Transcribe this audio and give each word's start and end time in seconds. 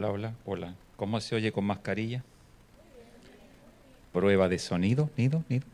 Hola, 0.00 0.12
hola, 0.12 0.34
hola. 0.46 0.74
¿Cómo 0.96 1.20
se 1.20 1.34
oye 1.34 1.52
con 1.52 1.66
mascarilla? 1.66 2.24
Prueba 4.14 4.48
de 4.48 4.58
sonido, 4.58 5.10
nido, 5.18 5.44
nido. 5.50 5.66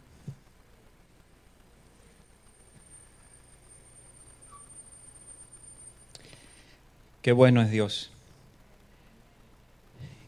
Qué 7.23 7.30
bueno 7.30 7.62
es 7.62 7.70
Dios. 7.70 8.11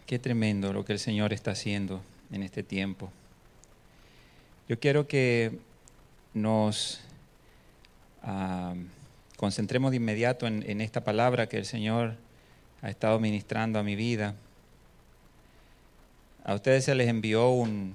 Qué 0.07 0.21
tremendo 0.21 0.73
lo 0.73 0.85
que 0.85 0.93
el 0.93 1.01
Señor 1.01 1.33
está 1.33 1.51
haciendo 1.51 2.01
en 2.31 2.45
este 2.45 2.63
tiempo. 2.63 3.11
Yo 4.69 4.79
quiero 4.79 5.09
que 5.09 5.59
nos 6.35 7.01
ah, 8.23 8.77
concentremos 9.37 9.91
de 9.91 9.97
inmediato 9.97 10.47
en, 10.47 10.63
en 10.71 10.83
esta 10.83 11.03
palabra 11.03 11.49
que 11.49 11.59
el 11.59 11.65
Señor 11.65 12.15
ha 12.83 12.91
estado 12.91 13.19
ministrando 13.19 13.79
a 13.79 13.83
mi 13.83 13.97
vida. 13.97 14.35
A 16.45 16.55
ustedes 16.55 16.85
se 16.85 16.95
les 16.95 17.09
envió 17.09 17.51
un, 17.51 17.95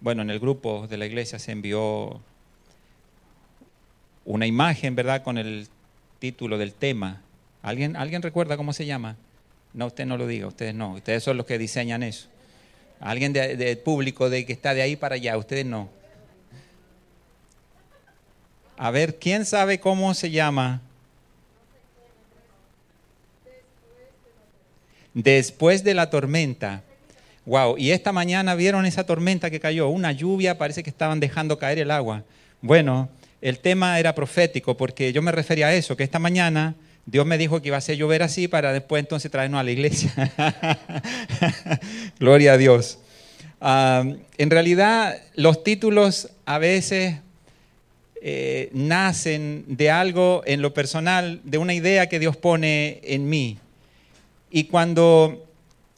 bueno, 0.00 0.22
en 0.22 0.30
el 0.30 0.38
grupo 0.38 0.86
de 0.86 0.96
la 0.96 1.06
iglesia 1.06 1.38
se 1.38 1.52
envió 1.52 2.20
una 4.24 4.46
imagen, 4.46 4.94
¿verdad?, 4.94 5.22
con 5.22 5.36
el 5.38 5.68
título 6.18 6.56
del 6.58 6.72
tema. 6.72 7.20
¿Alguien, 7.62 7.96
¿Alguien 7.96 8.22
recuerda 8.22 8.56
cómo 8.56 8.72
se 8.72 8.86
llama? 8.86 9.16
No, 9.74 9.86
usted 9.86 10.06
no 10.06 10.16
lo 10.16 10.26
diga, 10.26 10.46
ustedes 10.46 10.74
no, 10.74 10.94
ustedes 10.94 11.22
son 11.22 11.36
los 11.36 11.46
que 11.46 11.58
diseñan 11.58 12.02
eso. 12.02 12.28
Alguien 13.00 13.32
del 13.32 13.78
público 13.78 14.30
de 14.30 14.44
que 14.44 14.52
está 14.52 14.74
de 14.74 14.82
ahí 14.82 14.96
para 14.96 15.14
allá, 15.14 15.36
ustedes 15.36 15.66
no. 15.66 15.88
A 18.76 18.90
ver, 18.90 19.18
¿quién 19.18 19.44
sabe 19.44 19.80
cómo 19.80 20.14
se 20.14 20.30
llama 20.30 20.80
después 25.14 25.84
de 25.84 25.94
la 25.94 26.10
tormenta. 26.10 26.82
Wow, 27.46 27.78
y 27.78 27.90
esta 27.90 28.12
mañana 28.12 28.54
vieron 28.54 28.86
esa 28.86 29.04
tormenta 29.04 29.50
que 29.50 29.60
cayó, 29.60 29.88
una 29.88 30.12
lluvia, 30.12 30.58
parece 30.58 30.82
que 30.82 30.90
estaban 30.90 31.20
dejando 31.20 31.58
caer 31.58 31.78
el 31.78 31.90
agua. 31.90 32.24
Bueno, 32.60 33.08
el 33.40 33.58
tema 33.58 33.98
era 33.98 34.14
profético 34.14 34.76
porque 34.76 35.12
yo 35.12 35.22
me 35.22 35.32
refería 35.32 35.68
a 35.68 35.74
eso, 35.74 35.96
que 35.96 36.04
esta 36.04 36.18
mañana 36.18 36.74
Dios 37.06 37.26
me 37.26 37.38
dijo 37.38 37.60
que 37.60 37.68
iba 37.68 37.76
a 37.76 37.78
hacer 37.78 37.96
llover 37.96 38.22
así 38.22 38.46
para 38.46 38.72
después 38.72 39.00
entonces 39.00 39.30
traernos 39.30 39.60
a 39.60 39.64
la 39.64 39.70
iglesia. 39.70 40.12
Gloria 42.20 42.52
a 42.52 42.56
Dios. 42.58 42.98
en 43.60 44.50
realidad 44.50 45.20
los 45.34 45.64
títulos 45.64 46.30
a 46.44 46.58
veces 46.58 47.16
eh, 48.22 48.68
nacen 48.74 49.64
de 49.66 49.90
algo 49.90 50.42
en 50.44 50.60
lo 50.60 50.74
personal, 50.74 51.40
de 51.42 51.56
una 51.56 51.72
idea 51.72 52.08
que 52.08 52.18
Dios 52.18 52.36
pone 52.36 53.00
en 53.02 53.28
mí. 53.28 53.58
Y 54.50 54.64
cuando 54.64 55.46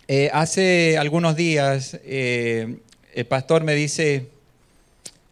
eh, 0.09 0.31
hace 0.33 0.99
algunos 0.99 1.37
días 1.37 1.99
eh, 2.05 2.77
el 3.15 3.25
pastor 3.27 3.65
me 3.65 3.75
dice, 3.75 4.29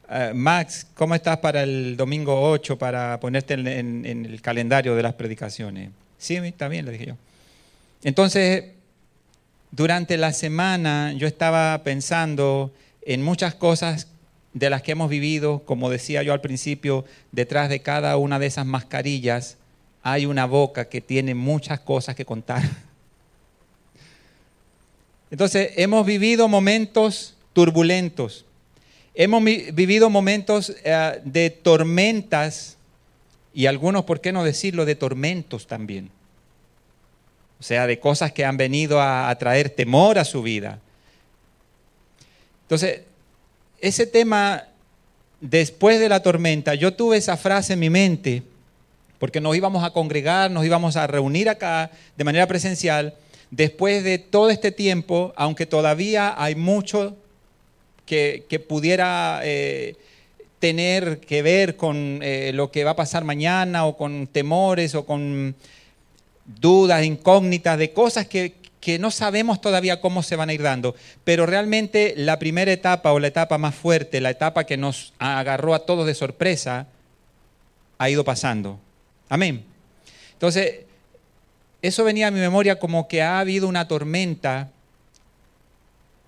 ah, 0.09 0.33
Max, 0.35 0.87
¿cómo 0.95 1.15
estás 1.15 1.39
para 1.39 1.63
el 1.63 1.97
domingo 1.99 2.51
8 2.51 2.79
para 2.79 3.21
ponerte 3.21 3.55
en, 3.55 4.07
el 4.07 4.41
calendario 4.41 4.97
de 4.97 5.03
las 5.03 5.15
predicaciones? 5.15 5.91
Sí, 6.17 6.37
está 6.37 6.69
bien, 6.69 6.87
le 6.87 6.93
dije 6.93 7.07
yo. 7.07 7.17
Entonces, 8.03 8.65
durante 9.71 10.17
la 10.17 10.33
semana 10.33 11.13
yo 11.13 11.27
estaba 11.27 11.83
pensando 11.85 12.73
en 13.03 13.23
muchas 13.23 13.55
cosas 13.55 14.09
de 14.55 14.71
las 14.71 14.81
que 14.83 14.93
hemos 14.93 15.11
vivido, 15.11 15.63
como 15.67 15.91
decía 15.91 16.23
yo 16.23 16.33
al 16.33 16.41
principio, 16.41 17.05
detrás 17.33 17.69
de 17.69 17.81
cada 17.81 18.17
una 18.17 18.39
de 18.39 18.47
esas 18.47 18.65
mascarillas 18.65 19.59
hay 20.03 20.25
una 20.25 20.47
boca 20.47 20.89
que 20.89 21.03
tiene 21.03 21.35
muchas 21.35 21.81
cosas 21.81 22.17
que 22.17 22.25
contar. 22.25 22.63
Entonces, 25.31 25.73
hemos 25.77 26.05
vivido 26.05 26.49
momentos 26.49 27.35
turbulentos, 27.53 28.45
hemos 29.15 29.43
vivido 29.45 30.11
momentos 30.11 30.75
eh, 30.85 31.21
de 31.25 31.51
tormentas 31.51 32.77
y 33.53 33.67
algunos, 33.67 34.05
¿por 34.05 34.21
qué 34.21 34.33
no 34.33 34.45
decirlo?, 34.45 34.85
de 34.85 34.95
tormentos 34.95 35.67
también. 35.67 36.11
O 37.59 37.63
sea, 37.63 37.87
de 37.87 37.99
cosas 37.99 38.33
que 38.33 38.45
han 38.45 38.57
venido 38.57 39.01
a, 39.01 39.35
traer 39.39 39.71
temor 39.71 40.19
a 40.19 40.25
su 40.25 40.43
vida. 40.43 40.79
Entonces, 42.63 43.03
ese 43.81 44.07
tema, 44.07 44.65
después 45.41 46.01
de 46.01 46.09
la 46.09 46.23
tormenta, 46.23 46.75
yo 46.75 46.95
tuve 46.95 47.19
esa 47.19 47.37
frase 47.37 47.75
en 47.75 47.81
mi 47.81 47.91
mente, 47.91 48.43
porque 49.19 49.41
nos 49.41 49.55
íbamos 49.55 49.85
a 49.85 49.91
congregar, 49.91 50.51
nos 50.51 50.65
íbamos 50.65 50.97
a 50.97 51.07
reunir 51.07 51.51
acá 51.51 51.91
de 52.17 52.25
manera 52.25 52.47
presencial, 52.47 53.15
después 53.51 54.05
de 54.05 54.19
todo 54.19 54.51
este 54.51 54.73
tiempo, 54.73 55.33
aunque 55.37 55.67
todavía 55.67 56.35
hay 56.37 56.55
mucho 56.55 57.17
que, 58.07 58.65
pudiera 58.69 59.41
eh, 59.45 59.97
tener 60.59 61.21
que 61.21 61.43
ver 61.43 61.77
con 61.77 62.21
eh, 62.23 62.51
lo 62.53 62.71
que 62.71 62.85
va 62.85 62.93
a 62.93 62.97
pasar 62.97 63.25
mañana 63.25 63.87
o 63.87 63.97
con 63.97 64.27
temores 64.27 64.95
o 64.95 65.07
con 65.07 65.55
dudas, 66.45 67.05
incógnitas 67.05 67.79
de 67.79 67.93
cosas 67.93 68.27
que, 68.27 68.55
que 68.81 68.99
no 68.99 69.11
sabemos 69.11 69.61
todavía 69.61 70.01
cómo 70.01 70.23
se 70.23 70.37
van 70.37 70.49
a 70.49 70.53
ir 70.53 70.63
dando, 70.63 70.97
pero 71.23 71.47
realmente 71.47 72.15
la 72.17 72.39
primera 72.39 72.73
etapa 72.73 73.13
o 73.13 73.21
la 73.21 73.29
etapa 73.29 73.59
más 73.59 73.75
fuerte, 73.75 74.21
la 74.21 74.31
etapa 74.31 74.65
que 74.65 74.77
nos 74.77 75.13
agarró 75.19 75.75
a 75.75 75.87
todos 75.87 76.07
de 76.07 76.15
sorpresa, 76.15 76.89
ha 77.99 78.11
ido 78.11 78.25
pasando. 78.25 78.81
Amén. 79.29 79.65
Entonces, 80.33 80.81
eso 81.83 82.05
venía 82.05 82.29
a 82.29 82.31
mi 82.31 82.41
memoria 82.41 82.79
como 82.79 83.09
que 83.09 83.23
ha 83.23 83.41
habido 83.41 83.67
una 83.69 83.89
tormenta. 83.89 84.71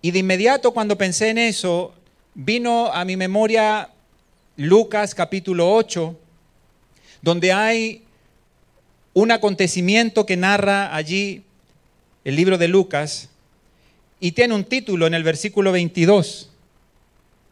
Y 0.00 0.10
de 0.10 0.20
inmediato 0.20 0.72
cuando 0.72 0.96
pensé 0.96 1.30
en 1.30 1.38
eso, 1.38 1.94
vino 2.34 2.92
a 2.92 3.04
mi 3.04 3.16
memoria 3.16 3.90
Lucas 4.56 5.14
capítulo 5.14 5.74
8, 5.74 6.18
donde 7.20 7.52
hay 7.52 8.02
un 9.14 9.30
acontecimiento 9.30 10.24
que 10.24 10.36
narra 10.36 10.94
allí 10.94 11.42
el 12.24 12.36
libro 12.36 12.56
de 12.56 12.68
Lucas 12.68 13.28
y 14.20 14.32
tiene 14.32 14.54
un 14.54 14.64
título 14.64 15.06
en 15.06 15.14
el 15.14 15.22
versículo 15.22 15.72
22. 15.72 16.50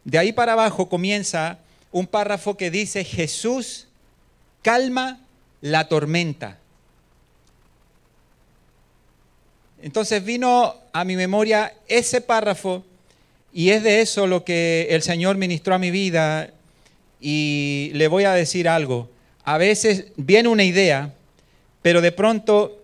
De 0.05 0.17
ahí 0.17 0.31
para 0.31 0.53
abajo 0.53 0.89
comienza 0.89 1.59
un 1.91 2.07
párrafo 2.07 2.57
que 2.57 2.71
dice, 2.71 3.03
Jesús 3.03 3.87
calma 4.61 5.19
la 5.59 5.87
tormenta. 5.87 6.60
Entonces 9.81 10.23
vino 10.23 10.75
a 10.93 11.03
mi 11.03 11.15
memoria 11.15 11.73
ese 11.87 12.21
párrafo 12.21 12.83
y 13.53 13.69
es 13.69 13.83
de 13.83 14.01
eso 14.01 14.27
lo 14.27 14.43
que 14.45 14.87
el 14.91 15.01
Señor 15.01 15.37
ministró 15.37 15.75
a 15.75 15.79
mi 15.79 15.91
vida 15.91 16.51
y 17.19 17.91
le 17.93 18.07
voy 18.07 18.23
a 18.23 18.33
decir 18.33 18.69
algo. 18.69 19.09
A 19.43 19.57
veces 19.57 20.07
viene 20.15 20.49
una 20.49 20.63
idea, 20.63 21.13
pero 21.81 22.01
de 22.01 22.11
pronto 22.11 22.79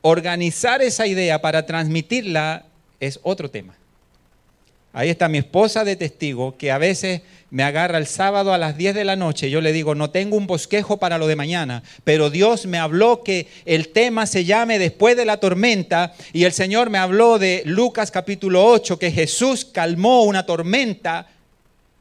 organizar 0.00 0.82
esa 0.82 1.06
idea 1.06 1.40
para 1.40 1.66
transmitirla 1.66 2.64
es 3.00 3.20
otro 3.22 3.50
tema. 3.50 3.76
Ahí 4.92 5.10
está 5.10 5.28
mi 5.28 5.38
esposa 5.38 5.84
de 5.84 5.96
testigo 5.96 6.56
que 6.56 6.72
a 6.72 6.78
veces 6.78 7.20
me 7.50 7.62
agarra 7.62 7.98
el 7.98 8.06
sábado 8.06 8.52
a 8.52 8.58
las 8.58 8.76
10 8.76 8.94
de 8.94 9.04
la 9.04 9.16
noche. 9.16 9.50
Yo 9.50 9.60
le 9.60 9.72
digo, 9.72 9.94
no 9.94 10.10
tengo 10.10 10.36
un 10.36 10.46
bosquejo 10.46 10.96
para 10.96 11.18
lo 11.18 11.26
de 11.26 11.36
mañana, 11.36 11.82
pero 12.04 12.30
Dios 12.30 12.66
me 12.66 12.78
habló 12.78 13.22
que 13.22 13.46
el 13.64 13.88
tema 13.88 14.26
se 14.26 14.44
llame 14.44 14.78
después 14.78 15.16
de 15.16 15.24
la 15.24 15.38
tormenta 15.38 16.14
y 16.32 16.44
el 16.44 16.52
Señor 16.52 16.90
me 16.90 16.98
habló 16.98 17.38
de 17.38 17.62
Lucas 17.64 18.10
capítulo 18.10 18.64
8, 18.64 18.98
que 18.98 19.10
Jesús 19.10 19.64
calmó 19.64 20.22
una 20.24 20.46
tormenta 20.46 21.26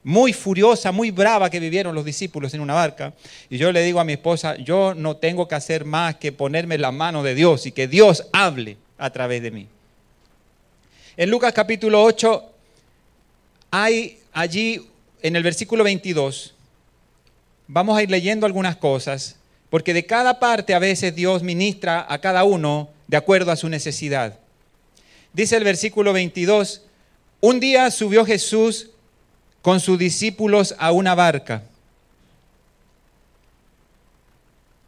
muy 0.03 0.31
furiosa, 0.31 0.93
muy 0.93 1.11
brava 1.11 1.49
que 1.49 1.59
vivieron 1.59 1.93
los 1.93 2.05
discípulos 2.05 2.53
en 2.53 2.61
una 2.61 2.73
barca. 2.73 3.13
Y 3.49 3.57
yo 3.57 3.73
le 3.73 3.83
digo 3.83 3.99
a 3.99 4.05
mi 4.05 4.13
esposa, 4.13 4.55
yo 4.55 4.93
no 4.95 5.17
tengo 5.17 5.49
que 5.49 5.55
hacer 5.55 5.83
más 5.83 6.15
que 6.15 6.31
ponerme 6.31 6.77
la 6.77 6.93
mano 6.93 7.23
de 7.23 7.35
Dios 7.35 7.65
y 7.65 7.73
que 7.73 7.89
Dios 7.89 8.27
hable 8.31 8.77
a 8.97 9.09
través 9.09 9.41
de 9.41 9.51
mí. 9.51 9.67
En 11.17 11.29
Lucas 11.29 11.51
capítulo 11.51 12.01
8 12.03 12.56
hay 13.71 14.19
allí 14.33 14.87
en 15.21 15.35
el 15.35 15.43
versículo 15.43 15.83
22, 15.83 16.53
vamos 17.67 17.97
a 17.97 18.03
ir 18.03 18.09
leyendo 18.09 18.45
algunas 18.45 18.75
cosas, 18.75 19.35
porque 19.69 19.93
de 19.93 20.05
cada 20.05 20.39
parte 20.39 20.73
a 20.73 20.79
veces 20.79 21.15
Dios 21.15 21.43
ministra 21.43 22.05
a 22.07 22.19
cada 22.19 22.43
uno 22.43 22.89
de 23.07 23.17
acuerdo 23.17 23.51
a 23.51 23.55
su 23.55 23.69
necesidad. 23.69 24.39
Dice 25.33 25.57
el 25.57 25.63
versículo 25.63 26.13
22, 26.13 26.83
un 27.41 27.59
día 27.59 27.91
subió 27.91 28.25
Jesús 28.25 28.89
con 29.61 29.79
sus 29.79 29.99
discípulos 29.99 30.75
a 30.79 30.91
una 30.91 31.13
barca. 31.13 31.63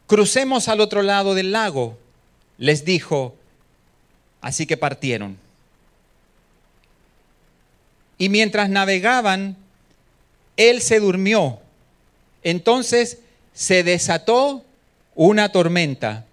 Crucemos 0.06 0.68
al 0.68 0.80
otro 0.80 1.02
lado 1.02 1.34
del 1.34 1.52
lago, 1.52 1.98
les 2.58 2.84
dijo, 2.84 3.36
así 4.40 4.66
que 4.66 4.76
partieron. 4.76 5.38
Y 8.20 8.28
mientras 8.28 8.68
navegaban, 8.68 9.56
él 10.58 10.82
se 10.82 11.00
durmió. 11.00 11.58
Entonces 12.42 13.20
se 13.54 13.82
desató 13.82 14.62
una 15.14 15.50
tormenta. 15.50 16.26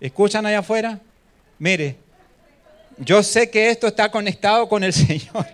¿Escuchan 0.00 0.46
allá 0.46 0.60
afuera? 0.60 0.98
Mire, 1.58 1.96
yo 2.96 3.22
sé 3.22 3.50
que 3.50 3.68
esto 3.68 3.86
está 3.86 4.10
conectado 4.10 4.70
con 4.70 4.82
el 4.82 4.92
Señor. 4.94 5.46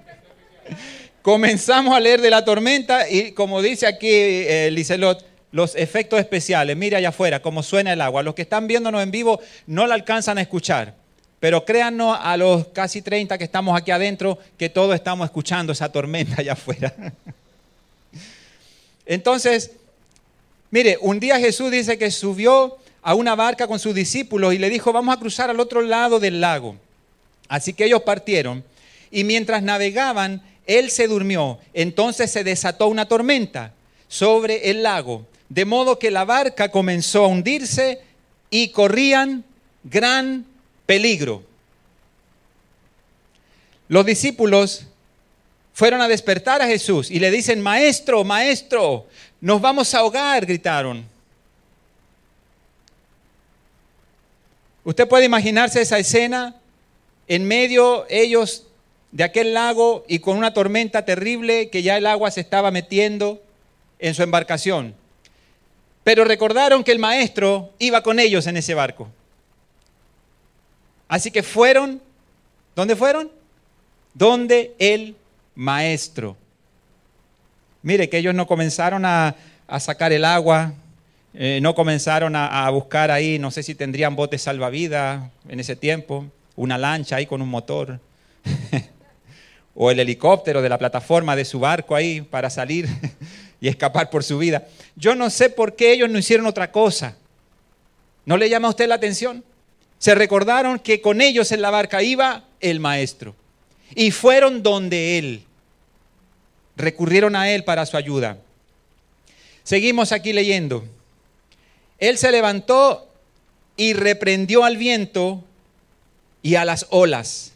Comenzamos 1.22 1.92
a 1.92 1.98
leer 1.98 2.20
de 2.20 2.30
la 2.30 2.44
tormenta 2.44 3.10
y 3.10 3.32
como 3.32 3.60
dice 3.60 3.84
aquí 3.84 4.08
eh, 4.08 4.70
Liselot, 4.70 5.26
los 5.50 5.74
efectos 5.74 6.20
especiales. 6.20 6.76
Mira 6.76 6.98
allá 6.98 7.08
afuera 7.08 7.42
cómo 7.42 7.64
suena 7.64 7.92
el 7.92 8.00
agua. 8.00 8.22
Los 8.22 8.36
que 8.36 8.42
están 8.42 8.68
viéndonos 8.68 9.02
en 9.02 9.10
vivo 9.10 9.40
no 9.66 9.88
la 9.88 9.96
alcanzan 9.96 10.38
a 10.38 10.40
escuchar. 10.40 10.94
Pero 11.40 11.64
créanos 11.64 12.18
a 12.20 12.36
los 12.36 12.68
casi 12.68 13.02
30 13.02 13.38
que 13.38 13.44
estamos 13.44 13.78
aquí 13.78 13.90
adentro 13.90 14.38
que 14.56 14.68
todos 14.68 14.94
estamos 14.94 15.24
escuchando 15.24 15.72
esa 15.72 15.90
tormenta 15.90 16.36
allá 16.38 16.54
afuera. 16.54 16.94
Entonces, 19.06 19.70
mire, 20.70 20.98
un 21.00 21.20
día 21.20 21.38
Jesús 21.38 21.70
dice 21.70 21.96
que 21.96 22.10
subió 22.10 22.78
a 23.02 23.14
una 23.14 23.34
barca 23.34 23.66
con 23.66 23.78
sus 23.78 23.94
discípulos 23.94 24.52
y 24.52 24.58
le 24.58 24.68
dijo, 24.68 24.92
vamos 24.92 25.16
a 25.16 25.20
cruzar 25.20 25.48
al 25.48 25.60
otro 25.60 25.80
lado 25.80 26.18
del 26.18 26.40
lago. 26.40 26.76
Así 27.48 27.72
que 27.72 27.84
ellos 27.84 28.02
partieron 28.02 28.64
y 29.10 29.24
mientras 29.24 29.62
navegaban, 29.62 30.42
él 30.66 30.90
se 30.90 31.08
durmió. 31.08 31.58
Entonces 31.72 32.30
se 32.30 32.44
desató 32.44 32.88
una 32.88 33.06
tormenta 33.06 33.72
sobre 34.08 34.70
el 34.70 34.82
lago, 34.82 35.26
de 35.48 35.64
modo 35.64 35.98
que 35.98 36.10
la 36.10 36.24
barca 36.24 36.70
comenzó 36.70 37.24
a 37.24 37.28
hundirse 37.28 38.00
y 38.50 38.68
corrían 38.68 39.44
gran 39.84 40.44
peligro. 40.88 41.42
Los 43.88 44.06
discípulos 44.06 44.86
fueron 45.74 46.00
a 46.00 46.08
despertar 46.08 46.62
a 46.62 46.66
Jesús 46.66 47.10
y 47.10 47.18
le 47.18 47.30
dicen, 47.30 47.60
maestro, 47.60 48.24
maestro, 48.24 49.06
nos 49.38 49.60
vamos 49.60 49.92
a 49.92 49.98
ahogar, 49.98 50.46
gritaron. 50.46 51.04
Usted 54.82 55.06
puede 55.06 55.26
imaginarse 55.26 55.82
esa 55.82 55.98
escena, 55.98 56.56
en 57.26 57.46
medio 57.46 58.06
ellos 58.08 58.64
de 59.12 59.24
aquel 59.24 59.52
lago 59.52 60.06
y 60.08 60.20
con 60.20 60.38
una 60.38 60.54
tormenta 60.54 61.04
terrible 61.04 61.68
que 61.68 61.82
ya 61.82 61.98
el 61.98 62.06
agua 62.06 62.30
se 62.30 62.40
estaba 62.40 62.70
metiendo 62.70 63.42
en 63.98 64.14
su 64.14 64.22
embarcación. 64.22 64.94
Pero 66.02 66.24
recordaron 66.24 66.82
que 66.82 66.92
el 66.92 66.98
maestro 66.98 67.74
iba 67.78 68.02
con 68.02 68.18
ellos 68.18 68.46
en 68.46 68.56
ese 68.56 68.72
barco. 68.72 69.10
Así 71.08 71.30
que 71.30 71.42
fueron, 71.42 72.00
¿dónde 72.76 72.94
fueron? 72.94 73.30
Donde 74.14 74.74
el 74.78 75.16
maestro. 75.54 76.36
Mire 77.82 78.08
que 78.08 78.18
ellos 78.18 78.34
no 78.34 78.46
comenzaron 78.46 79.04
a, 79.04 79.34
sacar 79.80 80.12
el 80.12 80.24
agua, 80.24 80.74
eh, 81.34 81.58
no 81.62 81.74
comenzaron 81.74 82.36
a, 82.36 82.66
a, 82.66 82.70
buscar 82.70 83.10
ahí, 83.10 83.38
no 83.38 83.50
sé 83.50 83.62
si 83.62 83.74
tendrían 83.74 84.14
botes 84.16 84.42
salvavidas 84.42 85.30
en 85.48 85.60
ese 85.60 85.76
tiempo, 85.76 86.26
una 86.56 86.76
lancha 86.76 87.16
ahí 87.16 87.26
con 87.26 87.40
un 87.40 87.48
motor, 87.48 88.00
o 89.74 89.90
el 89.90 90.00
helicóptero 90.00 90.60
de 90.60 90.68
la 90.68 90.78
plataforma 90.78 91.36
de 91.36 91.44
su 91.44 91.60
barco 91.60 91.94
ahí 91.94 92.20
para 92.20 92.50
salir 92.50 92.88
y 93.60 93.68
escapar 93.68 94.10
por 94.10 94.24
su 94.24 94.38
vida. 94.38 94.66
Yo 94.96 95.14
no 95.14 95.30
sé 95.30 95.50
por 95.50 95.76
qué 95.76 95.92
ellos 95.92 96.10
no 96.10 96.18
hicieron 96.18 96.46
otra 96.46 96.72
cosa. 96.72 97.16
¿No 98.24 98.36
le 98.36 98.50
llama 98.50 98.68
a 98.68 98.70
usted 98.70 98.88
la 98.88 98.96
atención? 98.96 99.44
Se 99.98 100.14
recordaron 100.14 100.78
que 100.78 101.00
con 101.00 101.20
ellos 101.20 101.52
en 101.52 101.62
la 101.62 101.70
barca 101.70 102.02
iba 102.02 102.44
el 102.60 102.80
maestro. 102.80 103.34
Y 103.94 104.10
fueron 104.10 104.62
donde 104.62 105.18
él. 105.18 105.44
Recurrieron 106.76 107.34
a 107.34 107.50
él 107.50 107.64
para 107.64 107.86
su 107.86 107.96
ayuda. 107.96 108.38
Seguimos 109.64 110.12
aquí 110.12 110.32
leyendo. 110.32 110.84
Él 111.98 112.16
se 112.16 112.30
levantó 112.30 113.08
y 113.76 113.92
reprendió 113.92 114.64
al 114.64 114.76
viento 114.76 115.44
y 116.42 116.54
a 116.54 116.64
las 116.64 116.86
olas. 116.90 117.52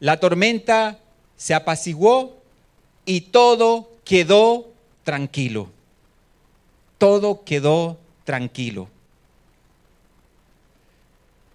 La 0.00 0.18
tormenta 0.18 0.98
se 1.36 1.54
apaciguó 1.54 2.38
y 3.04 3.22
todo 3.22 3.90
quedó 4.04 4.70
tranquilo. 5.02 5.70
Todo 6.98 7.44
quedó 7.44 7.98
tranquilo. 8.24 8.88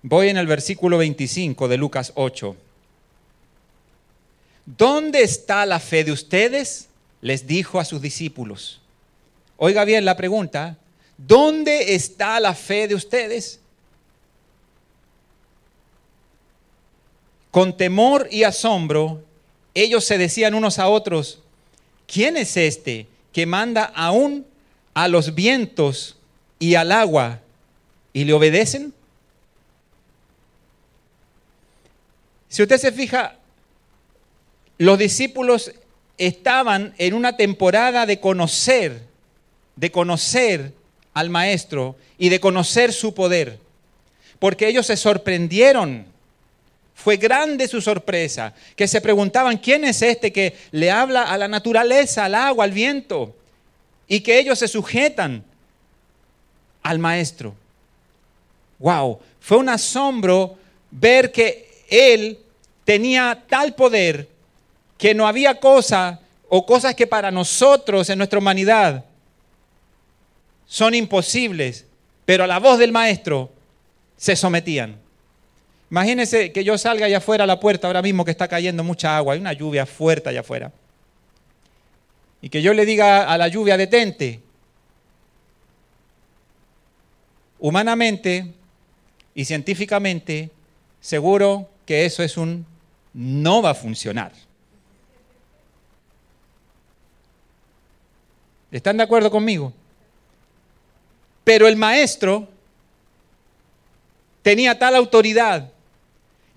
Voy 0.01 0.29
en 0.29 0.37
el 0.37 0.47
versículo 0.47 0.97
25 0.97 1.67
de 1.67 1.77
Lucas 1.77 2.13
8. 2.15 2.55
¿Dónde 4.65 5.23
está 5.23 5.65
la 5.65 5.79
fe 5.79 6.03
de 6.03 6.11
ustedes? 6.11 6.87
Les 7.21 7.45
dijo 7.45 7.79
a 7.79 7.85
sus 7.85 8.01
discípulos. 8.01 8.79
Oiga 9.57 9.83
bien 9.83 10.05
la 10.05 10.15
pregunta. 10.15 10.77
¿Dónde 11.17 11.95
está 11.95 12.39
la 12.39 12.53
fe 12.53 12.87
de 12.87 12.95
ustedes? 12.95 13.59
Con 17.51 17.75
temor 17.75 18.29
y 18.31 18.43
asombro, 18.43 19.21
ellos 19.73 20.05
se 20.05 20.17
decían 20.17 20.53
unos 20.53 20.79
a 20.79 20.87
otros, 20.87 21.39
¿quién 22.07 22.37
es 22.37 22.55
este 22.55 23.07
que 23.33 23.45
manda 23.45 23.83
aún 23.83 24.45
a 24.93 25.09
los 25.09 25.35
vientos 25.35 26.15
y 26.57 26.75
al 26.75 26.91
agua 26.91 27.41
y 28.13 28.23
le 28.23 28.33
obedecen? 28.33 28.93
Si 32.49 32.63
usted 32.63 32.77
se 32.77 32.91
fija, 32.91 33.35
los 34.79 34.97
discípulos 34.97 35.71
estaban 36.17 36.93
en 36.97 37.13
una 37.13 37.37
temporada 37.37 38.05
de 38.05 38.19
conocer, 38.19 39.01
de 39.75 39.91
conocer 39.91 40.73
al 41.13 41.29
Maestro 41.29 41.95
y 42.17 42.29
de 42.29 42.39
conocer 42.39 42.91
su 42.91 43.13
poder, 43.13 43.59
porque 44.39 44.67
ellos 44.67 44.87
se 44.87 44.97
sorprendieron. 44.97 46.05
Fue 46.95 47.15
grande 47.15 47.67
su 47.67 47.79
sorpresa, 47.79 48.53
que 48.75 48.87
se 48.87 48.99
preguntaban, 48.99 49.57
¿quién 49.57 49.85
es 49.85 50.01
este 50.01 50.33
que 50.33 50.57
le 50.71 50.91
habla 50.91 51.23
a 51.23 51.37
la 51.37 51.47
naturaleza, 51.47 52.25
al 52.25 52.35
agua, 52.35 52.65
al 52.65 52.71
viento? 52.71 53.35
Y 54.07 54.19
que 54.19 54.39
ellos 54.39 54.59
se 54.59 54.67
sujetan 54.67 55.45
al 56.83 56.99
Maestro. 56.99 57.55
Wow, 58.79 59.19
fue 59.39 59.57
un 59.57 59.69
asombro 59.69 60.57
ver 60.91 61.31
que 61.31 61.68
él 61.89 62.39
tenía 62.85 63.43
tal 63.47 63.75
poder 63.75 64.27
que 64.97 65.13
no 65.13 65.27
había 65.27 65.59
cosa 65.59 66.19
o 66.47 66.65
cosas 66.65 66.95
que 66.95 67.07
para 67.07 67.31
nosotros 67.31 68.09
en 68.09 68.17
nuestra 68.17 68.39
humanidad 68.39 69.05
son 70.65 70.93
imposibles, 70.93 71.85
pero 72.25 72.43
a 72.43 72.47
la 72.47 72.59
voz 72.59 72.77
del 72.77 72.91
maestro 72.91 73.49
se 74.17 74.35
sometían. 74.35 74.97
Imagínense 75.89 76.51
que 76.51 76.63
yo 76.63 76.77
salga 76.77 77.07
allá 77.07 77.17
afuera 77.17 77.45
a 77.45 77.47
la 77.47 77.59
puerta 77.59 77.87
ahora 77.87 78.01
mismo 78.01 78.23
que 78.23 78.31
está 78.31 78.47
cayendo 78.47 78.83
mucha 78.83 79.17
agua, 79.17 79.33
hay 79.33 79.39
una 79.39 79.53
lluvia 79.53 79.85
fuerte 79.85 80.29
allá 80.29 80.41
afuera. 80.41 80.71
Y 82.41 82.49
que 82.49 82.61
yo 82.61 82.73
le 82.73 82.85
diga 82.85 83.23
a 83.23 83.37
la 83.37 83.47
lluvia, 83.47 83.77
detente. 83.77 84.39
Humanamente 87.59 88.53
y 89.33 89.45
científicamente, 89.45 90.49
seguro 91.01 91.69
que 91.89 92.05
eso 92.05 92.21
es 92.21 92.37
un 92.37 92.67
no 93.15 93.63
va 93.63 93.71
a 93.71 93.73
funcionar. 93.73 94.31
¿Están 98.71 98.97
de 98.97 99.01
acuerdo 99.01 99.31
conmigo? 99.31 99.73
Pero 101.43 101.67
el 101.67 101.75
maestro 101.77 102.47
tenía 104.43 104.77
tal 104.77 104.97
autoridad 104.97 105.71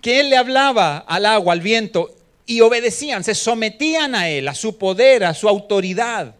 que 0.01 0.19
él 0.19 0.29
le 0.29 0.37
hablaba 0.37 0.99
al 0.99 1.25
agua, 1.25 1.53
al 1.53 1.61
viento, 1.61 2.13
y 2.45 2.61
obedecían, 2.61 3.23
se 3.23 3.33
sometían 3.33 4.13
a 4.13 4.29
él, 4.29 4.47
a 4.47 4.53
su 4.53 4.77
poder, 4.77 5.23
a 5.23 5.33
su 5.33 5.49
autoridad. 5.49 6.35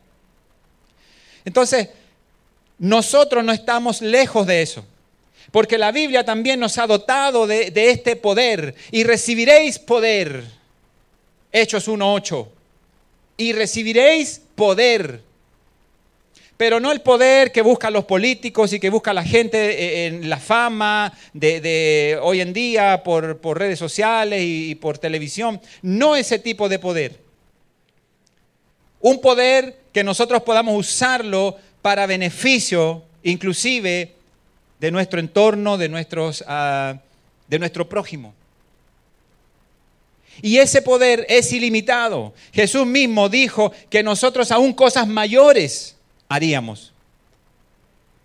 Entonces, 1.43 1.89
nosotros 2.77 3.43
no 3.43 3.53
estamos 3.53 4.03
lejos 4.03 4.45
de 4.45 4.61
eso 4.61 4.85
porque 5.53 5.77
la 5.77 5.91
Biblia 5.91 6.25
también 6.25 6.59
nos 6.59 6.79
ha 6.79 6.87
dotado 6.87 7.45
de, 7.45 7.71
este 7.75 8.15
poder. 8.15 8.73
Y 8.89 9.03
recibiréis 9.03 9.77
poder. 9.77 10.45
Hechos 11.51 11.87
1.8. 11.87 12.47
Y 13.37 13.53
recibiréis 13.53 14.41
poder. 14.55 15.21
Pero 16.57 16.79
no 16.79 16.91
el 16.91 17.01
poder 17.01 17.51
que 17.51 17.61
buscan 17.61 17.93
los 17.93 18.05
políticos 18.05 18.73
y 18.73 18.79
que 18.79 18.89
busca 18.89 19.13
la 19.13 19.23
gente 19.23 19.57
eh, 19.59 20.07
en 20.07 20.27
la 20.27 20.39
fama 20.39 21.13
de, 21.33 22.17
hoy 22.19 22.41
en 22.41 22.51
día 22.51 23.03
por, 23.03 23.37
por 23.37 23.59
redes 23.59 23.77
sociales 23.77 24.41
y 24.43 24.73
por 24.73 24.97
televisión. 24.97 25.61
No 25.83 26.15
ese 26.15 26.39
tipo 26.39 26.67
de 26.67 26.79
poder. 26.79 27.19
Un 29.01 29.21
poder 29.21 29.77
que 29.91 30.03
nosotros 30.03 30.41
podamos 30.41 30.75
usarlo 30.75 31.57
para 31.83 32.07
beneficio, 32.07 33.03
inclusive 33.21 34.15
de 34.83 34.91
nuestro 34.91 35.21
entorno, 35.21 35.77
de, 35.77 35.87
nuestros, 35.87 36.43
ah, 36.45 36.97
de 37.47 37.57
nuestro 37.57 37.87
prójimo. 37.87 38.33
Y 40.41 40.57
ese 40.57 40.81
poder 40.81 41.25
es 41.29 41.53
ilimitado. 41.53 42.33
Jesús 42.51 42.85
mismo 42.85 43.29
dijo 43.29 43.71
que 43.89 44.03
nosotros 44.03 44.51
aún 44.51 44.73
cosas 44.73 45.07
mayores 45.07 45.95
haríamos. 46.27 46.91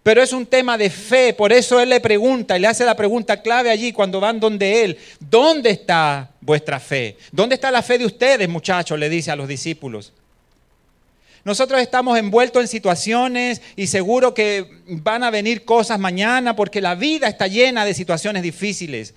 Pero 0.03 0.21
es 0.21 0.33
un 0.33 0.47
tema 0.47 0.77
de 0.77 0.91
fe, 0.91 1.33
por 1.33 1.53
eso 1.53 1.79
él 1.79 1.91
le 1.91 2.01
pregunta 2.01 2.57
y 2.57 2.61
le 2.61 2.67
hace 2.67 2.85
la 2.85 2.97
pregunta 2.97 3.41
clave 3.41 3.71
allí 3.71 3.93
cuando 3.93 4.19
van 4.19 4.41
donde 4.41 4.83
él. 4.83 4.99
¿Dónde 5.21 5.71
está 5.71 6.29
vuestra 6.41 6.81
fe? 6.81 7.19
¿Dónde 7.31 7.55
está 7.55 7.71
la 7.71 7.83
fe 7.83 7.99
de 7.99 8.07
ustedes, 8.07 8.49
muchachos? 8.49 8.99
Le 8.99 9.09
dice 9.09 9.31
a 9.31 9.37
los 9.37 9.47
discípulos. 9.47 10.13
Nosotros 11.49 11.81
estamos 11.81 12.19
envueltos 12.19 12.61
en 12.61 12.69
situaciones 12.69 13.63
y 13.75 13.87
seguro 13.87 14.35
que 14.35 14.83
van 14.87 15.25
a 15.25 15.31
venir 15.31 15.65
cosas 15.65 15.99
mañana 15.99 16.55
porque 16.55 16.83
la 16.83 16.95
vida 16.95 17.27
está 17.27 17.47
llena 17.47 17.87
de 17.87 17.95
situaciones 17.95 18.43
difíciles. 18.43 19.15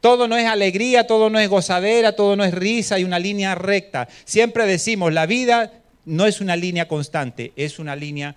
Todo 0.00 0.26
no 0.26 0.38
es 0.38 0.46
alegría, 0.46 1.06
todo 1.06 1.28
no 1.28 1.38
es 1.38 1.50
gozadera, 1.50 2.16
todo 2.16 2.34
no 2.34 2.44
es 2.44 2.54
risa 2.54 2.98
y 2.98 3.04
una 3.04 3.18
línea 3.18 3.54
recta. 3.54 4.08
Siempre 4.24 4.64
decimos, 4.64 5.12
la 5.12 5.26
vida 5.26 5.70
no 6.06 6.24
es 6.24 6.40
una 6.40 6.56
línea 6.56 6.88
constante, 6.88 7.52
es 7.56 7.78
una 7.78 7.94
línea 7.94 8.34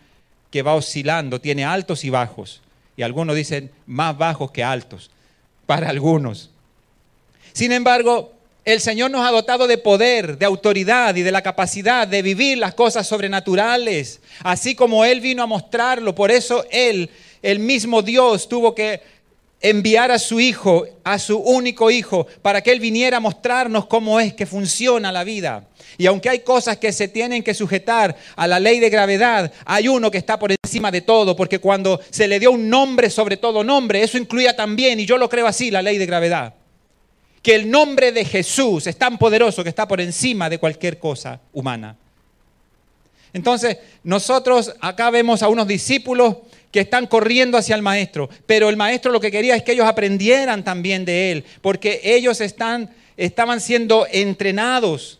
que 0.50 0.62
va 0.62 0.75
oscilando, 0.75 1.39
tiene 1.39 1.63
altos 1.63 2.03
y 2.03 2.10
bajos. 2.10 2.62
Y 2.98 3.03
algunos 3.03 3.38
dicen 3.38 3.71
más 3.86 4.17
bajos 4.17 4.51
que 4.51 4.65
altos, 4.65 5.12
para 5.65 5.88
algunos. 5.88 6.50
Sin 7.53 7.71
embargo, 7.71 8.33
el 8.63 8.80
Señor 8.80 9.10
nos 9.10 9.25
ha 9.25 9.32
dotado 9.32 9.65
de 9.65 9.80
poder, 9.80 10.38
de 10.38 10.46
autoridad 10.46 11.15
y 11.15 11.24
de 11.24 11.32
la 11.32 11.41
capacidad 11.41 12.08
de 12.08 12.22
vivir 12.22 12.60
las 12.60 12.75
cosas 12.75 13.08
sobrenaturales, 13.08 14.22
así 14.44 14.75
como 14.75 15.03
Él 15.03 15.20
vino 15.20 15.41
a 15.41 15.48
mostrarlo. 15.48 16.13
Por 16.13 16.30
eso 16.30 16.63
Él, 16.70 17.10
el 17.41 17.60
mismo 17.60 18.03
Dios, 18.03 18.48
tuvo 18.48 18.75
que 18.75 19.01
enviar 19.62 20.12
a 20.12 20.20
su 20.20 20.39
Hijo, 20.39 20.86
a 21.03 21.18
su 21.18 21.39
único 21.39 21.89
Hijo, 21.89 22.27
para 22.44 22.62
que 22.62 22.72
Él 22.72 22.80
viniera 22.80 23.18
a 23.18 23.20
mostrarnos 23.20 23.88
cómo 23.88 24.20
es 24.20 24.34
que 24.34 24.46
funciona 24.46 25.12
la 25.12 25.24
vida. 25.24 25.68
Y 25.98 26.06
aunque 26.06 26.30
hay 26.30 26.39
cosas 26.39 26.77
que 26.77 26.91
se 26.91 27.08
tienen 27.08 27.41
que 27.41 27.56
sujetar 27.56 28.15
a 28.36 28.48
la 28.48 28.60
ley 28.60 28.80
de 28.80 28.91
gravedad, 28.91 29.51
hay 29.65 29.88
uno 29.88 30.12
que 30.12 30.20
está 30.20 30.38
por 30.38 30.51
encima 30.51 30.91
de 30.91 31.01
todo, 31.01 31.36
porque 31.36 31.58
cuando 31.58 32.00
se 32.12 32.27
le 32.27 32.39
dio 32.39 32.51
un 32.51 32.70
nombre 32.70 33.10
sobre 33.10 33.38
todo 33.38 33.63
nombre, 33.63 34.03
eso 34.03 34.20
incluía 34.20 34.56
también, 34.56 35.00
y 35.00 35.08
yo 35.08 35.18
lo 35.18 35.30
creo 35.30 35.48
así, 35.48 35.72
la 35.72 35.82
ley 35.82 35.98
de 35.98 36.06
gravedad 36.06 36.61
que 37.41 37.55
el 37.55 37.69
nombre 37.69 38.12
de 38.12 38.24
Jesús 38.25 38.88
es 38.88 38.98
tan 38.98 39.17
poderoso 39.17 39.63
que 39.63 39.69
está 39.69 39.88
por 39.88 40.00
encima 40.00 40.50
de 40.50 40.60
cualquier 40.60 41.00
cosa 41.00 41.39
humana. 41.53 41.95
Entonces, 43.33 43.77
nosotros 44.03 44.74
acá 44.81 45.10
vemos 45.10 45.41
a 45.41 45.50
unos 45.50 45.67
discípulos 45.67 46.38
que 46.71 46.81
están 46.81 47.07
corriendo 47.07 47.57
hacia 47.57 47.75
el 47.75 47.81
maestro, 47.81 48.29
pero 48.45 48.69
el 48.69 48.77
maestro 48.77 49.12
lo 49.12 49.19
que 49.19 49.31
quería 49.31 49.55
es 49.55 49.63
que 49.63 49.71
ellos 49.71 49.88
aprendieran 49.88 50.63
también 50.63 51.05
de 51.05 51.31
él, 51.31 51.45
porque 51.62 52.01
ellos 52.03 52.41
están, 52.41 52.89
estaban 53.17 53.60
siendo 53.60 54.05
entrenados 54.12 55.19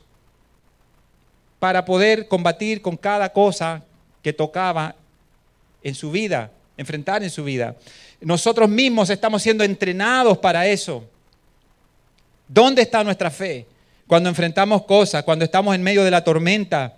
para 1.59 1.85
poder 1.85 2.27
combatir 2.27 2.81
con 2.81 2.97
cada 2.97 3.31
cosa 3.31 3.83
que 4.21 4.33
tocaba 4.33 4.95
en 5.83 5.95
su 5.95 6.11
vida, 6.11 6.51
enfrentar 6.77 7.23
en 7.23 7.29
su 7.29 7.43
vida. 7.43 7.75
Nosotros 8.19 8.69
mismos 8.69 9.09
estamos 9.09 9.41
siendo 9.41 9.63
entrenados 9.63 10.37
para 10.37 10.67
eso. 10.67 11.03
¿Dónde 12.53 12.81
está 12.81 13.01
nuestra 13.01 13.31
fe? 13.31 13.65
Cuando 14.08 14.27
enfrentamos 14.27 14.84
cosas, 14.84 15.24
cuando 15.24 15.46
estamos 15.46 15.74
en 15.74 15.81
medio 15.81 16.03
de 16.03 16.12
la 16.12 16.22
tormenta. 16.22 16.98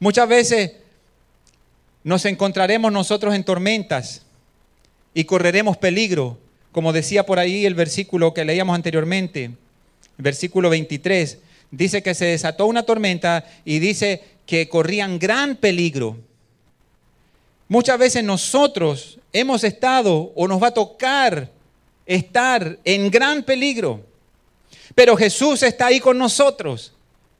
Muchas 0.00 0.28
veces 0.28 0.72
nos 2.02 2.24
encontraremos 2.24 2.90
nosotros 2.90 3.32
en 3.32 3.44
tormentas 3.44 4.22
y 5.14 5.22
correremos 5.22 5.76
peligro, 5.76 6.36
como 6.72 6.92
decía 6.92 7.24
por 7.24 7.38
ahí 7.38 7.64
el 7.64 7.74
versículo 7.74 8.34
que 8.34 8.44
leíamos 8.44 8.74
anteriormente, 8.74 9.52
versículo 10.16 10.68
23. 10.68 11.38
Dice 11.70 12.02
que 12.02 12.14
se 12.14 12.24
desató 12.24 12.66
una 12.66 12.82
tormenta 12.82 13.44
y 13.64 13.78
dice 13.78 14.24
que 14.46 14.68
corrían 14.68 15.20
gran 15.20 15.54
peligro. 15.54 16.16
Muchas 17.68 17.96
veces 18.00 18.24
nosotros 18.24 19.20
hemos 19.32 19.62
estado 19.62 20.32
o 20.34 20.48
nos 20.48 20.60
va 20.60 20.68
a 20.68 20.74
tocar 20.74 21.52
estar 22.04 22.80
en 22.84 23.12
gran 23.12 23.44
peligro. 23.44 24.07
Pero 24.98 25.16
Jesús 25.16 25.62
está 25.62 25.86
ahí 25.86 26.00
con 26.00 26.18
nosotros. 26.18 26.92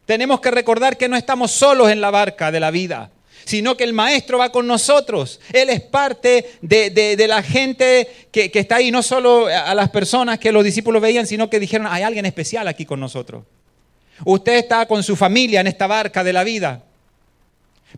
Tenemos 0.07 0.41
que 0.41 0.53
recordar 0.53 0.97
que 0.97 1.09
no 1.09 1.17
estamos 1.17 1.51
solos 1.51 1.91
en 1.91 2.01
la 2.01 2.13
barca 2.13 2.53
de 2.53 2.61
la 2.61 2.71
vida, 2.71 3.11
sino 3.45 3.77
que 3.77 3.83
el 3.83 3.93
Maestro 3.93 4.39
va 4.39 4.53
con 4.53 4.69
nosotros. 4.69 5.41
Él 5.53 5.69
es 5.69 5.81
parte 5.81 6.53
de, 6.63 7.27
la 7.27 7.43
gente 7.43 8.29
que, 8.31 8.53
que 8.53 8.61
está 8.61 8.77
ahí, 8.77 8.93
no 8.93 9.03
solo 9.03 9.49
a 9.49 9.75
las 9.75 9.91
personas 9.91 10.39
que 10.39 10.53
los 10.53 10.63
discípulos 10.63 11.03
veían, 11.03 11.27
sino 11.27 11.51
que 11.51 11.59
dijeron, 11.59 11.89
hay 11.91 12.05
alguien 12.05 12.27
especial 12.27 12.69
aquí 12.69 12.85
con 12.85 13.01
nosotros. 13.01 13.43
Usted 14.25 14.55
está 14.59 14.87
con 14.87 15.03
su 15.03 15.17
familia 15.17 15.61
en 15.61 15.67
esta 15.67 15.89
barca 15.89 16.23
de 16.23 16.33
la 16.33 16.45
vida. 16.45 16.85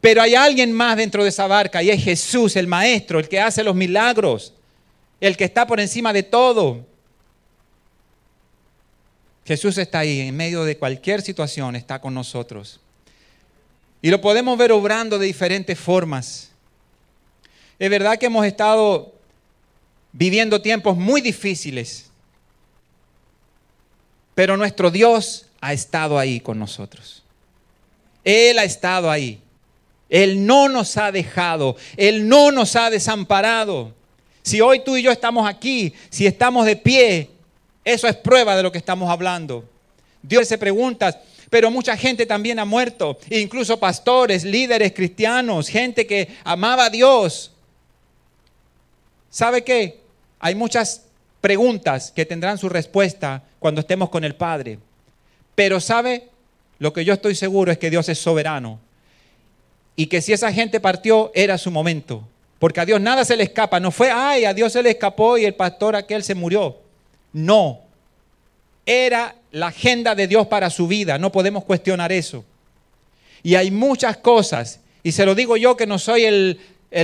Pero 0.00 0.22
hay 0.22 0.36
alguien 0.36 0.72
más 0.72 0.96
dentro 0.96 1.22
de 1.22 1.28
esa 1.28 1.46
barca 1.46 1.82
y 1.82 1.90
es 1.90 2.02
Jesús, 2.02 2.56
el 2.56 2.66
Maestro, 2.66 3.18
el 3.18 3.28
que 3.28 3.40
hace 3.40 3.62
los 3.62 3.74
milagros, 3.74 4.54
el 5.20 5.36
que 5.36 5.44
está 5.44 5.66
por 5.66 5.80
encima 5.80 6.14
de 6.14 6.22
todo. 6.22 6.86
Jesús 9.50 9.78
está 9.78 9.98
ahí, 9.98 10.20
en 10.20 10.36
medio 10.36 10.62
de 10.62 10.78
cualquier 10.78 11.22
situación, 11.22 11.74
está 11.74 12.00
con 12.00 12.14
nosotros. 12.14 12.78
Y 14.00 14.08
lo 14.08 14.20
podemos 14.20 14.56
ver 14.56 14.70
obrando 14.70 15.18
de 15.18 15.26
diferentes 15.26 15.76
formas. 15.76 16.52
Es 17.76 17.90
verdad 17.90 18.16
que 18.16 18.26
hemos 18.26 18.46
estado 18.46 19.12
viviendo 20.12 20.62
tiempos 20.62 20.96
muy 20.96 21.20
difíciles, 21.20 22.12
pero 24.36 24.56
nuestro 24.56 24.88
Dios 24.88 25.46
ha 25.60 25.72
estado 25.72 26.16
ahí 26.16 26.38
con 26.38 26.56
nosotros. 26.56 27.24
Él 28.22 28.56
ha 28.56 28.62
estado 28.62 29.10
ahí. 29.10 29.40
Él 30.08 30.46
no 30.46 30.68
nos 30.68 30.96
ha 30.96 31.10
dejado. 31.10 31.74
Él 31.96 32.28
no 32.28 32.52
nos 32.52 32.76
ha 32.76 32.88
desamparado. 32.88 33.96
Si 34.42 34.60
hoy 34.60 34.84
tú 34.84 34.96
y 34.96 35.02
yo 35.02 35.10
estamos 35.10 35.48
aquí, 35.48 35.92
si 36.08 36.24
estamos 36.24 36.66
de 36.66 36.76
pie, 36.76 37.30
eso 37.84 38.06
es 38.08 38.16
prueba 38.16 38.56
de 38.56 38.62
lo 38.62 38.72
que 38.72 38.78
estamos 38.78 39.10
hablando. 39.10 39.64
Dios 40.22 40.46
se 40.46 40.58
pregunta, 40.58 41.20
pero 41.48 41.70
mucha 41.70 41.96
gente 41.96 42.26
también 42.26 42.58
ha 42.58 42.64
muerto, 42.64 43.18
incluso 43.30 43.80
pastores, 43.80 44.44
líderes 44.44 44.92
cristianos, 44.92 45.68
gente 45.68 46.06
que 46.06 46.28
amaba 46.44 46.86
a 46.86 46.90
Dios. 46.90 47.52
¿Sabe 49.30 49.64
qué? 49.64 50.00
Hay 50.38 50.54
muchas 50.54 51.02
preguntas 51.40 52.12
que 52.12 52.26
tendrán 52.26 52.58
su 52.58 52.68
respuesta 52.68 53.42
cuando 53.58 53.80
estemos 53.80 54.10
con 54.10 54.24
el 54.24 54.34
Padre. 54.34 54.78
Pero 55.54 55.80
¿sabe? 55.80 56.28
Lo 56.78 56.92
que 56.92 57.04
yo 57.04 57.12
estoy 57.12 57.34
seguro 57.34 57.70
es 57.70 57.78
que 57.78 57.90
Dios 57.90 58.08
es 58.08 58.18
soberano 58.18 58.78
y 59.96 60.06
que 60.06 60.22
si 60.22 60.32
esa 60.32 60.52
gente 60.52 60.80
partió 60.80 61.30
era 61.34 61.58
su 61.58 61.70
momento. 61.70 62.26
Porque 62.58 62.80
a 62.80 62.84
Dios 62.84 63.00
nada 63.00 63.24
se 63.24 63.36
le 63.36 63.42
escapa. 63.42 63.80
No 63.80 63.90
fue, 63.90 64.10
ay, 64.10 64.44
a 64.44 64.54
Dios 64.54 64.72
se 64.72 64.82
le 64.82 64.90
escapó 64.90 65.38
y 65.38 65.44
el 65.44 65.54
pastor 65.54 65.96
aquel 65.96 66.22
se 66.22 66.34
murió. 66.34 66.78
No. 67.32 67.80
Era 68.86 69.36
la 69.52 69.68
agenda 69.68 70.14
de 70.14 70.26
Dios 70.26 70.46
para 70.46 70.70
su 70.70 70.86
vida. 70.86 71.18
No 71.18 71.32
podemos 71.32 71.64
cuestionar 71.64 72.12
eso. 72.12 72.44
Y 73.42 73.54
hay 73.54 73.70
muchas 73.70 74.18
cosas, 74.18 74.80
y 75.02 75.12
se 75.12 75.24
lo 75.24 75.34
digo 75.34 75.56
yo 75.56 75.76
que 75.76 75.86
no 75.86 75.98
soy 75.98 76.24
el, 76.24 76.58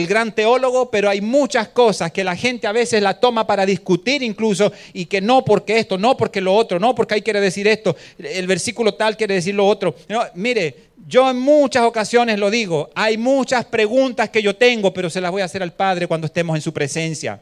gran 0.06 0.34
teólogo, 0.34 0.90
pero 0.90 1.08
hay 1.08 1.20
muchas 1.20 1.68
cosas 1.68 2.10
que 2.10 2.24
la 2.24 2.34
gente 2.34 2.66
a 2.66 2.72
veces 2.72 3.00
la 3.00 3.20
toma 3.20 3.46
para 3.46 3.64
discutir 3.64 4.22
incluso 4.22 4.72
y 4.92 5.06
que 5.06 5.20
no 5.20 5.44
porque 5.44 5.78
esto, 5.78 5.96
no 5.96 6.16
porque 6.16 6.40
lo 6.40 6.54
otro, 6.54 6.80
no 6.80 6.94
porque 6.94 7.14
ahí 7.14 7.22
quiere 7.22 7.40
decir 7.40 7.68
esto, 7.68 7.96
el 8.18 8.48
versículo 8.48 8.94
tal 8.94 9.16
quiere 9.16 9.34
decir 9.34 9.54
lo 9.54 9.66
otro. 9.66 9.94
mire, 10.34 10.74
yo 11.06 11.30
en 11.30 11.38
muchas 11.38 11.84
ocasiones 11.84 12.38
lo 12.38 12.50
digo, 12.50 12.90
hay 12.94 13.16
muchas 13.16 13.64
preguntas 13.64 14.28
que 14.28 14.42
yo 14.42 14.56
tengo, 14.56 14.92
pero 14.92 15.08
se 15.08 15.20
las 15.20 15.30
voy 15.30 15.42
a 15.42 15.44
hacer 15.44 15.62
al 15.62 15.72
Padre 15.72 16.08
cuando 16.08 16.26
estemos 16.26 16.56
en 16.56 16.62
su 16.62 16.72
presencia. 16.72 17.40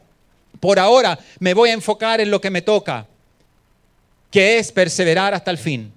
Por 0.59 0.79
ahora 0.79 1.17
me 1.39 1.53
voy 1.53 1.69
a 1.69 1.73
enfocar 1.73 2.21
en 2.21 2.31
lo 2.31 2.41
que 2.41 2.49
me 2.49 2.61
toca, 2.61 3.07
que 4.31 4.57
es 4.57 4.71
perseverar 4.71 5.33
hasta 5.33 5.51
el 5.51 5.57
fin. 5.57 5.91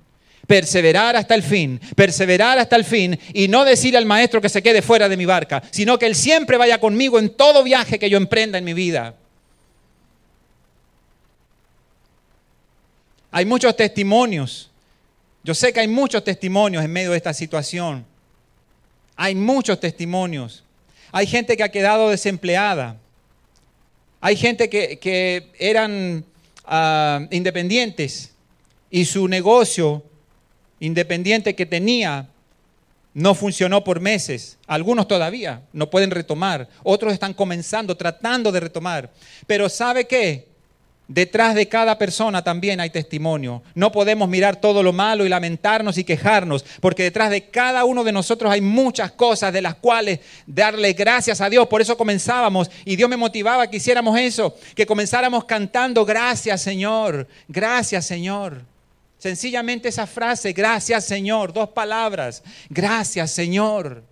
Perseverar 0.47 1.15
hasta 1.15 1.35
el 1.35 1.43
fin, 1.43 1.79
perseverar 1.95 2.59
hasta 2.59 2.75
el 2.75 2.85
fin 2.85 3.19
y 3.35 3.49
no 3.49 3.67
decir 3.67 3.95
al 3.99 4.07
maestro 4.07 4.41
que 4.41 4.49
se 4.49 4.63
quede 4.63 4.81
fuera 4.81 5.07
de 5.07 5.17
mi 5.19 5.27
barca, 5.27 5.63
sino 5.71 5.99
que 5.99 6.07
él 6.07 6.15
siempre 6.15 6.57
vaya 6.57 6.81
conmigo 6.81 7.19
en 7.19 7.29
todo 7.29 7.63
viaje 7.63 7.99
que 7.99 8.09
yo 8.09 8.17
emprenda 8.17 8.57
en 8.57 8.65
mi 8.65 8.73
vida. 8.73 9.15
Hay 13.31 13.45
muchos 13.45 13.77
testimonios. 13.77 14.71
Yo 15.45 15.55
sé 15.55 15.73
que 15.73 15.81
hay 15.81 15.89
muchos 15.89 16.25
testimonios 16.25 16.83
en 16.83 16.93
medio 16.93 17.11
de 17.11 17.19
esta 17.19 17.35
situación. 17.35 18.07
Hay 19.17 19.35
muchos 19.35 19.79
testimonios. 19.81 20.65
Hay 21.13 21.27
gente 21.27 21.57
que 21.57 21.63
ha 21.63 21.71
quedado 21.71 22.09
desempleada. 22.09 22.97
Hay 24.21 24.37
gente 24.37 24.69
que, 24.69 25.51
eran 25.59 26.25
ah, 26.65 27.27
independientes 27.31 28.33
y 28.91 29.05
su 29.05 29.29
negocio 29.29 30.03
independiente 30.81 31.55
que 31.55 31.67
tenía 31.67 32.29
no 33.15 33.35
funcionó 33.35 33.83
por 33.85 34.01
meses. 34.01 34.59
Algunos 34.67 35.09
todavía 35.09 35.63
no 35.73 35.91
pueden 35.91 36.11
retomar. 36.11 36.69
Otros 36.83 37.13
están 37.13 37.35
comenzando, 37.35 37.97
tratando 37.97 38.53
de 38.53 38.61
retomar. 38.61 39.11
Pero 39.47 39.69
¿sabe 39.69 40.07
qué? 40.07 40.48
Detrás 41.09 41.55
de 41.55 41.67
cada 41.69 41.97
persona 41.97 42.45
también 42.45 42.81
hay 42.81 42.91
testimonio. 42.91 43.63
No 43.75 43.91
podemos 43.91 44.29
mirar 44.29 44.57
todo 44.57 44.83
lo 44.83 44.93
malo 44.93 45.25
y 45.25 45.31
lamentarnos 45.31 45.97
y 45.97 46.05
quejarnos, 46.05 46.67
porque 46.83 47.03
detrás 47.03 47.31
de 47.31 47.49
cada 47.49 47.87
uno 47.87 48.05
de 48.05 48.13
nosotros 48.13 48.53
hay 48.53 48.61
muchas 48.61 49.13
cosas 49.13 49.51
de 49.55 49.63
las 49.63 49.77
cuales 49.77 50.21
darle 50.47 50.93
gracias 50.93 51.41
a 51.41 51.49
Dios. 51.49 51.67
Por 51.67 51.81
eso 51.81 51.97
comenzábamos 51.97 52.71
y 52.85 52.95
Dios 52.95 53.09
me 53.09 53.17
motivaba 53.17 53.71
que 53.71 53.79
hiciéramos 53.79 54.19
eso, 54.19 54.55
que 54.75 54.85
comenzáramos 54.85 55.47
cantando 55.47 56.05
gracias 56.05 56.61
Señor, 56.61 57.27
gracias 57.49 58.05
Señor. 58.05 58.63
Sencillamente 59.17 59.89
esa 59.89 60.07
frase, 60.07 60.53
gracias 60.53 61.07
Señor, 61.07 61.55
dos 61.55 61.71
palabras, 61.71 62.43
gracias 62.69 63.31
Señor. 63.31 64.08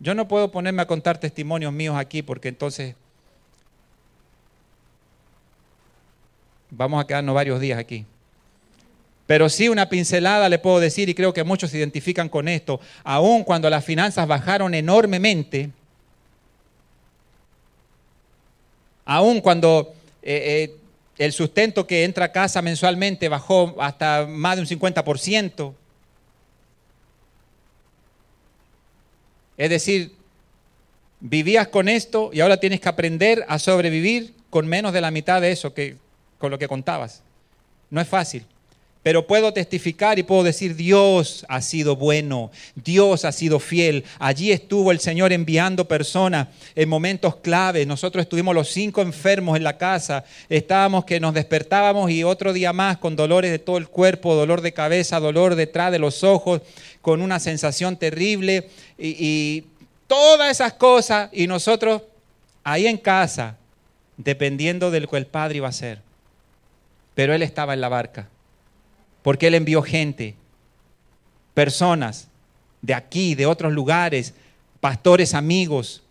Yo 0.00 0.14
no 0.14 0.26
puedo 0.26 0.50
ponerme 0.50 0.80
a 0.80 0.86
contar 0.86 1.18
testimonios 1.18 1.72
míos 1.72 1.94
aquí 1.96 2.22
porque 2.22 2.48
entonces 2.48 2.94
vamos 6.70 7.02
a 7.02 7.06
quedarnos 7.06 7.34
varios 7.34 7.60
días 7.60 7.78
aquí. 7.78 8.06
Pero 9.26 9.48
sí 9.48 9.68
una 9.68 9.88
pincelada 9.88 10.48
le 10.48 10.58
puedo 10.58 10.80
decir, 10.80 11.08
y 11.08 11.14
creo 11.14 11.32
que 11.32 11.44
muchos 11.44 11.70
se 11.70 11.78
identifican 11.78 12.28
con 12.28 12.48
esto, 12.48 12.80
aun 13.04 13.44
cuando 13.44 13.70
las 13.70 13.84
finanzas 13.84 14.26
bajaron 14.26 14.74
enormemente, 14.74 15.70
aun 19.04 19.40
cuando 19.40 19.94
eh, 20.22 20.70
eh, 20.70 20.76
el 21.18 21.32
sustento 21.32 21.86
que 21.86 22.04
entra 22.04 22.24
a 22.24 22.32
casa 22.32 22.62
mensualmente 22.62 23.28
bajó 23.28 23.76
hasta 23.78 24.26
más 24.26 24.56
de 24.56 24.62
un 24.62 24.68
50%, 24.68 25.74
Es 29.60 29.68
decir, 29.68 30.12
vivías 31.20 31.68
con 31.68 31.90
esto 31.90 32.30
y 32.32 32.40
ahora 32.40 32.60
tienes 32.60 32.80
que 32.80 32.88
aprender 32.88 33.44
a 33.46 33.58
sobrevivir 33.58 34.32
con 34.48 34.66
menos 34.66 34.94
de 34.94 35.02
la 35.02 35.10
mitad 35.10 35.38
de 35.42 35.52
eso 35.52 35.74
que 35.74 35.98
con 36.38 36.50
lo 36.50 36.58
que 36.58 36.66
contabas. 36.66 37.22
No 37.90 38.00
es 38.00 38.08
fácil. 38.08 38.46
Pero 39.02 39.26
puedo 39.26 39.54
testificar 39.54 40.18
y 40.18 40.22
puedo 40.22 40.42
decir, 40.42 40.76
Dios 40.76 41.46
ha 41.48 41.62
sido 41.62 41.96
bueno, 41.96 42.50
Dios 42.74 43.24
ha 43.24 43.32
sido 43.32 43.58
fiel. 43.58 44.04
Allí 44.18 44.52
estuvo 44.52 44.92
el 44.92 45.00
Señor 45.00 45.32
enviando 45.32 45.88
personas 45.88 46.48
en 46.74 46.86
momentos 46.86 47.36
claves. 47.36 47.86
Nosotros 47.86 48.20
estuvimos 48.20 48.54
los 48.54 48.68
cinco 48.68 49.00
enfermos 49.00 49.56
en 49.56 49.64
la 49.64 49.78
casa, 49.78 50.24
estábamos 50.50 51.06
que 51.06 51.18
nos 51.18 51.32
despertábamos 51.32 52.10
y 52.10 52.24
otro 52.24 52.52
día 52.52 52.74
más 52.74 52.98
con 52.98 53.16
dolores 53.16 53.50
de 53.50 53.58
todo 53.58 53.78
el 53.78 53.88
cuerpo, 53.88 54.34
dolor 54.34 54.60
de 54.60 54.72
cabeza, 54.72 55.18
dolor 55.18 55.54
detrás 55.54 55.92
de 55.92 55.98
los 55.98 56.22
ojos, 56.22 56.60
con 57.00 57.22
una 57.22 57.40
sensación 57.40 57.96
terrible 57.96 58.68
y, 58.98 59.64
todas 60.08 60.50
esas 60.50 60.74
cosas. 60.74 61.30
Y 61.32 61.46
nosotros 61.46 62.02
ahí 62.64 62.86
en 62.86 62.98
casa, 62.98 63.56
dependiendo 64.18 64.90
del 64.90 65.08
que 65.08 65.16
el 65.16 65.26
Padre 65.26 65.58
iba 65.58 65.68
a 65.68 65.72
ser. 65.72 66.02
Pero 67.14 67.32
Él 67.32 67.42
estaba 67.42 67.72
en 67.72 67.80
la 67.80 67.88
barca 67.88 68.28
porque 69.22 69.48
Él 69.48 69.54
envió 69.54 69.82
gente, 69.82 70.34
personas 71.54 72.28
de 72.82 72.94
aquí, 72.94 73.34
de 73.34 73.46
otros 73.46 73.72
lugares, 73.72 74.34
pastores 74.80 75.34
amigos, 75.34 76.02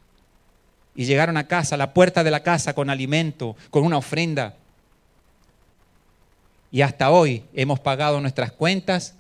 y 0.96 1.06
llegaron 1.06 1.38
a 1.38 1.48
casa, 1.48 1.76
a 1.76 1.78
la 1.78 1.94
puerta 1.94 2.24
de 2.24 2.32
la 2.32 2.44
casa 2.44 2.74
con 2.74 2.90
alimento, 2.90 3.56
con 3.70 3.86
una 3.86 3.98
ofrenda. 3.98 4.56
Y 6.72 6.82
hasta 6.82 7.10
hoy 7.10 7.44
hemos 7.54 7.80
pagado 7.80 8.20
nuestras 8.20 8.52
cuentas, 8.52 9.16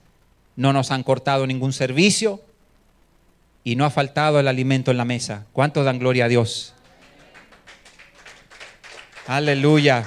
no 0.55 0.73
nos 0.73 0.91
han 0.91 1.03
cortado 1.03 1.47
ningún 1.47 1.71
servicio 1.71 2.41
y 3.63 3.75
no 3.75 3.85
ha 3.85 3.89
faltado 3.89 4.39
el 4.39 4.47
alimento 4.47 4.91
en 4.91 4.97
la 4.97 5.05
mesa. 5.05 5.45
¿Cuántos 5.53 5.85
dan 5.85 5.99
gloria 5.99 6.25
a 6.25 6.27
Dios? 6.27 6.73
Aleluya. 9.25 10.05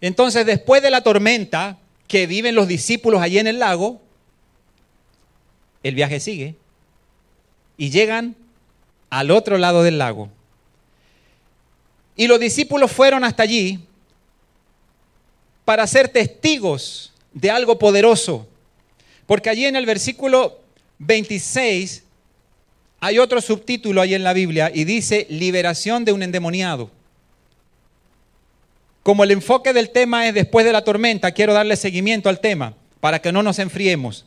Entonces, 0.00 0.46
después 0.46 0.82
de 0.82 0.90
la 0.90 1.02
tormenta 1.02 1.78
que 2.06 2.26
viven 2.26 2.54
los 2.54 2.68
discípulos 2.68 3.20
allí 3.20 3.38
en 3.38 3.46
el 3.46 3.58
lago, 3.58 4.00
el 5.82 5.94
viaje 5.94 6.20
sigue 6.20 6.54
y 7.76 7.90
llegan 7.90 8.34
al 9.10 9.30
otro 9.30 9.58
lado 9.58 9.82
del 9.82 9.98
lago. 9.98 10.28
Y 12.16 12.26
los 12.26 12.40
discípulos 12.40 12.90
fueron 12.90 13.24
hasta 13.24 13.42
allí 13.42 13.80
para 15.64 15.86
ser 15.86 16.08
testigos 16.08 17.12
de 17.32 17.50
algo 17.50 17.78
poderoso. 17.78 18.46
Porque 19.26 19.50
allí 19.50 19.66
en 19.66 19.76
el 19.76 19.84
versículo 19.84 20.60
26 20.98 22.04
hay 23.00 23.18
otro 23.18 23.40
subtítulo 23.40 24.00
ahí 24.00 24.14
en 24.14 24.24
la 24.24 24.32
Biblia 24.32 24.70
y 24.72 24.84
dice 24.84 25.26
liberación 25.28 26.04
de 26.04 26.12
un 26.12 26.22
endemoniado. 26.22 26.90
Como 29.06 29.22
el 29.22 29.30
enfoque 29.30 29.72
del 29.72 29.90
tema 29.90 30.26
es 30.26 30.34
después 30.34 30.66
de 30.66 30.72
la 30.72 30.82
tormenta, 30.82 31.30
quiero 31.30 31.54
darle 31.54 31.76
seguimiento 31.76 32.28
al 32.28 32.40
tema 32.40 32.74
para 32.98 33.20
que 33.20 33.30
no 33.30 33.40
nos 33.40 33.60
enfriemos. 33.60 34.24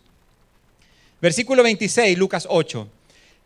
Versículo 1.22 1.64
26, 1.64 2.18
Lucas 2.18 2.48
8. 2.50 2.88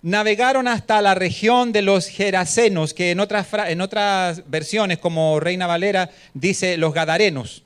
Navegaron 0.03 0.67
hasta 0.67 1.01
la 1.01 1.15
región 1.15 1.71
de 1.71 1.81
los 1.81 2.05
Gerasenos, 2.05 2.93
que 2.93 3.09
en 3.09 3.19
otras, 3.19 3.47
en 3.67 3.81
otras 3.81 4.47
versiones, 4.47 4.99
como 4.99 5.39
Reina 5.39 5.65
Valera, 5.65 6.11
dice 6.35 6.77
los 6.77 6.93
Gadarenos. 6.93 7.63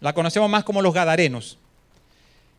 La 0.00 0.14
conocemos 0.14 0.48
más 0.48 0.64
como 0.64 0.80
los 0.80 0.94
Gadarenos. 0.94 1.58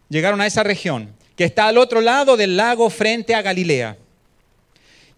Llegaron 0.09 0.41
a 0.41 0.45
esa 0.45 0.61
región, 0.61 1.09
que 1.35 1.45
está 1.45 1.65
al 1.65 1.79
otro 1.79 2.01
lado 2.01 2.37
del 2.37 2.55
lago 2.55 2.91
frente 2.91 3.33
a 3.33 3.41
Galilea. 3.41 3.97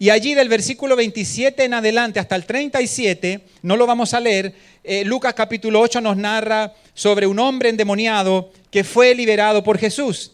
Y 0.01 0.09
allí 0.09 0.33
del 0.33 0.49
versículo 0.49 0.95
27 0.95 1.63
en 1.63 1.75
adelante 1.75 2.19
hasta 2.19 2.35
el 2.35 2.47
37, 2.47 3.39
no 3.61 3.77
lo 3.77 3.85
vamos 3.85 4.15
a 4.15 4.19
leer, 4.19 4.51
eh, 4.83 5.05
Lucas 5.05 5.35
capítulo 5.35 5.79
8 5.79 6.01
nos 6.01 6.17
narra 6.17 6.73
sobre 6.95 7.27
un 7.27 7.37
hombre 7.37 7.69
endemoniado 7.69 8.51
que 8.71 8.83
fue 8.83 9.13
liberado 9.13 9.63
por 9.63 9.77
Jesús. 9.77 10.31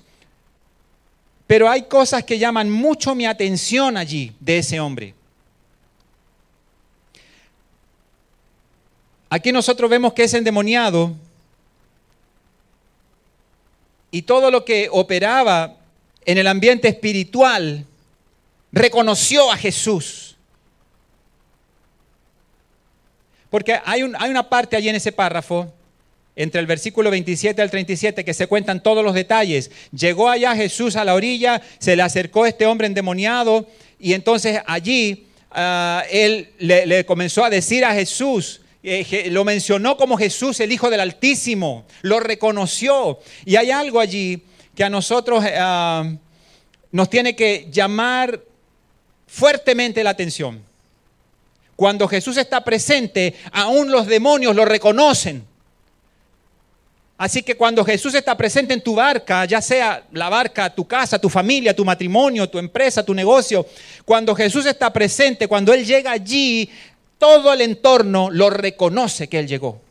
Pero 1.48 1.70
hay 1.70 1.82
cosas 1.82 2.24
que 2.24 2.40
llaman 2.40 2.70
mucho 2.70 3.14
mi 3.14 3.26
atención 3.26 3.98
allí 3.98 4.32
de 4.40 4.60
ese 4.60 4.80
hombre. 4.80 5.14
Aquí 9.30 9.52
nosotros 9.52 9.90
vemos 9.90 10.14
que 10.14 10.24
es 10.24 10.34
endemoniado 10.34 11.14
y 14.12 14.22
todo 14.22 14.50
lo 14.50 14.64
que 14.64 14.88
operaba 14.90 15.76
en 16.26 16.38
el 16.38 16.48
ambiente 16.48 16.88
espiritual 16.88 17.86
reconoció 18.72 19.52
a 19.52 19.58
Jesús. 19.58 20.28
Porque 23.50 23.80
hay, 23.86 24.04
una 24.04 24.50
parte 24.50 24.76
allí 24.76 24.90
en 24.90 24.96
ese 24.96 25.12
párrafo, 25.12 25.74
entre 26.36 26.62
el 26.62 26.68
versículo 26.68 27.10
27 27.10 27.62
al 27.62 27.72
37, 27.72 28.24
que 28.24 28.34
se 28.34 28.48
cuentan 28.48 28.84
todos 28.84 29.04
los 29.04 29.14
detalles. 29.14 29.72
Llegó 29.92 30.30
allá 30.30 30.56
Jesús 30.56 30.96
a 30.96 31.06
la 31.06 31.16
orilla, 31.16 31.62
se 31.80 31.96
le 31.96 32.04
acercó 32.04 32.46
este 32.46 32.66
hombre 32.66 32.88
endemoniado 32.88 33.66
y 34.00 34.14
entonces 34.14 34.60
allí 34.68 35.28
ah, 35.50 36.04
él 36.12 36.52
le, 36.60 37.06
comenzó 37.06 37.44
a 37.44 37.50
decir 37.50 37.84
a 37.86 37.94
Jesús, 37.94 38.62
eh, 38.84 39.30
lo 39.32 39.44
mencionó 39.44 39.98
como 39.98 40.18
Jesús, 40.18 40.60
el 40.60 40.72
Hijo 40.72 40.90
del 40.90 41.00
Altísimo, 41.00 41.86
lo 42.04 42.20
reconoció. 42.20 43.20
Y 43.46 43.56
hay 43.56 43.72
algo 43.72 44.00
allí 44.00 44.44
que 44.76 44.84
a 44.84 44.90
nosotros 44.90 45.44
ah, 45.56 46.08
nos 46.92 47.10
tiene 47.10 47.36
que 47.36 47.68
llamar 47.72 48.44
fuertemente 49.28 50.04
la 50.04 50.12
atención. 50.12 50.64
Cuando 51.76 52.08
Jesús 52.08 52.38
está 52.38 52.64
presente, 52.64 53.36
aún 53.52 53.92
los 53.92 54.08
demonios 54.08 54.56
lo 54.56 54.66
reconocen. 54.66 55.46
Así 57.18 57.42
que 57.42 57.56
cuando 57.56 57.84
Jesús 57.84 58.14
está 58.14 58.38
presente 58.38 58.74
en 58.74 58.82
tu 58.82 58.96
barca, 58.96 59.46
ya 59.46 59.62
sea 59.62 60.04
la 60.12 60.30
barca, 60.30 60.74
tu 60.74 60.88
casa, 60.88 61.20
tu 61.20 61.30
familia, 61.30 61.76
tu 61.76 61.84
matrimonio, 61.84 62.50
tu 62.50 62.60
empresa, 62.60 63.04
tu 63.04 63.14
negocio, 63.14 63.66
cuando 64.06 64.36
Jesús 64.36 64.66
está 64.68 64.94
presente, 64.94 65.48
cuando 65.48 65.74
Él 65.74 65.84
llega 65.84 66.12
allí, 66.12 66.70
todo 67.18 67.54
el 67.54 67.62
entorno 67.62 68.30
lo 68.30 68.52
reconoce 68.52 69.28
que 69.28 69.40
Él 69.40 69.48
llegó. 69.48 69.82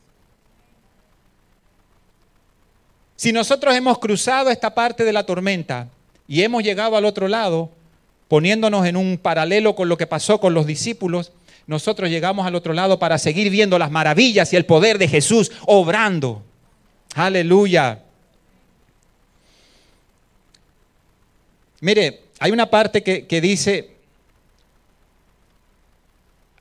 Si 3.16 3.32
nosotros 3.32 3.74
hemos 3.74 3.98
cruzado 3.98 4.50
esta 4.50 4.74
parte 4.74 5.02
de 5.02 5.12
la 5.12 5.24
tormenta 5.24 5.88
y 6.28 6.42
hemos 6.42 6.62
llegado 6.62 6.96
al 6.96 7.04
otro 7.04 7.26
lado, 7.26 7.70
poniéndonos 8.28 8.86
en 8.86 8.96
un 8.96 9.18
paralelo 9.18 9.74
con 9.74 9.88
lo 9.88 9.96
que 9.96 10.06
pasó 10.06 10.40
con 10.40 10.54
los 10.54 10.66
discípulos, 10.66 11.32
nosotros 11.66 12.10
llegamos 12.10 12.46
al 12.46 12.54
otro 12.54 12.72
lado 12.72 12.98
para 12.98 13.18
seguir 13.18 13.50
viendo 13.50 13.78
las 13.78 13.90
maravillas 13.90 14.52
y 14.52 14.56
el 14.56 14.66
poder 14.66 14.98
de 14.98 15.08
Jesús 15.08 15.50
obrando. 15.66 16.42
Aleluya. 17.14 18.00
Mire, 21.80 22.22
hay 22.38 22.50
una 22.52 22.70
parte 22.70 23.02
que, 23.02 23.40
dice 23.40 23.90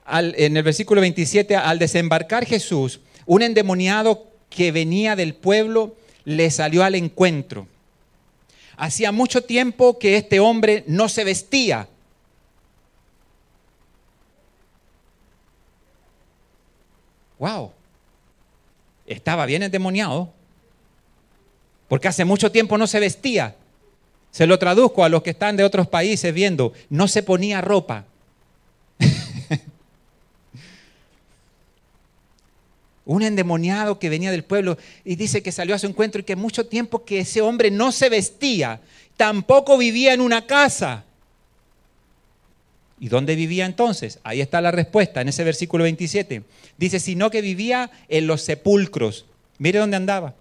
en 0.07 0.57
el 0.57 0.63
versículo 0.63 1.01
27, 1.01 1.55
al 1.55 1.79
desembarcar 1.79 2.45
Jesús, 2.45 2.99
un 3.25 3.41
endemoniado 3.41 4.27
que 4.49 4.71
venía 4.71 5.15
del 5.15 5.33
pueblo 5.33 5.95
le 6.25 6.51
salió 6.51 6.83
al 6.83 6.95
encuentro 6.95 7.67
Hacía 8.77 9.11
mucho 9.11 9.43
tiempo 9.43 9.97
que 9.99 10.17
este 10.17 10.39
hombre 10.39 10.83
no 10.87 11.09
se 11.09 11.23
vestía. 11.23 11.87
Wow. 17.39 17.71
Estaba 19.05 19.45
bien 19.45 19.63
endemoniado. 19.63 20.33
Porque 21.87 22.07
hace 22.07 22.25
mucho 22.25 22.51
tiempo 22.51 22.77
no 22.77 22.87
se 22.87 22.99
vestía. 22.99 23.55
Se 24.31 24.47
lo 24.47 24.59
traduzco 24.59 25.03
a 25.03 25.09
los 25.09 25.23
que 25.23 25.29
están 25.29 25.55
de 25.55 25.63
otros 25.63 25.87
países 25.87 26.33
viendo. 26.33 26.73
No 26.89 27.07
se 27.07 27.23
ponía 27.23 27.61
ropa. 27.61 28.05
Un 33.05 33.21
endemoniado 33.21 33.99
que 33.99 34.09
venía 34.09 34.31
del 34.31 34.43
pueblo 34.43 34.77
y 35.03 35.15
dice 35.15 35.43
que 35.43 35.51
salió 35.51 35.75
a 35.75 35.79
su 35.79 35.87
encuentro 35.87 36.21
y 36.21 36.23
que 36.23 36.35
mucho 36.35 36.65
tiempo 36.65 37.05
que 37.05 37.19
ese 37.19 37.41
hombre 37.41 37.69
no 37.71 37.91
se 37.91 38.09
vestía, 38.09 38.81
tampoco 39.15 39.77
vivía 39.77 40.13
en 40.13 40.21
una 40.21 40.45
casa. 40.45 41.05
¿Y 42.99 43.09
dónde 43.09 43.35
vivía 43.35 43.65
entonces? 43.65 44.19
Ahí 44.23 44.41
está 44.41 44.61
la 44.61 44.71
respuesta 44.71 45.21
en 45.21 45.27
ese 45.27 45.43
versículo 45.43 45.83
27. 45.83 46.43
Dice, 46.77 46.99
sino 46.99 47.29
que 47.29 47.41
vivía 47.41 47.91
en 48.07 48.25
los 48.25 48.41
sepulcros. 48.41 49.25
Mire 49.59 49.79
dónde 49.79 49.97
andaba. 49.97 50.33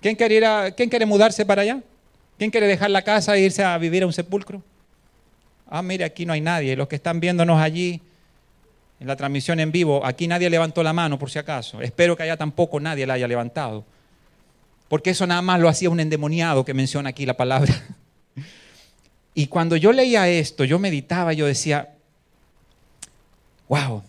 ¿Quién 0.00 0.16
quiere, 0.16 0.74
¿Quién 0.74 1.08
mudarse 1.08 1.44
para 1.44 1.62
allá? 1.62 1.80
¿Quién 2.38 2.50
quiere 2.50 2.66
dejar 2.66 2.90
la 2.90 3.02
casa 3.02 3.36
e 3.36 3.40
irse 3.40 3.62
a 3.62 3.76
vivir 3.76 4.02
a 4.02 4.06
un 4.06 4.12
sepulcro? 4.14 4.62
Ah, 5.68 5.82
mire, 5.82 6.04
aquí 6.04 6.24
no 6.24 6.32
hay 6.32 6.40
nadie. 6.40 6.74
Los 6.74 6.88
que 6.88 6.96
están 6.96 7.20
viéndonos 7.20 7.60
allí 7.60 8.00
en 9.00 9.06
la 9.06 9.16
transmisión 9.16 9.58
en 9.60 9.72
vivo, 9.72 10.04
aquí 10.04 10.28
nadie 10.28 10.50
levantó 10.50 10.82
la 10.82 10.92
mano 10.92 11.18
por 11.18 11.30
si 11.30 11.38
acaso. 11.38 11.80
Espero 11.80 12.16
que 12.16 12.22
allá 12.22 12.36
tampoco 12.36 12.78
nadie 12.78 13.06
la 13.06 13.14
haya 13.14 13.26
levantado. 13.26 13.84
Porque 14.88 15.10
eso 15.10 15.26
nada 15.26 15.40
más 15.40 15.58
lo 15.58 15.68
hacía 15.68 15.88
un 15.88 16.00
endemoniado 16.00 16.64
que 16.64 16.74
menciona 16.74 17.08
aquí 17.10 17.26
la 17.26 17.36
palabra. 17.36 17.74
Y 19.32 19.46
cuando 19.46 19.76
yo 19.76 19.92
leía 19.92 20.28
esto, 20.28 20.64
yo 20.64 20.80
meditaba, 20.80 21.32
yo 21.32 21.46
decía, 21.46 21.94
wow, 23.68 24.02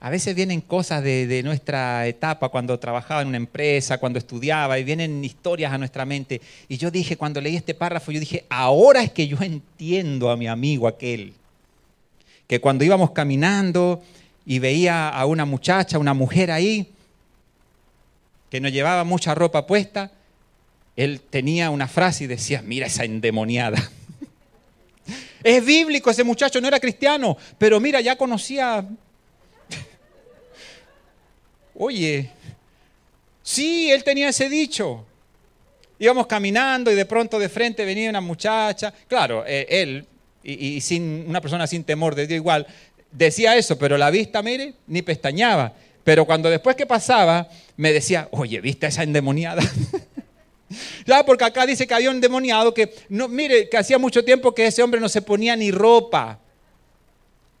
a 0.00 0.10
veces 0.10 0.36
vienen 0.36 0.60
cosas 0.60 1.02
de, 1.02 1.42
nuestra 1.42 2.06
etapa, 2.06 2.50
cuando 2.50 2.78
trabajaba 2.78 3.22
en 3.22 3.28
una 3.28 3.36
empresa, 3.36 3.98
cuando 3.98 4.20
estudiaba, 4.20 4.78
y 4.78 4.84
vienen 4.84 5.24
historias 5.24 5.72
a 5.72 5.78
nuestra 5.78 6.04
mente. 6.04 6.40
Y 6.68 6.76
yo 6.76 6.92
dije, 6.92 7.16
cuando 7.16 7.40
leí 7.40 7.56
este 7.56 7.74
párrafo, 7.74 8.12
yo 8.12 8.20
dije, 8.20 8.44
ahora 8.48 9.02
es 9.02 9.10
que 9.10 9.26
yo 9.26 9.36
entiendo 9.40 10.30
a 10.30 10.36
mi 10.36 10.46
amigo 10.46 10.86
aquel, 10.86 11.34
que 12.48 12.60
cuando 12.60 12.82
íbamos 12.82 13.12
caminando 13.12 14.02
y 14.44 14.58
veía 14.58 15.10
a 15.10 15.26
una 15.26 15.44
muchacha, 15.44 15.98
una 15.98 16.14
mujer 16.14 16.50
ahí, 16.50 16.90
que 18.50 18.60
no 18.60 18.70
llevaba 18.70 19.04
mucha 19.04 19.34
ropa 19.34 19.66
puesta, 19.66 20.10
él 20.96 21.20
tenía 21.20 21.70
una 21.70 21.86
frase 21.86 22.24
y 22.24 22.26
decía, 22.26 22.62
mira 22.62 22.88
esa 22.88 23.04
endemoniada. 23.04 23.78
Es 25.44 25.64
bíblico, 25.64 26.10
ese 26.10 26.24
muchacho 26.24 26.60
no 26.60 26.66
era 26.66 26.80
cristiano, 26.80 27.36
pero 27.58 27.78
mira, 27.78 28.00
ya 28.00 28.16
conocía... 28.16 28.84
Oye, 31.76 32.28
sí, 33.40 33.88
él 33.88 34.02
tenía 34.02 34.30
ese 34.30 34.48
dicho. 34.48 35.06
Íbamos 36.00 36.26
caminando 36.26 36.90
y 36.90 36.96
de 36.96 37.06
pronto 37.06 37.38
de 37.38 37.48
frente 37.48 37.84
venía 37.84 38.10
una 38.10 38.20
muchacha. 38.20 38.92
Claro, 39.06 39.44
eh, 39.46 39.64
él, 39.70 40.04
y, 40.42 40.80
sin 40.80 41.26
una 41.28 41.40
persona 41.40 41.66
sin 41.66 41.84
temor 41.84 42.14
de 42.14 42.26
Dios 42.26 42.36
igual, 42.36 42.66
decía 43.12 43.56
eso, 43.56 43.78
pero 43.78 43.98
la 43.98 44.10
vista, 44.10 44.42
mire, 44.42 44.74
ni 44.86 45.02
pestañaba. 45.02 45.72
Pero 46.04 46.24
cuando 46.24 46.48
después 46.48 46.76
que 46.76 46.86
pasaba, 46.86 47.48
me 47.76 47.92
decía, 47.92 48.28
oye, 48.30 48.60
¿viste 48.60 48.86
esa 48.86 49.02
endemoniada? 49.02 49.62
Ya, 51.06 51.24
porque 51.24 51.44
acá 51.44 51.64
dice 51.64 51.86
que 51.86 51.94
había 51.94 52.10
un 52.10 52.20
demoniado 52.20 52.74
que, 52.74 52.94
no, 53.08 53.26
mire, 53.26 53.70
que 53.70 53.78
hacía 53.78 53.96
mucho 53.96 54.22
tiempo 54.22 54.54
que 54.54 54.66
ese 54.66 54.82
hombre 54.82 55.00
no 55.00 55.08
se 55.08 55.22
ponía 55.22 55.56
ni 55.56 55.70
ropa. 55.70 56.38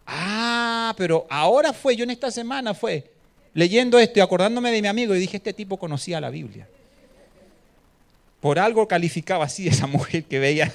Ah, 0.06 0.94
pero 0.96 1.26
ahora 1.30 1.72
fue, 1.72 1.96
yo 1.96 2.04
en 2.04 2.10
esta 2.10 2.30
semana 2.30 2.74
fue, 2.74 3.10
leyendo 3.54 3.98
esto 3.98 4.18
y 4.18 4.22
acordándome 4.22 4.70
de 4.70 4.82
mi 4.82 4.88
amigo 4.88 5.14
y 5.14 5.20
dije, 5.20 5.38
este 5.38 5.54
tipo 5.54 5.78
conocía 5.78 6.20
la 6.20 6.30
Biblia. 6.30 6.68
Por 8.40 8.58
algo 8.58 8.86
calificaba 8.86 9.46
así 9.46 9.68
esa 9.68 9.86
mujer 9.88 10.24
que 10.24 10.38
veía 10.38 10.72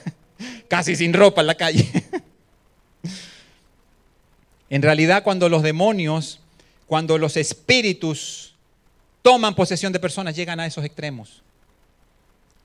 casi 0.67 0.95
sin 0.95 1.13
ropa 1.13 1.41
en 1.41 1.47
la 1.47 1.55
calle. 1.55 1.89
En 4.69 4.81
realidad, 4.81 5.23
cuando 5.23 5.49
los 5.49 5.61
demonios, 5.61 6.39
cuando 6.87 7.19
los 7.19 7.37
espíritus 7.37 8.55
toman 9.21 9.53
posesión 9.53 9.93
de 9.93 9.99
personas, 9.99 10.35
llegan 10.35 10.59
a 10.59 10.65
esos 10.65 10.83
extremos 10.83 11.43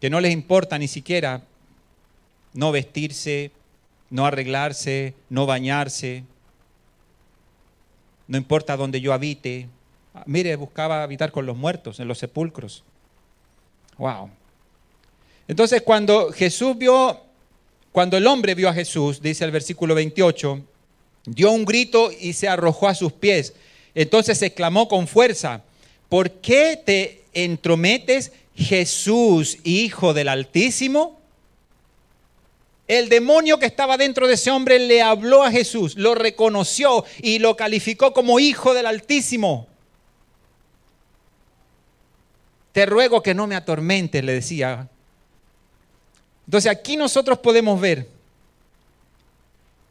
que 0.01 0.11
no 0.11 0.21
les 0.21 0.33
importa 0.33 0.79
ni 0.79 0.89
siquiera 0.89 1.43
no 2.55 2.73
vestirse, 2.73 3.51
no 4.11 4.27
arreglarse, 4.27 5.15
no 5.29 5.47
bañarse, 5.47 6.25
no 8.27 8.39
importa 8.39 8.77
dónde 8.77 9.01
yo 9.01 9.13
habite. 9.13 9.69
Ah, 10.15 10.23
mire, 10.27 10.57
buscaba 10.57 11.03
habitar 11.03 11.31
con 11.31 11.47
los 11.47 11.57
muertos, 11.57 12.01
en 12.01 12.09
los 12.09 12.19
sepulcros. 12.19 12.85
Wow. 13.97 14.31
Entonces, 15.47 15.83
cuando 15.83 16.33
Jesús 16.33 16.77
vio, 16.77 17.21
cuando 17.99 18.17
el 18.17 18.29
hombre 18.29 18.55
vio 18.55 18.69
a 18.69 18.75
Jesús, 18.75 19.21
dice 19.21 19.45
el 19.45 19.51
versículo 19.51 19.93
28, 19.93 20.63
dio 21.25 21.51
un 21.51 21.65
grito 21.65 22.13
y 22.13 22.33
se 22.33 22.47
arrojó 22.47 22.87
a 22.87 22.95
sus 22.95 23.13
pies. 23.13 23.55
Entonces 23.93 24.41
exclamó 24.41 24.87
con 24.87 25.09
fuerza, 25.09 25.65
¿por 26.09 26.31
qué 26.31 26.81
te 26.87 27.25
entrometes 27.33 28.31
Jesús, 28.55 29.59
hijo 29.65 30.15
del 30.15 30.29
Altísimo? 30.29 31.21
El 32.87 33.09
demonio 33.09 33.59
que 33.59 33.67
estaba 33.67 33.97
dentro 33.97 34.29
de 34.29 34.35
ese 34.35 34.53
hombre 34.53 34.79
le 34.79 35.03
habló 35.03 35.43
a 35.43 35.51
Jesús, 35.51 35.97
lo 35.97 36.15
reconoció 36.15 37.05
y 37.21 37.41
lo 37.41 37.57
calificó 37.57 38.13
como 38.13 38.39
hijo 38.39 38.75
del 38.75 38.87
Altísimo. 38.87 39.67
Te 42.71 42.87
ruego 42.87 43.25
que 43.25 43.35
no 43.35 43.49
me 43.49 43.57
atormentes, 43.57 44.23
le 44.23 44.35
decía. 44.35 44.89
Entonces 46.49 46.73
aquí 46.73 46.97
nosotros 46.97 47.41
podemos 47.41 47.79
ver 47.79 48.09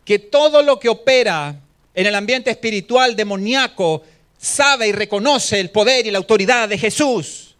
que 0.03 0.17
todo 0.17 0.63
lo 0.63 0.79
que 0.79 0.89
opera 0.89 1.55
en 1.93 2.07
el 2.07 2.15
ambiente 2.15 2.49
espiritual 2.49 3.15
demoníaco 3.15 4.01
sabe 4.39 4.87
y 4.87 4.91
reconoce 4.91 5.59
el 5.59 5.69
poder 5.69 6.07
y 6.07 6.09
la 6.09 6.17
autoridad 6.17 6.67
de 6.67 6.79
Jesús. 6.79 7.55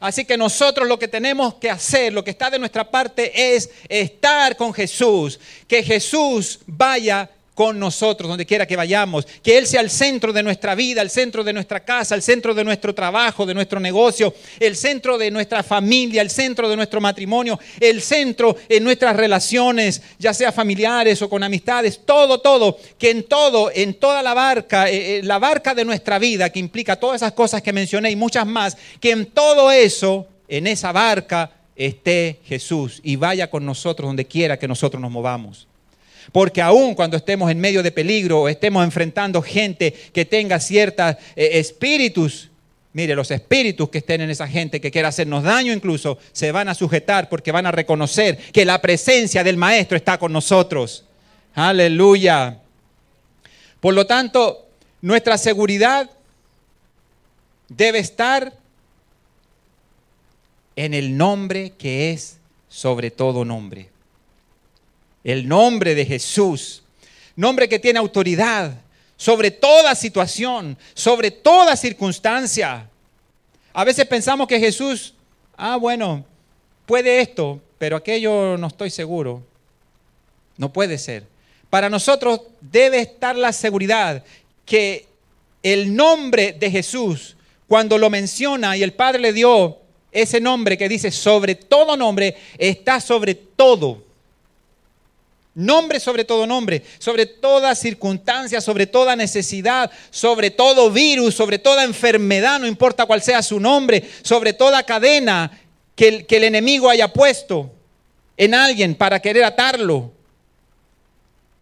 Así 0.00 0.24
que 0.24 0.38
nosotros 0.38 0.88
lo 0.88 0.98
que 0.98 1.08
tenemos 1.08 1.56
que 1.56 1.68
hacer, 1.68 2.10
lo 2.14 2.24
que 2.24 2.30
está 2.30 2.48
de 2.48 2.58
nuestra 2.58 2.90
parte 2.90 3.54
es 3.54 3.68
estar 3.86 4.56
con 4.56 4.72
Jesús, 4.72 5.38
que 5.68 5.82
Jesús 5.82 6.60
vaya 6.64 7.28
con 7.54 7.78
nosotros, 7.78 8.28
donde 8.28 8.46
quiera 8.46 8.66
que 8.66 8.76
vayamos, 8.76 9.26
que 9.42 9.58
Él 9.58 9.66
sea 9.66 9.82
el 9.82 9.90
centro 9.90 10.32
de 10.32 10.42
nuestra 10.42 10.74
vida, 10.74 11.02
el 11.02 11.10
centro 11.10 11.44
de 11.44 11.52
nuestra 11.52 11.80
casa, 11.80 12.14
el 12.14 12.22
centro 12.22 12.54
de 12.54 12.64
nuestro 12.64 12.94
trabajo, 12.94 13.44
de 13.44 13.54
nuestro 13.54 13.78
negocio, 13.78 14.34
el 14.58 14.74
centro 14.74 15.18
de 15.18 15.30
nuestra 15.30 15.62
familia, 15.62 16.22
el 16.22 16.30
centro 16.30 16.68
de 16.68 16.76
nuestro 16.76 17.00
matrimonio, 17.00 17.58
el 17.78 18.00
centro 18.00 18.56
en 18.68 18.84
nuestras 18.84 19.16
relaciones, 19.16 20.02
ya 20.18 20.32
sea 20.32 20.50
familiares 20.50 21.20
o 21.20 21.28
con 21.28 21.42
amistades, 21.42 22.00
todo, 22.04 22.40
todo, 22.40 22.78
que 22.98 23.10
en 23.10 23.24
todo, 23.24 23.70
en 23.74 23.94
toda 23.94 24.22
la 24.22 24.34
barca, 24.34 24.88
eh, 24.88 25.18
eh, 25.18 25.22
la 25.22 25.38
barca 25.38 25.74
de 25.74 25.84
nuestra 25.84 26.18
vida, 26.18 26.50
que 26.50 26.58
implica 26.58 26.96
todas 26.96 27.16
esas 27.16 27.32
cosas 27.32 27.60
que 27.60 27.72
mencioné 27.72 28.10
y 28.10 28.16
muchas 28.16 28.46
más, 28.46 28.76
que 29.00 29.10
en 29.10 29.26
todo 29.26 29.70
eso, 29.70 30.26
en 30.48 30.66
esa 30.66 30.92
barca, 30.92 31.50
esté 31.76 32.40
Jesús 32.44 33.00
y 33.02 33.16
vaya 33.16 33.50
con 33.50 33.64
nosotros 33.64 34.08
donde 34.08 34.26
quiera 34.26 34.58
que 34.58 34.68
nosotros 34.68 35.00
nos 35.00 35.10
movamos. 35.10 35.66
Porque 36.32 36.62
aun 36.62 36.94
cuando 36.94 37.18
estemos 37.18 37.50
en 37.50 37.60
medio 37.60 37.82
de 37.82 37.92
peligro 37.92 38.42
o 38.42 38.48
estemos 38.48 38.82
enfrentando 38.82 39.42
gente 39.42 39.92
que 39.92 40.24
tenga 40.24 40.58
ciertos 40.58 41.16
eh, 41.36 41.50
espíritus, 41.58 42.50
mire, 42.94 43.14
los 43.14 43.30
espíritus 43.30 43.90
que 43.90 43.98
estén 43.98 44.22
en 44.22 44.30
esa 44.30 44.48
gente 44.48 44.80
que 44.80 44.90
quiera 44.90 45.08
hacernos 45.08 45.44
daño 45.44 45.74
incluso, 45.74 46.18
se 46.32 46.50
van 46.50 46.70
a 46.70 46.74
sujetar 46.74 47.28
porque 47.28 47.52
van 47.52 47.66
a 47.66 47.70
reconocer 47.70 48.38
que 48.50 48.64
la 48.64 48.80
presencia 48.80 49.44
del 49.44 49.58
Maestro 49.58 49.96
está 49.96 50.18
con 50.18 50.32
nosotros. 50.32 51.04
Aleluya. 51.54 52.58
Por 53.78 53.92
lo 53.92 54.06
tanto, 54.06 54.68
nuestra 55.02 55.36
seguridad 55.36 56.08
debe 57.68 57.98
estar 57.98 58.54
en 60.76 60.94
el 60.94 61.14
nombre 61.18 61.74
que 61.76 62.12
es 62.12 62.38
sobre 62.70 63.10
todo 63.10 63.44
nombre 63.44 63.91
el 65.24 65.48
nombre 65.48 65.94
de 65.94 66.04
Jesús, 66.04 66.82
nombre 67.36 67.68
que 67.68 67.78
tiene 67.78 67.98
autoridad 67.98 68.72
sobre 69.16 69.50
toda 69.50 69.94
situación, 69.94 70.76
sobre 70.94 71.30
toda 71.30 71.76
circunstancia. 71.76 72.88
A 73.72 73.84
veces 73.84 74.04
pensamos 74.06 74.48
que 74.48 74.58
Jesús, 74.58 75.14
ah, 75.56 75.76
bueno, 75.76 76.24
puede 76.86 77.20
esto, 77.20 77.60
pero 77.78 77.96
aquello 77.96 78.56
no 78.58 78.66
estoy 78.66 78.90
seguro. 78.90 79.42
No 80.56 80.72
puede 80.72 80.98
ser. 80.98 81.24
Para 81.70 81.88
nosotros 81.88 82.40
debe 82.60 83.00
estar 83.00 83.36
la 83.36 83.52
seguridad 83.52 84.22
que 84.66 85.06
el 85.62 85.94
nombre 85.94 86.52
de 86.52 86.70
Jesús, 86.70 87.36
cuando 87.66 87.96
lo 87.96 88.10
menciona 88.10 88.76
y 88.76 88.82
el 88.82 88.92
Padre 88.92 89.20
le 89.20 89.32
dio 89.32 89.78
ese 90.10 90.40
nombre 90.40 90.76
que 90.76 90.88
dice 90.88 91.10
sobre 91.10 91.54
todo 91.54 91.96
nombre, 91.96 92.36
está 92.58 93.00
sobre 93.00 93.34
todo 93.34 94.02
Nombre 95.54 96.00
sobre 96.00 96.24
todo 96.24 96.46
nombre, 96.46 96.82
sobre 96.98 97.26
toda 97.26 97.74
circunstancia, 97.74 98.60
sobre 98.62 98.86
toda 98.86 99.14
necesidad, 99.14 99.90
sobre 100.10 100.50
todo 100.50 100.90
virus, 100.90 101.34
sobre 101.34 101.58
toda 101.58 101.84
enfermedad, 101.84 102.58
no 102.58 102.66
importa 102.66 103.04
cuál 103.04 103.20
sea 103.20 103.42
su 103.42 103.60
nombre, 103.60 104.02
sobre 104.22 104.54
toda 104.54 104.82
cadena 104.84 105.50
que 105.94 106.08
el, 106.08 106.26
que 106.26 106.38
el 106.38 106.44
enemigo 106.44 106.88
haya 106.88 107.12
puesto 107.12 107.70
en 108.38 108.54
alguien 108.54 108.94
para 108.94 109.20
querer 109.20 109.44
atarlo. 109.44 110.10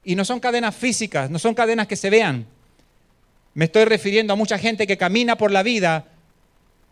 Y 0.04 0.14
no 0.14 0.24
son 0.24 0.38
cadenas 0.38 0.76
físicas, 0.76 1.28
no 1.28 1.40
son 1.40 1.54
cadenas 1.54 1.88
que 1.88 1.96
se 1.96 2.10
vean. 2.10 2.46
Me 3.54 3.64
estoy 3.64 3.86
refiriendo 3.86 4.32
a 4.32 4.36
mucha 4.36 4.56
gente 4.56 4.86
que 4.86 4.96
camina 4.96 5.36
por 5.36 5.50
la 5.50 5.64
vida, 5.64 6.06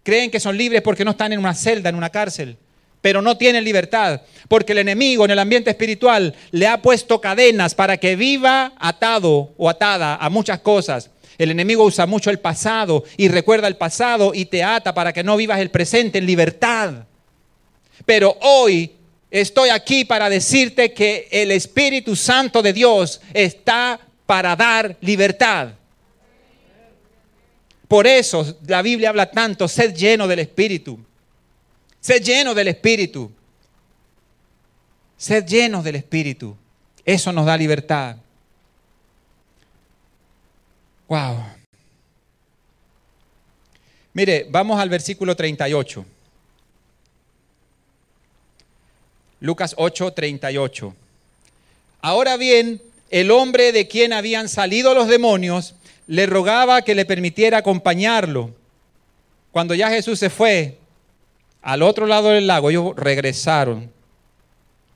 creen 0.03 0.33
que 0.33 0.41
son 0.41 0.57
libres 0.57 0.83
porque 0.83 1.05
no 1.05 1.13
están 1.13 1.33
en 1.33 1.39
una 1.39 1.55
celda, 1.55 1.91
en 1.91 1.95
una 1.95 2.11
cárcel 2.11 2.59
pero 3.01 3.23
no 3.23 3.37
tienen 3.37 3.65
libertad, 3.65 4.23
porque 4.49 4.73
el 4.73 4.79
enemigo 4.79 5.25
en 5.25 5.31
el 5.31 5.39
ambiente 5.39 5.71
espiritual 5.71 6.35
le 6.51 6.67
ha 6.67 6.83
puesto 6.83 7.21
cadenas 7.21 7.75
para 7.75 7.97
que 7.97 8.17
viva 8.17 8.73
atado 8.79 9.53
o 9.57 9.69
atada 9.69 10.17
a 10.17 10.29
muchas 10.31 10.61
cosas. 10.61 11.11
El 11.39 11.53
enemigo 11.53 11.85
usa 11.85 12.07
mucho 12.07 12.31
el 12.31 12.41
pasado 12.41 13.05
y 13.17 13.29
recuerda 13.29 13.69
el 13.69 13.77
pasado 13.77 14.33
y 14.35 14.47
te 14.47 14.65
ata 14.65 14.93
para 14.93 15.13
que 15.13 15.23
no 15.23 15.37
vivas 15.37 15.61
el 15.61 15.71
presente 15.71 16.19
en 16.19 16.27
libertad. 16.27 17.05
Pero 18.05 18.37
hoy 18.41 18.93
estoy 19.31 19.69
aquí 19.69 20.05
para 20.05 20.29
decirte 20.29 20.93
que 20.93 21.29
el 21.31 21.53
Espíritu 21.53 22.17
Santo 22.17 22.61
de 22.61 22.73
Dios 22.73 23.21
está 23.33 24.01
para 24.27 24.57
dar 24.57 24.97
libertad. 25.01 25.69
Por 27.87 28.07
eso 28.07 28.59
la 28.67 28.83
Biblia 28.83 29.11
habla 29.11 29.31
tanto, 29.31 29.69
sed 29.69 29.95
lleno 29.95 30.27
del 30.27 30.41
Espíritu. 30.41 30.99
Sed 32.01 32.23
lleno 32.23 32.55
del 32.55 32.69
Espíritu. 32.69 33.31
Sed 35.17 35.45
llenos 35.47 35.85
del 35.85 35.97
Espíritu. 35.97 36.57
Eso 37.05 37.33
nos 37.33 37.47
da 37.47 37.57
libertad. 37.57 38.17
Wow. 41.09 41.43
Mire, 44.13 44.47
vamos 44.51 44.79
al 44.81 44.89
versículo 44.89 45.35
38. 45.35 46.05
Lucas 49.41 49.75
8, 49.77 50.13
38. 50.13 50.95
Ahora 52.01 52.37
bien, 52.37 52.83
el 53.11 53.31
hombre 53.31 53.73
de 53.73 53.89
quien 53.89 54.13
habían 54.13 54.49
salido 54.49 54.95
los 54.95 55.09
demonios 55.09 55.75
le 56.07 56.27
rogaba 56.27 56.83
que 56.83 56.95
le 56.95 57.05
permitiera 57.05 57.59
acompañarlo. 57.59 58.55
Cuando 59.53 59.75
ya 59.75 59.89
Jesús 59.89 60.19
se 60.19 60.31
fue, 60.31 60.79
al 61.63 61.83
otro 61.83 62.07
lado 62.07 62.31
del 62.31 62.47
lago 62.47 62.71
ellos 62.71 62.95
regresaron 62.97 63.91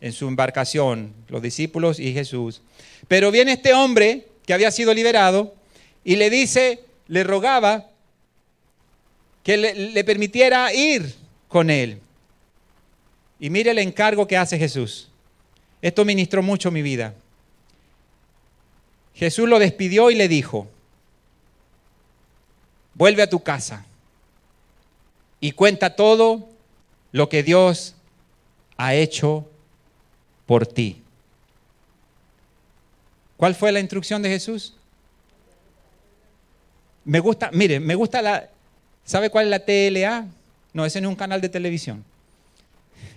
en 0.00 0.12
su 0.12 0.26
embarcación, 0.26 1.14
los 1.28 1.42
discípulos 1.42 2.00
y 2.00 2.12
Jesús. 2.12 2.60
Pero 3.08 3.30
viene 3.30 3.52
este 3.52 3.72
hombre 3.72 4.26
que 4.44 4.52
había 4.52 4.70
sido 4.70 4.92
liberado 4.92 5.54
y 6.04 6.16
le 6.16 6.28
dice, 6.28 6.80
le 7.06 7.24
rogaba 7.24 7.88
que 9.42 9.56
le, 9.56 10.04
permitiera 10.04 10.72
ir 10.72 11.14
con 11.48 11.70
él. 11.70 12.00
Y 13.38 13.50
mire 13.50 13.72
el 13.72 13.78
encargo 13.78 14.26
que 14.26 14.36
hace 14.36 14.58
Jesús. 14.58 15.08
Esto 15.80 16.04
ministró 16.04 16.42
mucho 16.42 16.70
mi 16.70 16.82
vida. 16.82 17.14
Jesús 19.14 19.48
lo 19.48 19.58
despidió 19.58 20.10
y 20.10 20.14
le 20.14 20.28
dijo, 20.28 20.68
vuelve 22.94 23.22
a 23.22 23.30
tu 23.30 23.42
casa 23.42 23.84
y 25.40 25.52
cuenta 25.52 25.96
todo 25.96 26.48
lo 27.12 27.28
que 27.28 27.42
Dios 27.42 27.94
ha 28.76 28.94
hecho 28.94 29.48
por 30.46 30.66
ti. 30.66 31.02
¿Cuál 33.36 33.54
fue 33.54 33.70
la 33.72 33.80
instrucción 33.80 34.22
de 34.22 34.30
Jesús? 34.30 34.74
Me 37.04 37.20
gusta, 37.20 37.50
mire, 37.52 37.80
me 37.80 37.94
gusta 37.94 38.22
la, 38.22 38.48
¿sabe 39.04 39.30
cuál 39.30 39.46
es 39.46 39.50
la 39.50 39.64
TLA? 39.64 40.26
No, 40.72 40.86
ese 40.86 41.00
no 41.00 41.08
es 41.08 41.12
un 41.12 41.16
canal 41.16 41.40
de 41.40 41.48
televisión. 41.48 42.04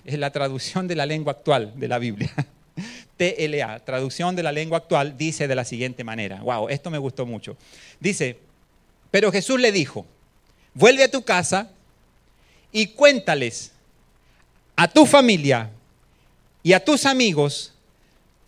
Es 0.03 0.19
la 0.19 0.31
traducción 0.31 0.88
de 0.88 0.95
la 0.95 1.05
lengua 1.05 1.34
actual 1.34 1.73
de 1.75 1.88
la 1.88 1.99
Biblia. 1.99 2.34
TLA, 3.17 3.79
traducción 3.79 4.36
de 4.36 4.43
la 4.43 4.51
lengua 4.51 4.79
actual, 4.79 5.17
dice 5.17 5.47
de 5.47 5.55
la 5.55 5.63
siguiente 5.63 6.03
manera. 6.03 6.41
Wow, 6.41 6.69
esto 6.69 6.89
me 6.89 6.97
gustó 6.97 7.25
mucho. 7.25 7.55
Dice, 7.99 8.38
pero 9.12 9.31
Jesús 9.31 9.60
le 9.60 9.71
dijo, 9.71 10.05
vuelve 10.73 11.03
a 11.03 11.12
tu 11.12 11.23
casa 11.23 11.71
y 12.71 12.88
cuéntales 12.88 13.71
a 14.75 14.88
tu 14.88 15.05
familia 15.05 15.69
y 16.63 16.73
a 16.73 16.83
tus 16.83 17.05
amigos 17.05 17.73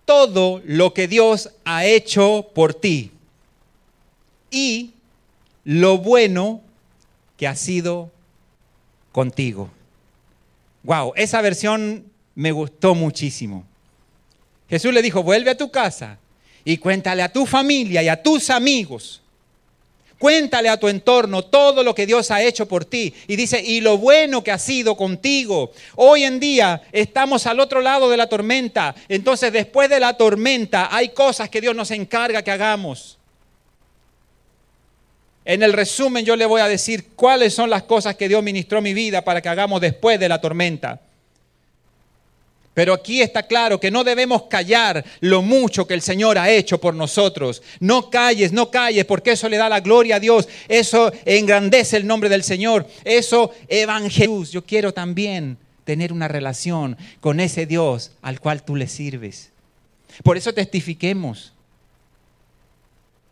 todo 0.05 0.61
lo 0.65 0.93
que 0.93 1.07
Dios 1.07 1.51
ha 1.65 1.85
hecho 1.85 2.49
por 2.53 2.73
ti 2.73 3.11
y 4.49 4.91
lo 5.63 5.97
bueno 5.97 6.61
que 7.35 7.47
ha 7.47 7.55
sido 7.55 8.09
contigo. 9.11 9.69
Wow, 10.83 11.13
esa 11.15 11.41
versión 11.41 12.05
me 12.35 12.51
gustó 12.51 12.95
muchísimo. 12.95 13.65
Jesús 14.69 14.93
le 14.93 15.01
dijo, 15.01 15.23
vuelve 15.23 15.51
a 15.51 15.57
tu 15.57 15.69
casa 15.69 16.17
y 16.63 16.77
cuéntale 16.77 17.23
a 17.23 17.31
tu 17.31 17.45
familia 17.45 18.01
y 18.03 18.09
a 18.09 18.21
tus 18.21 18.49
amigos 18.49 19.21
Cuéntale 20.19 20.69
a 20.69 20.77
tu 20.77 20.87
entorno 20.87 21.43
todo 21.43 21.83
lo 21.83 21.93
que 21.93 22.07
Dios 22.07 22.31
ha 22.31 22.41
hecho 22.41 22.67
por 22.67 22.85
ti. 22.85 23.13
Y 23.27 23.35
dice, 23.35 23.61
y 23.61 23.81
lo 23.81 23.97
bueno 23.97 24.43
que 24.43 24.51
ha 24.51 24.57
sido 24.57 24.97
contigo. 24.97 25.71
Hoy 25.95 26.23
en 26.23 26.39
día 26.39 26.81
estamos 26.91 27.45
al 27.45 27.59
otro 27.59 27.81
lado 27.81 28.09
de 28.09 28.17
la 28.17 28.27
tormenta. 28.27 28.95
Entonces 29.07 29.53
después 29.53 29.89
de 29.89 29.99
la 29.99 30.17
tormenta 30.17 30.89
hay 30.95 31.09
cosas 31.09 31.49
que 31.49 31.61
Dios 31.61 31.75
nos 31.75 31.91
encarga 31.91 32.41
que 32.41 32.51
hagamos. 32.51 33.17
En 35.45 35.63
el 35.63 35.71
resumen 35.71 36.25
yo 36.25 36.35
le 36.35 36.45
voy 36.45 36.61
a 36.61 36.67
decir 36.67 37.09
cuáles 37.15 37.53
son 37.53 37.69
las 37.69 37.83
cosas 37.83 38.15
que 38.15 38.27
Dios 38.27 38.43
ministró 38.43 38.81
mi 38.81 38.93
vida 38.93 39.23
para 39.23 39.41
que 39.41 39.49
hagamos 39.49 39.79
después 39.79 40.19
de 40.19 40.27
la 40.27 40.41
tormenta. 40.41 40.99
Pero 42.77 42.93
aquí 42.93 43.23
está 43.23 43.41
claro 43.41 43.79
que 43.79 43.89
no 43.89 44.03
debemos 44.03 44.43
callar 44.43 45.03
lo 45.21 45.41
mucho 45.41 45.87
que 45.87 45.95
el 45.95 46.03
Señor 46.03 46.37
ha 46.37 46.51
hecho 46.51 46.79
por 46.79 46.93
nosotros. 46.93 47.63
No 47.79 48.11
calles, 48.11 48.51
no 48.51 48.69
calles, 48.69 49.03
porque 49.05 49.31
eso 49.31 49.49
le 49.49 49.57
da 49.57 49.67
la 49.67 49.79
gloria 49.79 50.17
a 50.17 50.19
Dios. 50.19 50.47
Eso 50.67 51.11
engrandece 51.25 51.97
el 51.97 52.05
nombre 52.05 52.29
del 52.29 52.43
Señor. 52.43 52.87
Eso 53.03 53.51
evangelizar. 53.67 54.53
Yo 54.53 54.63
quiero 54.63 54.93
también 54.93 55.57
tener 55.85 56.13
una 56.13 56.27
relación 56.27 56.95
con 57.19 57.39
ese 57.39 57.65
Dios 57.65 58.11
al 58.21 58.39
cual 58.39 58.61
tú 58.61 58.75
le 58.75 58.87
sirves. 58.87 59.49
Por 60.21 60.37
eso 60.37 60.53
testifiquemos. 60.53 61.53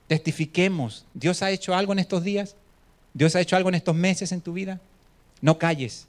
Testifiquemos. 0.08 1.06
¿Dios 1.14 1.44
ha 1.44 1.52
hecho 1.52 1.76
algo 1.76 1.94
en 1.94 2.00
estos 2.00 2.24
días? 2.24 2.56
¿Dios 3.14 3.36
ha 3.36 3.42
hecho 3.42 3.56
algo 3.56 3.70
en 3.70 3.76
estos 3.76 3.96
meses 3.96 4.32
en 4.32 4.42
tu 4.42 4.54
vida? 4.54 4.82
No 5.40 5.60
calles. 5.60 6.08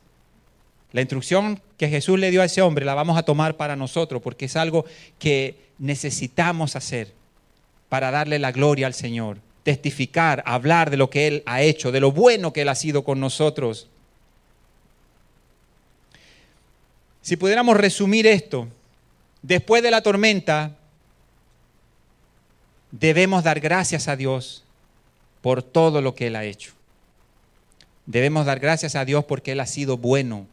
La 0.92 1.00
instrucción 1.00 1.60
que 1.76 1.88
Jesús 1.88 2.18
le 2.18 2.30
dio 2.30 2.42
a 2.42 2.46
ese 2.46 2.62
hombre 2.62 2.84
la 2.84 2.94
vamos 2.94 3.18
a 3.18 3.24
tomar 3.24 3.56
para 3.56 3.76
nosotros 3.76 4.22
porque 4.22 4.46
es 4.46 4.56
algo 4.56 4.84
que 5.18 5.66
necesitamos 5.78 6.76
hacer 6.76 7.12
para 7.88 8.10
darle 8.10 8.38
la 8.38 8.52
gloria 8.52 8.86
al 8.86 8.94
Señor, 8.94 9.38
testificar, 9.62 10.42
hablar 10.46 10.90
de 10.90 10.96
lo 10.96 11.10
que 11.10 11.26
Él 11.26 11.42
ha 11.46 11.62
hecho, 11.62 11.92
de 11.92 12.00
lo 12.00 12.12
bueno 12.12 12.52
que 12.52 12.62
Él 12.62 12.68
ha 12.68 12.74
sido 12.74 13.04
con 13.04 13.20
nosotros. 13.20 13.88
Si 17.20 17.36
pudiéramos 17.36 17.76
resumir 17.76 18.26
esto, 18.26 18.68
después 19.42 19.82
de 19.82 19.90
la 19.90 20.02
tormenta, 20.02 20.76
debemos 22.90 23.44
dar 23.44 23.60
gracias 23.60 24.08
a 24.08 24.16
Dios 24.16 24.64
por 25.42 25.62
todo 25.62 26.00
lo 26.00 26.14
que 26.14 26.28
Él 26.28 26.36
ha 26.36 26.44
hecho. 26.44 26.72
Debemos 28.06 28.46
dar 28.46 28.60
gracias 28.60 28.94
a 28.94 29.04
Dios 29.04 29.24
porque 29.24 29.52
Él 29.52 29.60
ha 29.60 29.66
sido 29.66 29.96
bueno 29.96 30.46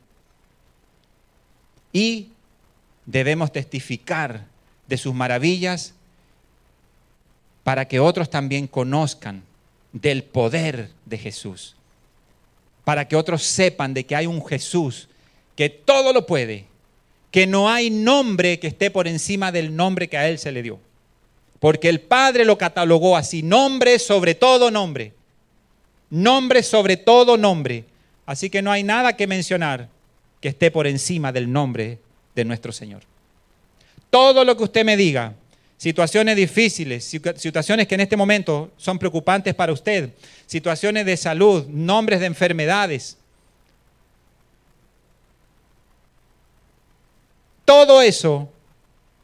y 1.94 2.30
debemos 3.06 3.52
testificar 3.52 4.46
de 4.88 4.98
sus 4.98 5.14
maravillas 5.14 5.94
para 7.64 7.88
que 7.88 8.00
otros 8.00 8.30
también 8.30 8.68
conozcan 8.68 9.44
del 9.94 10.24
poder 10.24 10.90
de 11.06 11.18
Jesús, 11.18 11.76
para 12.84 13.08
que 13.08 13.16
otros 13.16 13.44
sepan 13.44 13.94
de 13.94 14.06
que 14.06 14.16
hay 14.16 14.26
un 14.26 14.46
Jesús 14.46 15.08
que 15.56 15.70
todo 15.70 16.12
lo 16.12 16.26
puede, 16.26 16.66
que 17.32 17.48
no 17.48 17.70
hay 17.70 17.90
nombre 17.90 18.60
que 18.60 18.68
esté 18.68 18.92
por 18.92 19.08
encima 19.08 19.52
del 19.52 19.76
nombre 19.76 20.10
que 20.10 20.18
a 20.18 20.28
Él 20.28 20.40
se 20.40 20.52
le 20.52 20.64
dio, 20.64 20.80
porque 21.60 21.90
el 21.90 22.02
Padre 22.02 22.44
lo 22.44 22.58
catalogó 22.58 23.16
así, 23.16 23.44
nombre 23.44 24.00
sobre 24.00 24.36
todo 24.36 24.72
nombre, 24.72 25.14
nombre 26.10 26.64
sobre 26.64 26.98
todo 26.98 27.38
nombre, 27.38 27.86
así 28.26 28.50
que 28.50 28.62
no 28.62 28.72
hay 28.72 28.84
nada 28.84 29.16
que 29.16 29.28
mencionar 29.28 29.90
que 30.44 30.50
esté 30.50 30.72
por 30.72 30.88
encima 30.88 31.32
del 31.32 31.50
nombre 31.50 32.00
de 32.36 32.44
nuestro 32.44 32.74
Señor. 32.74 33.02
Todo 34.10 34.44
lo 34.44 34.58
que 34.58 34.64
usted 34.64 34.84
me 34.84 34.98
diga, 34.98 35.36
situaciones 35.78 36.36
difíciles, 36.36 37.06
situaciones 37.38 37.88
que 37.88 37.96
en 37.96 38.02
este 38.02 38.18
momento 38.18 38.70
son 38.76 39.00
preocupantes 39.00 39.56
para 39.56 39.72
usted, 39.72 40.10
situaciones 40.46 41.06
de 41.06 41.16
salud, 41.16 41.66
nombres 41.68 42.20
de 42.20 42.26
enfermedades, 42.26 43.16
todo 47.64 48.02
eso 48.02 48.50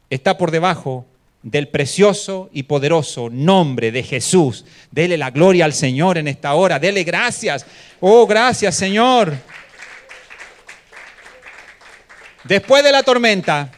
está 0.08 0.38
por 0.38 0.50
debajo 0.50 1.04
del 1.42 1.68
precioso 1.68 2.48
y 2.50 2.62
poderoso 2.62 3.28
nombre 3.28 3.92
de 3.92 4.02
Jesús. 4.02 4.64
Dele 4.90 5.18
la 5.18 5.30
gloria 5.30 5.66
al 5.66 5.74
Señor 5.74 6.16
en 6.16 6.28
esta 6.28 6.54
hora. 6.54 6.78
Dele 6.78 7.04
gracias. 7.04 7.66
Oh, 8.00 8.26
gracias 8.26 8.74
Señor. 8.74 9.59
Después 12.44 12.82
de 12.82 12.92
la 12.92 13.02
tormenta, 13.02 13.70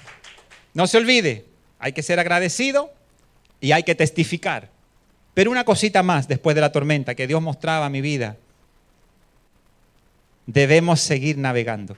no 0.74 0.86
se 0.86 0.98
olvide, 0.98 1.44
hay 1.78 1.92
que 1.92 2.02
ser 2.02 2.18
agradecido 2.20 2.92
y 3.60 3.72
hay 3.72 3.82
que 3.82 3.94
testificar. 3.94 4.70
Pero 5.34 5.50
una 5.50 5.64
cosita 5.64 6.02
más 6.02 6.28
después 6.28 6.54
de 6.54 6.60
la 6.60 6.72
tormenta 6.72 7.14
que 7.14 7.26
Dios 7.26 7.42
mostraba 7.42 7.86
a 7.86 7.90
mi 7.90 8.00
vida. 8.00 8.36
Debemos 10.46 11.00
seguir 11.00 11.38
navegando. 11.38 11.96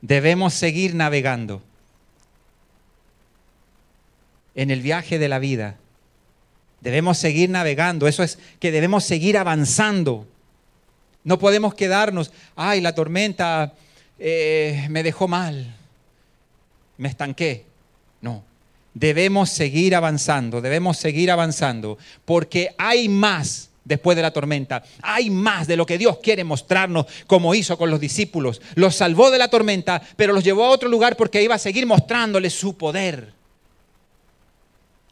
Debemos 0.00 0.54
seguir 0.54 0.94
navegando 0.94 1.62
en 4.54 4.70
el 4.70 4.80
viaje 4.80 5.18
de 5.18 5.28
la 5.28 5.38
vida. 5.38 5.76
Debemos 6.80 7.18
seguir 7.18 7.50
navegando. 7.50 8.06
Eso 8.06 8.22
es 8.22 8.38
que 8.60 8.70
debemos 8.70 9.04
seguir 9.04 9.38
avanzando. 9.38 10.26
No 11.24 11.38
podemos 11.38 11.74
quedarnos, 11.74 12.30
ay, 12.54 12.80
la 12.80 12.94
tormenta 12.94 13.72
eh, 14.18 14.86
me 14.90 15.02
dejó 15.02 15.26
mal, 15.26 15.74
me 16.98 17.08
estanqué. 17.08 17.64
No, 18.20 18.44
debemos 18.92 19.50
seguir 19.50 19.94
avanzando, 19.94 20.60
debemos 20.60 20.98
seguir 20.98 21.30
avanzando, 21.30 21.98
porque 22.24 22.74
hay 22.78 23.08
más 23.08 23.70
después 23.84 24.16
de 24.16 24.22
la 24.22 24.32
tormenta. 24.32 24.82
Hay 25.02 25.30
más 25.30 25.66
de 25.66 25.76
lo 25.76 25.86
que 25.86 25.98
Dios 25.98 26.18
quiere 26.22 26.44
mostrarnos, 26.44 27.06
como 27.26 27.54
hizo 27.54 27.76
con 27.76 27.90
los 27.90 28.00
discípulos. 28.00 28.60
Los 28.74 28.96
salvó 28.96 29.30
de 29.30 29.38
la 29.38 29.48
tormenta, 29.48 30.02
pero 30.16 30.32
los 30.32 30.44
llevó 30.44 30.64
a 30.64 30.70
otro 30.70 30.88
lugar 30.88 31.16
porque 31.16 31.42
iba 31.42 31.54
a 31.54 31.58
seguir 31.58 31.86
mostrándoles 31.86 32.52
su 32.54 32.76
poder. 32.76 33.32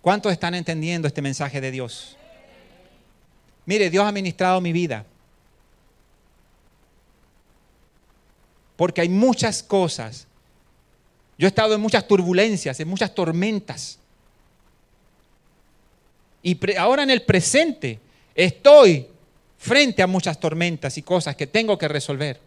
¿Cuántos 0.00 0.32
están 0.32 0.54
entendiendo 0.54 1.06
este 1.06 1.22
mensaje 1.22 1.60
de 1.60 1.70
Dios? 1.70 2.16
Mire, 3.66 3.88
Dios 3.90 4.04
ha 4.04 4.10
ministrado 4.10 4.60
mi 4.60 4.72
vida. 4.72 5.04
Porque 8.82 9.00
hay 9.00 9.08
muchas 9.08 9.62
cosas. 9.62 10.26
Yo 11.38 11.46
he 11.46 11.50
estado 11.50 11.76
en 11.76 11.80
muchas 11.80 12.08
turbulencias, 12.08 12.80
en 12.80 12.88
muchas 12.88 13.14
tormentas. 13.14 14.00
Y 16.42 16.58
ahora 16.76 17.04
en 17.04 17.10
el 17.10 17.22
presente 17.22 18.00
Estoy 18.34 19.06
frente 19.56 20.02
a 20.02 20.06
muchas 20.08 20.40
tormentas 20.40 20.98
y 20.98 21.02
cosas 21.02 21.36
que 21.36 21.46
tengo 21.46 21.78
que 21.78 21.86
resolver. 21.86 22.40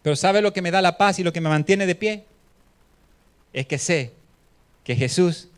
Pero 0.00 0.14
¿sabe 0.14 0.40
lo 0.40 0.52
que 0.52 0.62
me 0.62 0.70
da 0.70 0.80
la 0.80 0.96
paz 0.96 1.18
y 1.18 1.24
lo 1.24 1.32
que 1.32 1.40
me 1.40 1.48
mantiene 1.48 1.86
de 1.86 1.96
pie? 1.96 2.24
Es 3.52 3.66
que 3.66 3.78
sé 3.78 4.12
que 4.84 4.94
Jesús 4.94 5.48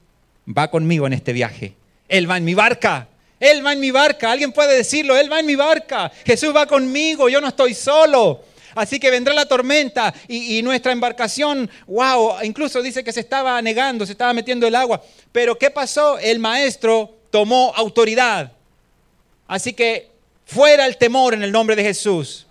va 0.46 0.70
conmigo 0.70 1.06
en 1.06 1.12
este 1.12 1.34
viaje. 1.34 1.74
Él 2.08 2.30
va 2.30 2.38
en 2.38 2.44
mi 2.44 2.54
barca. 2.54 3.08
Él 3.38 3.64
va 3.64 3.74
en 3.74 3.80
mi 3.80 3.90
barca. 3.90 4.32
Alguien 4.32 4.52
puede 4.52 4.76
decirlo. 4.76 5.14
Él 5.14 5.30
va 5.30 5.40
en 5.40 5.46
mi 5.46 5.56
barca. 5.56 6.10
Jesús 6.24 6.56
va 6.56 6.66
conmigo. 6.66 7.28
Yo 7.28 7.42
no 7.42 7.48
estoy 7.48 7.74
solo. 7.74 8.47
Así 8.74 9.00
que 9.00 9.10
vendrá 9.10 9.34
la 9.34 9.46
tormenta 9.46 10.14
y, 10.26 10.62
nuestra 10.62 10.92
embarcación, 10.92 11.70
wow, 11.86 12.42
incluso 12.42 12.82
dice 12.82 13.04
que 13.04 13.12
se 13.12 13.20
estaba 13.20 13.56
anegando, 13.56 14.04
se 14.04 14.12
estaba 14.12 14.32
metiendo 14.32 14.66
el 14.66 14.74
agua. 14.74 15.02
Pero 15.32 15.58
¿qué 15.58 15.70
pasó? 15.70 16.18
El 16.18 16.38
maestro 16.38 17.14
tomó 17.30 17.72
autoridad. 17.74 18.52
Así 19.46 19.72
que 19.72 20.10
fuera 20.44 20.86
el 20.86 20.96
temor 20.96 21.34
en 21.34 21.42
el 21.42 21.52
nombre 21.52 21.76
de 21.76 21.84
Jesús. 21.84 22.46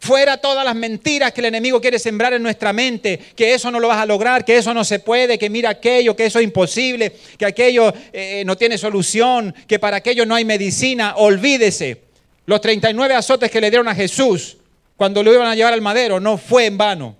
Fuera 0.00 0.36
todas 0.36 0.64
las 0.64 0.76
mentiras 0.76 1.32
que 1.32 1.40
el 1.40 1.46
enemigo 1.46 1.80
quiere 1.80 1.98
sembrar 1.98 2.32
en 2.32 2.42
nuestra 2.42 2.72
mente, 2.72 3.18
que 3.34 3.52
eso 3.52 3.68
no 3.70 3.80
lo 3.80 3.88
vas 3.88 3.98
a 3.98 4.06
lograr, 4.06 4.44
que 4.44 4.56
eso 4.56 4.72
no 4.72 4.84
se 4.84 5.00
puede, 5.00 5.36
que 5.38 5.50
mira 5.50 5.70
aquello, 5.70 6.14
que 6.14 6.26
eso 6.26 6.38
es 6.38 6.44
imposible, 6.44 7.16
que 7.36 7.44
aquello 7.44 7.92
eh, 8.12 8.44
no 8.46 8.56
tiene 8.56 8.78
solución, 8.78 9.52
que 9.66 9.80
para 9.80 9.96
aquello 9.96 10.24
no 10.24 10.36
hay 10.36 10.44
medicina. 10.44 11.14
Olvídese. 11.16 12.02
Los 12.46 12.60
39 12.60 13.14
azotes 13.14 13.50
que 13.50 13.60
le 13.60 13.70
dieron 13.70 13.88
a 13.88 13.94
Jesús 13.94 14.58
cuando 14.98 15.22
lo 15.22 15.32
iban 15.32 15.46
a 15.46 15.54
llevar 15.54 15.72
al 15.72 15.80
madero 15.80 16.20
no 16.20 16.36
fue 16.36 16.66
en 16.66 16.76
vano. 16.76 17.16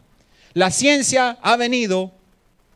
La 0.52 0.70
ciencia 0.70 1.38
ha 1.40 1.56
venido 1.56 2.12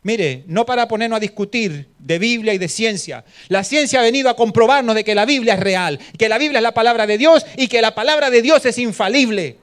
Mire, 0.05 0.43
no 0.49 0.67
para 0.67 0.89
ponernos 0.89 1.19
a 1.19 1.21
discutir 1.21 1.87
de 2.01 2.19
Biblia 2.19 2.53
y 2.53 2.59
de 2.59 2.69
ciencia. 2.69 3.25
La 3.49 3.63
ciencia 3.63 4.01
ha 4.01 4.03
venido 4.03 4.29
a 4.29 4.35
comprobarnos 4.35 4.97
de 4.97 5.05
que 5.05 5.15
la 5.15 5.25
Biblia 5.25 5.55
es 5.55 5.61
real, 5.61 6.01
que 6.19 6.29
la 6.29 6.39
Biblia 6.39 6.59
es 6.59 6.63
la 6.63 6.75
palabra 6.75 7.07
de 7.07 7.19
Dios 7.19 7.47
y 7.57 7.69
que 7.69 7.81
la 7.81 7.95
palabra 7.95 8.29
de 8.29 8.43
Dios 8.43 8.67
es 8.67 8.79
infalible. 8.79 9.59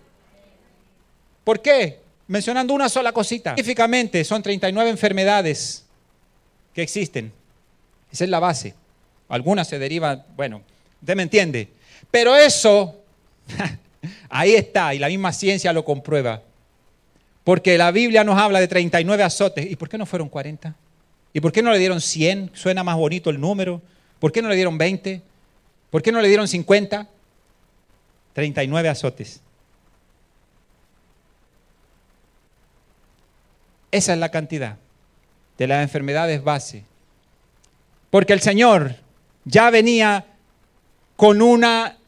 ¿Por 1.44 1.62
qué? 1.62 2.00
Mencionando 2.28 2.74
una 2.74 2.88
sola 2.88 3.12
cosita. 3.12 3.56
Científicamente 3.56 4.24
son 4.24 4.42
39 4.42 4.90
enfermedades 4.90 5.84
que 6.74 6.84
existen. 6.84 7.34
Esa 8.10 8.24
es 8.24 8.30
la 8.30 8.40
base. 8.40 8.76
Algunas 9.28 9.68
se 9.68 9.78
derivan, 9.78 10.24
bueno, 10.38 10.62
usted 11.02 11.16
me 11.18 11.24
entiende. 11.24 11.68
Pero 12.10 12.34
eso, 12.34 12.96
ahí 14.30 14.54
está, 14.54 14.94
y 14.94 15.00
la 15.00 15.08
misma 15.08 15.34
ciencia 15.34 15.74
lo 15.74 15.84
comprueba. 15.84 16.42
Porque 17.44 17.78
la 17.78 17.92
Biblia 17.92 18.24
nos 18.24 18.38
habla 18.38 18.60
de 18.60 18.68
39 18.68 19.24
azotes. 19.24 19.70
¿Y 19.70 19.76
por 19.76 19.90
qué 19.90 19.98
no 19.98 20.06
fueron 20.06 20.30
40? 20.30 20.76
¿Y 21.34 21.40
por 21.40 21.52
qué 21.52 21.62
no 21.62 21.72
le 21.72 21.80
dieron 21.80 22.02
100? 22.02 22.52
Suena 22.54 22.84
más 22.84 22.96
bonito 22.96 23.30
el 23.30 23.40
número. 23.40 23.82
¿Por 24.20 24.32
qué 24.32 24.42
no 24.42 24.50
le 24.50 24.56
dieron 24.56 24.78
20? 24.78 25.22
¿Por 25.90 26.02
qué 26.02 26.12
no 26.12 26.22
le 26.22 26.28
dieron 26.28 26.48
50? 26.48 27.08
39 28.34 28.90
azotes. 28.90 29.42
Esa 33.92 34.14
es 34.14 34.20
la 34.20 34.30
cantidad 34.30 34.78
de 35.58 35.68
las 35.68 35.82
enfermedades 35.82 36.44
base. 36.44 36.86
Porque 38.10 38.34
el 38.34 38.42
Señor 38.42 38.96
ya 39.46 39.70
venía 39.70 40.26
con 41.16 41.42
una 41.42 41.99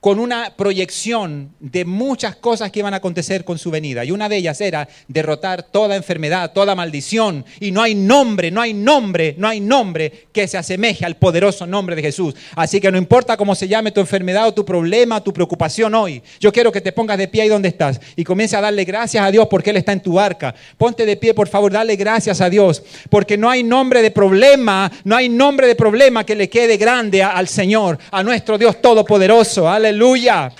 con 0.00 0.20
una 0.20 0.54
proyección 0.56 1.54
de 1.58 1.84
muchas 1.84 2.36
cosas 2.36 2.70
que 2.70 2.78
iban 2.78 2.94
a 2.94 2.98
acontecer 2.98 3.44
con 3.44 3.58
su 3.58 3.70
venida. 3.70 4.04
Y 4.04 4.12
una 4.12 4.28
de 4.28 4.36
ellas 4.36 4.60
era 4.60 4.88
derrotar 5.08 5.64
toda 5.64 5.96
enfermedad, 5.96 6.52
toda 6.52 6.76
maldición. 6.76 7.44
Y 7.58 7.72
no 7.72 7.82
hay 7.82 7.96
nombre, 7.96 8.50
no 8.50 8.60
hay 8.60 8.74
nombre, 8.74 9.34
no 9.38 9.48
hay 9.48 9.60
nombre 9.60 10.28
que 10.32 10.46
se 10.46 10.56
asemeje 10.56 11.04
al 11.04 11.16
poderoso 11.16 11.66
nombre 11.66 11.96
de 11.96 12.02
Jesús. 12.02 12.34
Así 12.54 12.80
que 12.80 12.92
no 12.92 12.98
importa 12.98 13.36
cómo 13.36 13.56
se 13.56 13.66
llame 13.66 13.90
tu 13.90 14.00
enfermedad 14.00 14.46
o 14.46 14.54
tu 14.54 14.64
problema, 14.64 15.22
tu 15.22 15.32
preocupación 15.32 15.94
hoy. 15.96 16.22
Yo 16.38 16.52
quiero 16.52 16.70
que 16.70 16.80
te 16.80 16.92
pongas 16.92 17.18
de 17.18 17.26
pie 17.26 17.42
ahí 17.42 17.48
donde 17.48 17.68
estás 17.68 18.00
y 18.14 18.22
comience 18.22 18.56
a 18.56 18.60
darle 18.60 18.84
gracias 18.84 19.24
a 19.24 19.30
Dios 19.32 19.48
porque 19.50 19.70
Él 19.70 19.78
está 19.78 19.92
en 19.92 20.00
tu 20.00 20.12
barca. 20.12 20.54
Ponte 20.76 21.06
de 21.06 21.16
pie, 21.16 21.34
por 21.34 21.48
favor, 21.48 21.72
dale 21.72 21.96
gracias 21.96 22.40
a 22.40 22.48
Dios. 22.48 22.84
Porque 23.10 23.36
no 23.36 23.50
hay 23.50 23.64
nombre 23.64 24.00
de 24.00 24.12
problema, 24.12 24.92
no 25.02 25.16
hay 25.16 25.28
nombre 25.28 25.66
de 25.66 25.74
problema 25.74 26.24
que 26.24 26.36
le 26.36 26.48
quede 26.48 26.76
grande 26.76 27.20
al 27.20 27.48
Señor, 27.48 27.98
a 28.12 28.22
nuestro 28.22 28.56
Dios 28.56 28.80
Todopoderoso. 28.80 29.68
Aleluya. 29.68 29.87
Aleluya. 29.88 30.52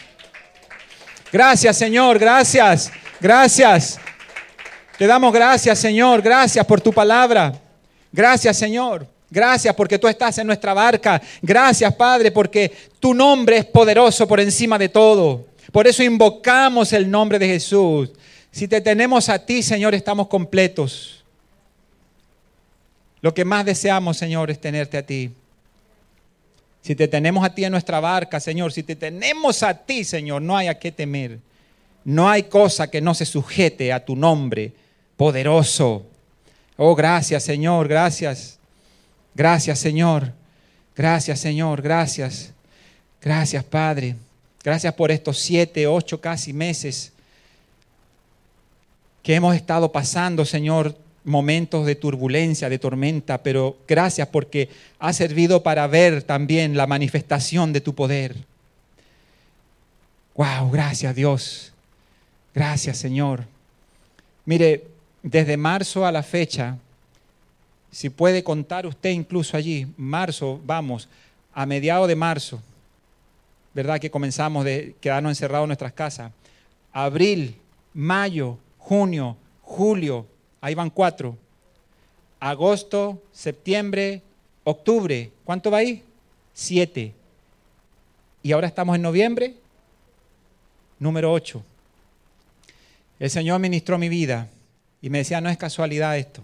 Gracias, 1.30 1.76
Señor. 1.76 2.18
Gracias. 2.18 2.90
Gracias. 3.20 4.00
Te 4.96 5.06
damos 5.06 5.34
gracias, 5.34 5.78
Señor. 5.78 6.22
Gracias 6.22 6.64
por 6.64 6.80
tu 6.80 6.94
palabra. 6.94 7.52
Gracias, 8.10 8.56
Señor. 8.56 9.06
Gracias 9.28 9.74
porque 9.74 9.98
tú 9.98 10.08
estás 10.08 10.38
en 10.38 10.46
nuestra 10.46 10.72
barca. 10.72 11.20
Gracias, 11.42 11.94
Padre, 11.94 12.30
porque 12.30 12.72
tu 12.98 13.12
nombre 13.12 13.58
es 13.58 13.64
poderoso 13.66 14.26
por 14.26 14.40
encima 14.40 14.78
de 14.78 14.88
todo. 14.88 15.46
Por 15.72 15.86
eso 15.86 16.02
invocamos 16.02 16.94
el 16.94 17.10
nombre 17.10 17.38
de 17.38 17.48
Jesús. 17.48 18.10
Si 18.50 18.66
te 18.66 18.80
tenemos 18.80 19.28
a 19.28 19.44
ti, 19.44 19.62
Señor, 19.62 19.94
estamos 19.94 20.28
completos. 20.28 21.22
Lo 23.20 23.34
que 23.34 23.44
más 23.44 23.66
deseamos, 23.66 24.16
Señor, 24.16 24.50
es 24.50 24.58
tenerte 24.58 24.96
a 24.96 25.04
ti. 25.04 25.32
Si 26.88 26.96
te 26.96 27.06
tenemos 27.06 27.44
a 27.44 27.54
ti 27.54 27.66
en 27.66 27.72
nuestra 27.72 28.00
barca, 28.00 28.40
Señor, 28.40 28.72
si 28.72 28.82
te 28.82 28.96
tenemos 28.96 29.62
a 29.62 29.74
ti, 29.74 30.04
Señor, 30.04 30.40
no 30.40 30.56
hay 30.56 30.68
a 30.68 30.78
qué 30.78 30.90
temer. 30.90 31.38
No 32.02 32.30
hay 32.30 32.44
cosa 32.44 32.90
que 32.90 33.02
no 33.02 33.12
se 33.12 33.26
sujete 33.26 33.92
a 33.92 34.02
tu 34.02 34.16
nombre 34.16 34.72
poderoso. 35.14 36.06
Oh, 36.78 36.94
gracias, 36.94 37.42
Señor, 37.42 37.88
gracias. 37.88 38.58
Gracias, 39.34 39.78
Señor. 39.78 40.32
Gracias, 40.96 41.40
Señor, 41.40 41.82
gracias. 41.82 42.54
Gracias, 43.20 43.62
Padre. 43.64 44.16
Gracias 44.64 44.94
por 44.94 45.10
estos 45.10 45.38
siete, 45.38 45.86
ocho 45.86 46.22
casi 46.22 46.54
meses 46.54 47.12
que 49.22 49.34
hemos 49.34 49.54
estado 49.54 49.92
pasando, 49.92 50.46
Señor, 50.46 50.96
momentos 51.24 51.86
de 51.86 51.94
turbulencia, 51.94 52.68
de 52.68 52.78
tormenta, 52.78 53.42
pero 53.42 53.76
gracias 53.86 54.28
porque 54.28 54.68
ha 54.98 55.12
servido 55.12 55.62
para 55.62 55.86
ver 55.86 56.22
también 56.22 56.76
la 56.76 56.86
manifestación 56.86 57.72
de 57.72 57.80
tu 57.80 57.94
poder. 57.94 58.36
Wow, 60.34 60.70
gracias 60.70 61.14
Dios. 61.14 61.72
Gracias 62.54 62.96
Señor. 62.98 63.44
Mire, 64.44 64.86
desde 65.22 65.56
marzo 65.56 66.06
a 66.06 66.12
la 66.12 66.22
fecha, 66.22 66.78
si 67.90 68.10
puede 68.10 68.44
contar 68.44 68.86
usted 68.86 69.10
incluso 69.10 69.56
allí, 69.56 69.86
marzo, 69.96 70.60
vamos, 70.64 71.08
a 71.52 71.66
mediados 71.66 72.08
de 72.08 72.16
marzo, 72.16 72.62
¿verdad? 73.74 74.00
Que 74.00 74.10
comenzamos 74.10 74.64
de 74.64 74.94
quedarnos 75.00 75.32
encerrados 75.32 75.64
en 75.64 75.68
nuestras 75.68 75.92
casas. 75.92 76.32
Abril, 76.92 77.56
mayo, 77.94 78.58
junio, 78.78 79.36
julio, 79.62 80.26
ahí 80.60 80.74
van 80.74 80.90
cuatro. 80.90 81.36
Agosto, 82.40 83.22
septiembre, 83.32 84.22
octubre. 84.64 85.30
¿Cuánto 85.44 85.70
va 85.70 85.78
ahí? 85.78 86.02
Siete. 86.52 87.14
Y 88.42 88.52
ahora 88.52 88.68
estamos 88.68 88.96
en 88.96 89.02
noviembre, 89.02 89.54
número 90.98 91.32
ocho. 91.32 91.62
El 93.18 93.30
Señor 93.30 93.58
ministró 93.60 93.98
mi 93.98 94.08
vida 94.08 94.48
y 95.02 95.10
me 95.10 95.18
decía, 95.18 95.40
no 95.40 95.48
es 95.48 95.56
casualidad 95.56 96.16
esto. 96.16 96.42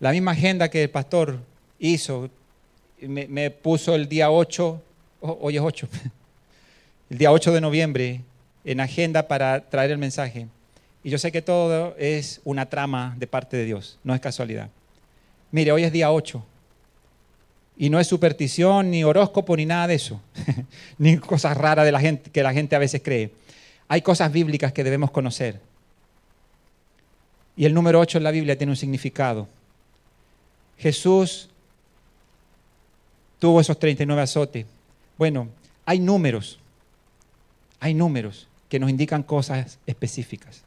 La 0.00 0.12
misma 0.12 0.32
agenda 0.32 0.68
que 0.70 0.82
el 0.82 0.90
pastor 0.90 1.40
hizo, 1.78 2.30
me, 3.00 3.50
puso 3.50 3.94
el 3.94 4.08
día 4.08 4.30
8, 4.30 4.82
hoy 5.20 5.56
es 5.56 5.62
8, 5.62 5.88
el 7.10 7.18
día 7.18 7.32
8 7.32 7.52
de 7.52 7.60
noviembre 7.60 8.20
en 8.64 8.80
agenda 8.80 9.28
para 9.28 9.60
traer 9.68 9.90
el 9.92 9.98
mensaje. 9.98 10.48
Y 11.06 11.10
yo 11.10 11.18
sé 11.18 11.30
que 11.30 11.40
todo 11.40 11.94
es 11.98 12.40
una 12.42 12.66
trama 12.66 13.14
de 13.16 13.28
parte 13.28 13.56
de 13.56 13.64
Dios, 13.64 13.96
no 14.02 14.12
es 14.12 14.20
casualidad. 14.20 14.70
Mire, 15.52 15.70
hoy 15.70 15.84
es 15.84 15.92
día 15.92 16.10
8. 16.10 16.44
Y 17.76 17.90
no 17.90 18.00
es 18.00 18.08
superstición, 18.08 18.90
ni 18.90 19.04
horóscopo, 19.04 19.56
ni 19.56 19.66
nada 19.66 19.86
de 19.86 19.94
eso. 19.94 20.20
ni 20.98 21.16
cosas 21.18 21.56
raras 21.56 21.84
de 21.84 21.92
la 21.92 22.00
gente, 22.00 22.32
que 22.32 22.42
la 22.42 22.52
gente 22.52 22.74
a 22.74 22.80
veces 22.80 23.02
cree. 23.04 23.30
Hay 23.86 24.02
cosas 24.02 24.32
bíblicas 24.32 24.72
que 24.72 24.82
debemos 24.82 25.12
conocer. 25.12 25.60
Y 27.56 27.66
el 27.66 27.72
número 27.72 28.00
8 28.00 28.18
en 28.18 28.24
la 28.24 28.32
Biblia 28.32 28.58
tiene 28.58 28.72
un 28.72 28.76
significado. 28.76 29.46
Jesús 30.76 31.50
tuvo 33.38 33.60
esos 33.60 33.78
39 33.78 34.22
azotes. 34.22 34.66
Bueno, 35.16 35.46
hay 35.84 36.00
números, 36.00 36.58
hay 37.78 37.94
números 37.94 38.48
que 38.68 38.80
nos 38.80 38.90
indican 38.90 39.22
cosas 39.22 39.78
específicas. 39.86 40.65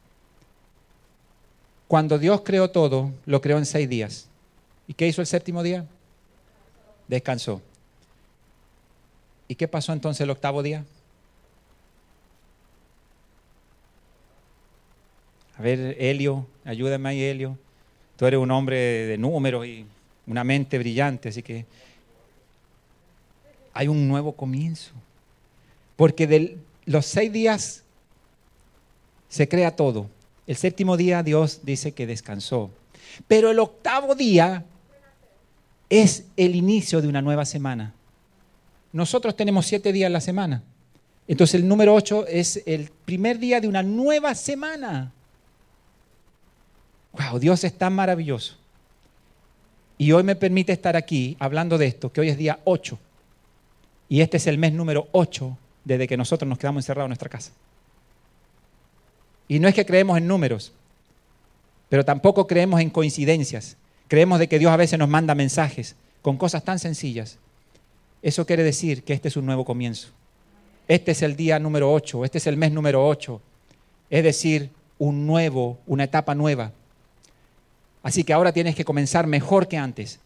Cuando 1.90 2.20
Dios 2.20 2.42
creó 2.42 2.70
todo, 2.70 3.10
lo 3.26 3.40
creó 3.40 3.58
en 3.58 3.66
seis 3.66 3.88
días. 3.88 4.28
¿Y 4.86 4.94
qué 4.94 5.08
hizo 5.08 5.22
el 5.22 5.26
séptimo 5.26 5.60
día? 5.60 5.84
Descansó. 7.08 7.60
¿Y 9.48 9.56
qué 9.56 9.66
pasó 9.66 9.92
entonces 9.92 10.20
el 10.20 10.30
octavo 10.30 10.62
día? 10.62 10.84
A 15.58 15.62
ver, 15.62 15.96
Helio, 15.98 16.46
ayúdame 16.64 17.08
ahí, 17.08 17.24
Helio. 17.24 17.58
Tú 18.16 18.24
eres 18.24 18.38
un 18.38 18.52
hombre 18.52 18.76
de 18.78 19.18
números 19.18 19.66
y 19.66 19.84
una 20.28 20.44
mente 20.44 20.78
brillante, 20.78 21.30
así 21.30 21.42
que 21.42 21.66
hay 23.72 23.88
un 23.88 24.06
nuevo 24.06 24.30
comienzo. 24.30 24.92
Porque 25.96 26.28
de 26.28 26.56
los 26.84 27.04
seis 27.04 27.32
días 27.32 27.82
se 29.28 29.48
crea 29.48 29.74
todo. 29.74 30.06
El 30.46 30.56
séptimo 30.56 30.96
día 30.96 31.22
Dios 31.22 31.60
dice 31.62 31.92
que 31.92 32.06
descansó. 32.06 32.70
Pero 33.28 33.50
el 33.50 33.58
octavo 33.58 34.14
día 34.14 34.64
es 35.88 36.24
el 36.36 36.54
inicio 36.54 37.00
de 37.00 37.08
una 37.08 37.22
nueva 37.22 37.44
semana. 37.44 37.94
Nosotros 38.92 39.36
tenemos 39.36 39.66
siete 39.66 39.92
días 39.92 40.08
en 40.08 40.12
la 40.12 40.20
semana. 40.20 40.62
Entonces 41.28 41.60
el 41.60 41.68
número 41.68 41.94
ocho 41.94 42.26
es 42.26 42.62
el 42.66 42.90
primer 43.04 43.38
día 43.38 43.60
de 43.60 43.68
una 43.68 43.82
nueva 43.82 44.34
semana. 44.34 45.12
Wow, 47.12 47.38
Dios 47.38 47.62
es 47.64 47.76
tan 47.76 47.92
maravilloso. 47.92 48.56
Y 49.98 50.12
hoy 50.12 50.22
me 50.22 50.34
permite 50.34 50.72
estar 50.72 50.96
aquí 50.96 51.36
hablando 51.38 51.76
de 51.76 51.86
esto, 51.86 52.10
que 52.10 52.20
hoy 52.20 52.30
es 52.30 52.38
día 52.38 52.58
8. 52.64 52.98
Y 54.08 54.22
este 54.22 54.38
es 54.38 54.46
el 54.46 54.58
mes 54.58 54.72
número 54.72 55.08
8 55.12 55.56
desde 55.84 56.08
que 56.08 56.16
nosotros 56.16 56.48
nos 56.48 56.58
quedamos 56.58 56.82
encerrados 56.84 57.06
en 57.06 57.10
nuestra 57.10 57.28
casa. 57.28 57.52
Y 59.50 59.58
no 59.58 59.66
es 59.66 59.74
que 59.74 59.84
creemos 59.84 60.16
en 60.16 60.28
números, 60.28 60.72
pero 61.88 62.04
tampoco 62.04 62.46
creemos 62.46 62.80
en 62.80 62.88
coincidencias. 62.88 63.76
Creemos 64.06 64.38
de 64.38 64.48
que 64.48 64.60
Dios 64.60 64.70
a 64.70 64.76
veces 64.76 64.96
nos 64.96 65.08
manda 65.08 65.34
mensajes 65.34 65.96
con 66.22 66.36
cosas 66.36 66.62
tan 66.62 66.78
sencillas. 66.78 67.36
Eso 68.22 68.46
quiere 68.46 68.62
decir 68.62 69.02
que 69.02 69.12
este 69.12 69.26
es 69.26 69.36
un 69.36 69.46
nuevo 69.46 69.64
comienzo. 69.64 70.10
Este 70.86 71.10
es 71.10 71.22
el 71.22 71.34
día 71.34 71.58
número 71.58 71.92
8, 71.92 72.24
este 72.24 72.38
es 72.38 72.46
el 72.46 72.56
mes 72.56 72.70
número 72.70 73.04
8. 73.04 73.40
Es 74.08 74.22
decir, 74.22 74.70
un 75.00 75.26
nuevo, 75.26 75.78
una 75.88 76.04
etapa 76.04 76.32
nueva. 76.36 76.70
Así 78.04 78.22
que 78.22 78.32
ahora 78.32 78.52
tienes 78.52 78.76
que 78.76 78.84
comenzar 78.84 79.26
mejor 79.26 79.66
que 79.66 79.76
antes. 79.76 80.20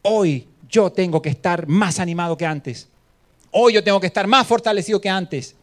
Hoy 0.00 0.48
yo 0.66 0.90
tengo 0.90 1.20
que 1.20 1.28
estar 1.28 1.66
más 1.66 2.00
animado 2.00 2.38
que 2.38 2.46
antes. 2.46 2.88
Hoy 3.50 3.74
yo 3.74 3.84
tengo 3.84 4.00
que 4.00 4.06
estar 4.06 4.26
más 4.26 4.46
fortalecido 4.46 4.98
que 4.98 5.10
antes. 5.10 5.54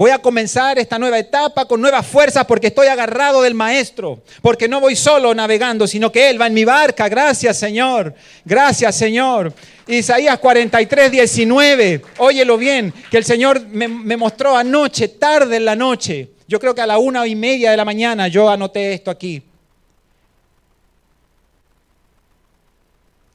Voy 0.00 0.12
a 0.12 0.18
comenzar 0.18 0.78
esta 0.78 0.98
nueva 0.98 1.18
etapa 1.18 1.66
con 1.66 1.78
nuevas 1.78 2.06
fuerzas 2.06 2.46
porque 2.46 2.68
estoy 2.68 2.86
agarrado 2.86 3.42
del 3.42 3.52
Maestro, 3.52 4.22
porque 4.40 4.66
no 4.66 4.80
voy 4.80 4.96
solo 4.96 5.34
navegando, 5.34 5.86
sino 5.86 6.10
que 6.10 6.30
Él 6.30 6.40
va 6.40 6.46
en 6.46 6.54
mi 6.54 6.64
barca. 6.64 7.06
Gracias 7.06 7.58
Señor, 7.58 8.14
gracias 8.42 8.96
Señor. 8.96 9.52
Isaías 9.86 10.38
43, 10.38 11.10
19, 11.10 12.00
óyelo 12.16 12.56
bien, 12.56 12.94
que 13.10 13.18
el 13.18 13.26
Señor 13.26 13.66
me, 13.66 14.16
mostró 14.16 14.56
anoche, 14.56 15.08
tarde 15.08 15.56
en 15.56 15.66
la 15.66 15.76
noche. 15.76 16.30
Yo 16.48 16.58
creo 16.58 16.74
que 16.74 16.80
a 16.80 16.86
la 16.86 16.96
una 16.96 17.26
y 17.26 17.36
media 17.36 17.70
de 17.70 17.76
la 17.76 17.84
mañana 17.84 18.26
yo 18.28 18.48
anoté 18.48 18.94
esto 18.94 19.10
aquí. 19.10 19.42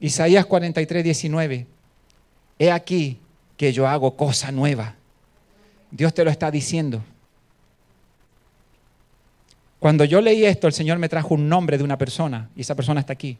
Isaías 0.00 0.44
43, 0.44 1.04
19. 1.04 1.64
He 2.58 2.72
aquí 2.72 3.18
que 3.56 3.72
yo 3.72 3.86
hago 3.86 4.16
cosa 4.16 4.50
nueva. 4.50 4.96
Dios 5.90 6.14
te 6.14 6.24
lo 6.24 6.30
está 6.30 6.50
diciendo. 6.50 7.02
Cuando 9.78 10.04
yo 10.04 10.20
leí 10.20 10.44
esto, 10.44 10.66
el 10.66 10.72
Señor 10.72 10.98
me 10.98 11.08
trajo 11.08 11.34
un 11.34 11.48
nombre 11.48 11.78
de 11.78 11.84
una 11.84 11.98
persona 11.98 12.48
y 12.56 12.62
esa 12.62 12.74
persona 12.74 13.00
está 13.00 13.12
aquí. 13.12 13.38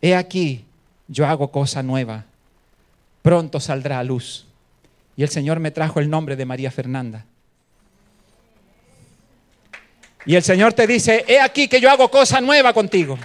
He 0.00 0.14
aquí, 0.14 0.64
yo 1.08 1.26
hago 1.26 1.50
cosa 1.50 1.82
nueva. 1.82 2.24
Pronto 3.22 3.60
saldrá 3.60 3.98
a 3.98 4.04
luz. 4.04 4.46
Y 5.16 5.22
el 5.22 5.28
Señor 5.28 5.60
me 5.60 5.70
trajo 5.70 6.00
el 6.00 6.10
nombre 6.10 6.36
de 6.36 6.44
María 6.44 6.70
Fernanda. 6.70 7.24
Y 10.24 10.36
el 10.36 10.42
Señor 10.42 10.72
te 10.72 10.86
dice, 10.86 11.24
he 11.26 11.40
aquí 11.40 11.68
que 11.68 11.80
yo 11.80 11.90
hago 11.90 12.10
cosa 12.10 12.40
nueva 12.40 12.72
contigo. 12.72 13.18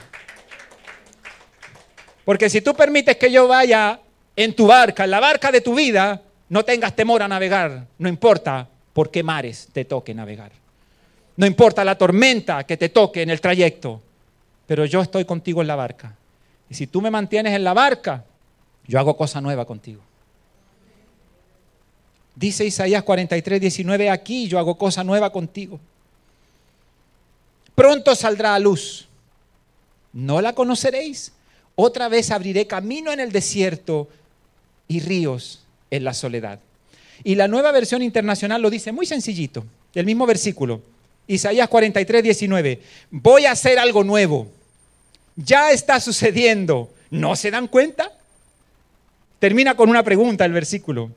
Porque 2.25 2.49
si 2.49 2.61
tú 2.61 2.73
permites 2.75 3.17
que 3.17 3.31
yo 3.31 3.47
vaya 3.47 3.99
en 4.35 4.55
tu 4.55 4.67
barca, 4.67 5.03
en 5.03 5.11
la 5.11 5.19
barca 5.19 5.51
de 5.51 5.61
tu 5.61 5.75
vida, 5.75 6.21
no 6.49 6.63
tengas 6.63 6.95
temor 6.95 7.21
a 7.21 7.27
navegar, 7.27 7.87
no 7.97 8.07
importa 8.07 8.67
por 8.93 9.11
qué 9.11 9.21
mares 9.21 9.67
te 9.73 9.85
toque 9.85 10.13
navegar. 10.13 10.51
No 11.35 11.45
importa 11.45 11.83
la 11.83 11.97
tormenta 11.97 12.63
que 12.63 12.77
te 12.77 12.89
toque 12.89 13.21
en 13.21 13.29
el 13.29 13.41
trayecto, 13.41 14.01
pero 14.65 14.85
yo 14.85 15.01
estoy 15.01 15.25
contigo 15.25 15.61
en 15.61 15.67
la 15.67 15.75
barca. 15.75 16.15
Y 16.69 16.73
si 16.73 16.87
tú 16.87 17.01
me 17.01 17.11
mantienes 17.11 17.53
en 17.53 17.63
la 17.63 17.73
barca, 17.73 18.23
yo 18.87 18.97
hago 18.97 19.15
cosa 19.15 19.41
nueva 19.41 19.65
contigo. 19.65 20.01
Dice 22.35 22.65
Isaías 22.65 23.03
43, 23.03 23.61
19, 23.61 24.09
aquí 24.09 24.47
yo 24.47 24.57
hago 24.57 24.77
cosa 24.77 25.03
nueva 25.03 25.31
contigo. 25.31 25.79
Pronto 27.75 28.15
saldrá 28.15 28.55
a 28.55 28.59
luz. 28.59 29.07
No 30.13 30.41
la 30.41 30.53
conoceréis, 30.53 31.33
otra 31.75 32.07
vez 32.09 32.31
abriré 32.31 32.65
camino 32.65 33.11
en 33.11 33.19
el 33.19 33.31
desierto 33.31 34.07
y 34.87 35.01
ríos 35.01 35.66
en 35.91 36.03
la 36.03 36.13
soledad. 36.13 36.59
Y 37.23 37.35
la 37.35 37.47
nueva 37.47 37.71
versión 37.71 38.01
internacional 38.01 38.61
lo 38.61 38.69
dice 38.69 38.91
muy 38.91 39.05
sencillito, 39.05 39.65
el 39.93 40.05
mismo 40.05 40.25
versículo, 40.25 40.81
Isaías 41.27 41.67
43, 41.67 42.23
19. 42.23 42.81
Voy 43.11 43.45
a 43.45 43.51
hacer 43.51 43.79
algo 43.79 44.03
nuevo. 44.03 44.51
Ya 45.35 45.71
está 45.71 45.99
sucediendo. 45.99 46.89
¿No 47.09 47.35
se 47.35 47.51
dan 47.51 47.67
cuenta? 47.67 48.11
Termina 49.39 49.75
con 49.75 49.89
una 49.89 50.03
pregunta 50.03 50.45
el 50.45 50.53
versículo. 50.53 51.11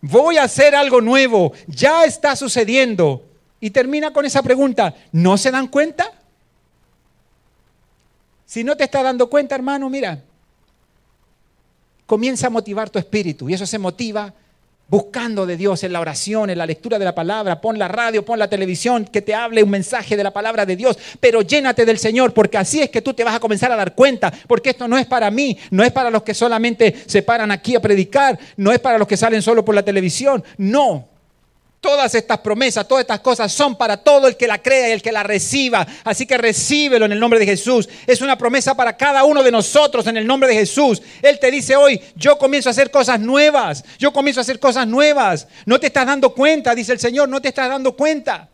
Voy 0.00 0.36
a 0.36 0.44
hacer 0.44 0.74
algo 0.74 1.00
nuevo. 1.00 1.52
Ya 1.68 2.04
está 2.04 2.34
sucediendo. 2.34 3.24
Y 3.60 3.70
termina 3.70 4.12
con 4.12 4.26
esa 4.26 4.42
pregunta. 4.42 4.94
¿No 5.12 5.38
se 5.38 5.52
dan 5.52 5.68
cuenta? 5.68 6.12
Si 8.44 8.64
no 8.64 8.76
te 8.76 8.84
estás 8.84 9.04
dando 9.04 9.30
cuenta, 9.30 9.54
hermano, 9.54 9.88
mira, 9.88 10.22
comienza 12.12 12.48
a 12.48 12.50
motivar 12.50 12.90
tu 12.90 12.98
espíritu 12.98 13.48
y 13.48 13.54
eso 13.54 13.64
se 13.64 13.78
motiva 13.78 14.34
buscando 14.86 15.46
de 15.46 15.56
Dios 15.56 15.82
en 15.82 15.94
la 15.94 16.00
oración, 16.00 16.50
en 16.50 16.58
la 16.58 16.66
lectura 16.66 16.98
de 16.98 17.06
la 17.06 17.14
palabra, 17.14 17.58
pon 17.58 17.78
la 17.78 17.88
radio, 17.88 18.22
pon 18.22 18.38
la 18.38 18.50
televisión, 18.50 19.06
que 19.06 19.22
te 19.22 19.34
hable 19.34 19.62
un 19.62 19.70
mensaje 19.70 20.14
de 20.14 20.22
la 20.22 20.30
palabra 20.30 20.66
de 20.66 20.76
Dios, 20.76 20.98
pero 21.20 21.40
llénate 21.40 21.86
del 21.86 21.96
Señor, 21.96 22.34
porque 22.34 22.58
así 22.58 22.82
es 22.82 22.90
que 22.90 23.00
tú 23.00 23.14
te 23.14 23.24
vas 23.24 23.34
a 23.34 23.40
comenzar 23.40 23.72
a 23.72 23.76
dar 23.76 23.94
cuenta, 23.94 24.30
porque 24.46 24.68
esto 24.68 24.86
no 24.88 24.98
es 24.98 25.06
para 25.06 25.30
mí, 25.30 25.56
no 25.70 25.82
es 25.82 25.90
para 25.90 26.10
los 26.10 26.22
que 26.22 26.34
solamente 26.34 26.94
se 27.06 27.22
paran 27.22 27.50
aquí 27.50 27.76
a 27.76 27.80
predicar, 27.80 28.38
no 28.58 28.72
es 28.72 28.78
para 28.78 28.98
los 28.98 29.08
que 29.08 29.16
salen 29.16 29.40
solo 29.40 29.64
por 29.64 29.74
la 29.74 29.82
televisión, 29.82 30.44
no, 30.58 31.08
Todas 31.82 32.14
estas 32.14 32.38
promesas, 32.38 32.86
todas 32.86 33.02
estas 33.02 33.18
cosas 33.18 33.52
son 33.52 33.74
para 33.74 33.96
todo 33.96 34.28
el 34.28 34.36
que 34.36 34.46
la 34.46 34.62
crea 34.62 34.88
y 34.88 34.92
el 34.92 35.02
que 35.02 35.10
la 35.10 35.24
reciba. 35.24 35.84
Así 36.04 36.26
que 36.26 36.38
recíbelo 36.38 37.06
en 37.06 37.10
el 37.10 37.18
nombre 37.18 37.40
de 37.40 37.44
Jesús. 37.44 37.88
Es 38.06 38.20
una 38.20 38.38
promesa 38.38 38.76
para 38.76 38.96
cada 38.96 39.24
uno 39.24 39.42
de 39.42 39.50
nosotros 39.50 40.06
en 40.06 40.16
el 40.16 40.24
nombre 40.24 40.48
de 40.48 40.54
Jesús. 40.54 41.02
Él 41.20 41.40
te 41.40 41.50
dice 41.50 41.74
hoy, 41.74 42.00
yo 42.14 42.38
comienzo 42.38 42.68
a 42.68 42.70
hacer 42.70 42.92
cosas 42.92 43.18
nuevas. 43.18 43.84
Yo 43.98 44.12
comienzo 44.12 44.38
a 44.38 44.42
hacer 44.42 44.60
cosas 44.60 44.86
nuevas. 44.86 45.48
No 45.66 45.80
te 45.80 45.88
estás 45.88 46.06
dando 46.06 46.32
cuenta, 46.32 46.72
dice 46.72 46.92
el 46.92 47.00
Señor, 47.00 47.28
no 47.28 47.42
te 47.42 47.48
estás 47.48 47.68
dando 47.68 47.96
cuenta. 47.96 48.48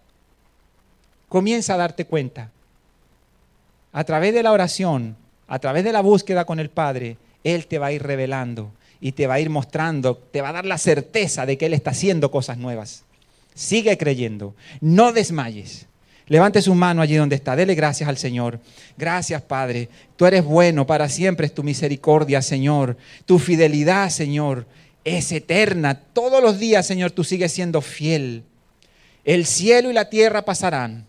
Comienza 1.29 1.75
a 1.75 1.77
darte 1.77 2.07
cuenta. 2.07 2.51
A 3.93 4.05
través 4.05 4.33
de 4.33 4.43
la 4.43 4.53
oración, 4.53 5.19
a 5.49 5.59
través 5.59 5.85
de 5.85 5.93
la 5.93 6.01
búsqueda 6.01 6.47
con 6.47 6.61
el 6.61 6.71
Padre, 6.71 7.19
Él 7.45 7.67
te 7.67 7.79
va 7.79 7.89
a 7.89 7.93
ir 7.93 8.03
revelando 8.03 8.73
y 9.03 9.13
te 9.13 9.27
va 9.27 9.35
a 9.35 9.41
ir 9.41 9.51
mostrando, 9.51 10.17
te 10.17 10.41
va 10.41 10.49
a 10.49 10.53
dar 10.53 10.65
la 10.65 10.79
certeza 10.79 11.45
de 11.45 11.59
que 11.59 11.67
Él 11.67 11.75
está 11.75 11.91
haciendo 11.91 12.31
cosas 12.31 12.57
nuevas. 12.57 13.05
Sigue 13.59 13.99
creyendo, 13.99 14.55
no 14.81 15.13
desmayes. 15.13 15.89
Levante 16.29 16.63
su 16.63 16.77
mano 16.77 17.03
allí 17.03 17.17
donde 17.17 17.35
está. 17.35 17.57
Dele 17.57 17.75
gracias 17.75 18.09
al 18.09 18.17
Señor. 18.17 18.61
Gracias, 18.97 19.43
Padre. 19.43 19.89
Tú 20.15 20.27
eres 20.27 20.45
bueno. 20.45 20.87
Para 20.87 21.09
siempre 21.09 21.47
es 21.47 21.53
tu 21.53 21.65
misericordia, 21.65 22.41
Señor. 22.41 22.97
Tu 23.27 23.41
fidelidad, 23.41 24.11
Señor, 24.11 24.65
es 25.03 25.33
eterna. 25.33 26.01
Todos 26.13 26.41
los 26.41 26.61
días, 26.61 26.87
Señor, 26.87 27.11
tú 27.11 27.25
sigues 27.25 27.51
siendo 27.51 27.81
fiel. 27.81 28.45
El 29.25 29.45
cielo 29.45 29.91
y 29.91 29.93
la 29.93 30.09
tierra 30.09 30.45
pasarán, 30.45 31.05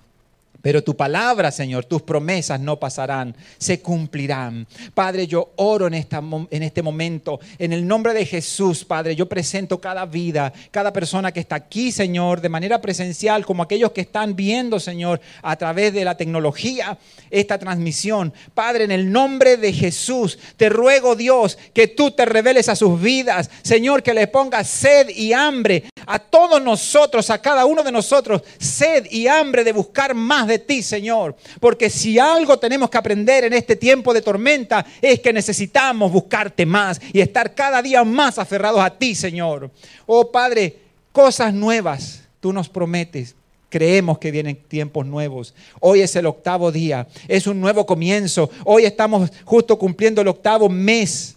pero 0.62 0.84
tu 0.84 0.96
palabra, 0.96 1.52
Señor, 1.52 1.86
tus 1.86 2.02
promesas 2.02 2.60
no 2.60 2.80
pasarán, 2.80 3.36
se 3.58 3.80
cumplirán. 3.80 4.68
Padre, 4.94 5.26
yo 5.26 5.54
oro 5.56 5.88
en, 5.88 5.94
este 5.94 6.82
momento, 6.82 7.40
en 7.58 7.72
el 7.72 7.88
nombre 7.88 8.14
de 8.14 8.26
Jesús, 8.26 8.84
Padre, 8.84 9.16
yo 9.16 9.28
presento 9.28 9.80
cada 9.80 10.06
vida, 10.06 10.52
cada 10.72 10.92
persona 10.92 11.32
que 11.32 11.40
está 11.40 11.56
aquí, 11.56 11.92
Señor, 11.92 12.42
de 12.42 12.50
manera 12.50 12.82
presencial, 12.82 13.46
como 13.46 13.64
aquellos 13.64 13.92
que 13.92 14.02
están 14.02 14.36
viendo, 14.36 14.80
Señor, 14.80 15.22
a 15.42 15.56
través 15.56 15.94
de 15.94 16.04
la 16.04 16.18
tecnología, 16.18 16.98
esta 17.30 17.58
transmisión. 17.58 18.34
Padre, 18.54 18.84
en 18.84 18.92
el 18.92 19.12
nombre 19.12 19.56
de 19.56 19.72
Jesús, 19.72 20.38
te 20.58 20.68
ruego, 20.68 21.16
Dios, 21.16 21.58
que 21.74 21.88
tú 21.88 22.12
te 22.12 22.26
reveles 22.26 22.68
a 22.68 22.76
sus 22.76 23.02
vidas, 23.02 23.50
Señor, 23.62 24.04
que 24.04 24.14
le 24.14 24.28
pongas 24.28 24.68
sed 24.68 25.10
y 25.10 25.32
hambre 25.32 25.86
a 26.06 26.20
todos 26.20 26.62
nosotros, 26.62 27.30
a 27.30 27.42
cada 27.42 27.66
uno 27.66 27.84
de 27.84 27.92
nosotros, 27.92 28.42
sed 28.58 29.06
y 29.10 29.28
hambre 29.28 29.64
de 29.64 29.72
buscar 29.72 30.14
más 30.16 30.49
de 30.50 30.60
ti, 30.60 30.84
Señor. 30.84 31.38
Porque 31.62 31.90
si 31.90 32.20
algo 32.20 32.60
tenemos 32.60 32.90
que 32.90 32.98
aprender 32.98 33.46
en 33.46 33.54
este 33.54 33.78
tiempo 33.78 34.14
de 34.14 34.22
tormenta 34.22 34.86
es 35.02 35.22
que 35.22 35.32
necesitamos 35.32 36.12
buscarte 36.12 36.66
más 36.66 37.00
y 37.14 37.22
estar 37.22 37.56
cada 37.56 37.82
día 37.82 38.04
más 38.04 38.38
aferrados 38.38 38.82
a 38.82 38.90
ti, 38.90 39.16
Señor. 39.16 39.72
Oh 40.06 40.30
Padre, 40.30 40.76
cosas 41.14 41.54
nuevas 41.54 42.24
tú 42.40 42.54
nos 42.54 42.70
prometes. 42.70 43.36
Creemos 43.70 44.18
que 44.18 44.32
vienen 44.32 44.58
tiempos 44.68 45.06
nuevos. 45.06 45.54
Hoy 45.80 46.02
es 46.02 46.16
el 46.16 46.26
octavo 46.26 46.72
día, 46.72 47.08
es 47.28 47.46
un 47.46 47.62
nuevo 47.62 47.86
comienzo. 47.86 48.50
Hoy 48.66 48.86
estamos 48.86 49.32
justo 49.46 49.78
cumpliendo 49.78 50.22
el 50.22 50.28
octavo 50.28 50.68
mes 50.70 51.36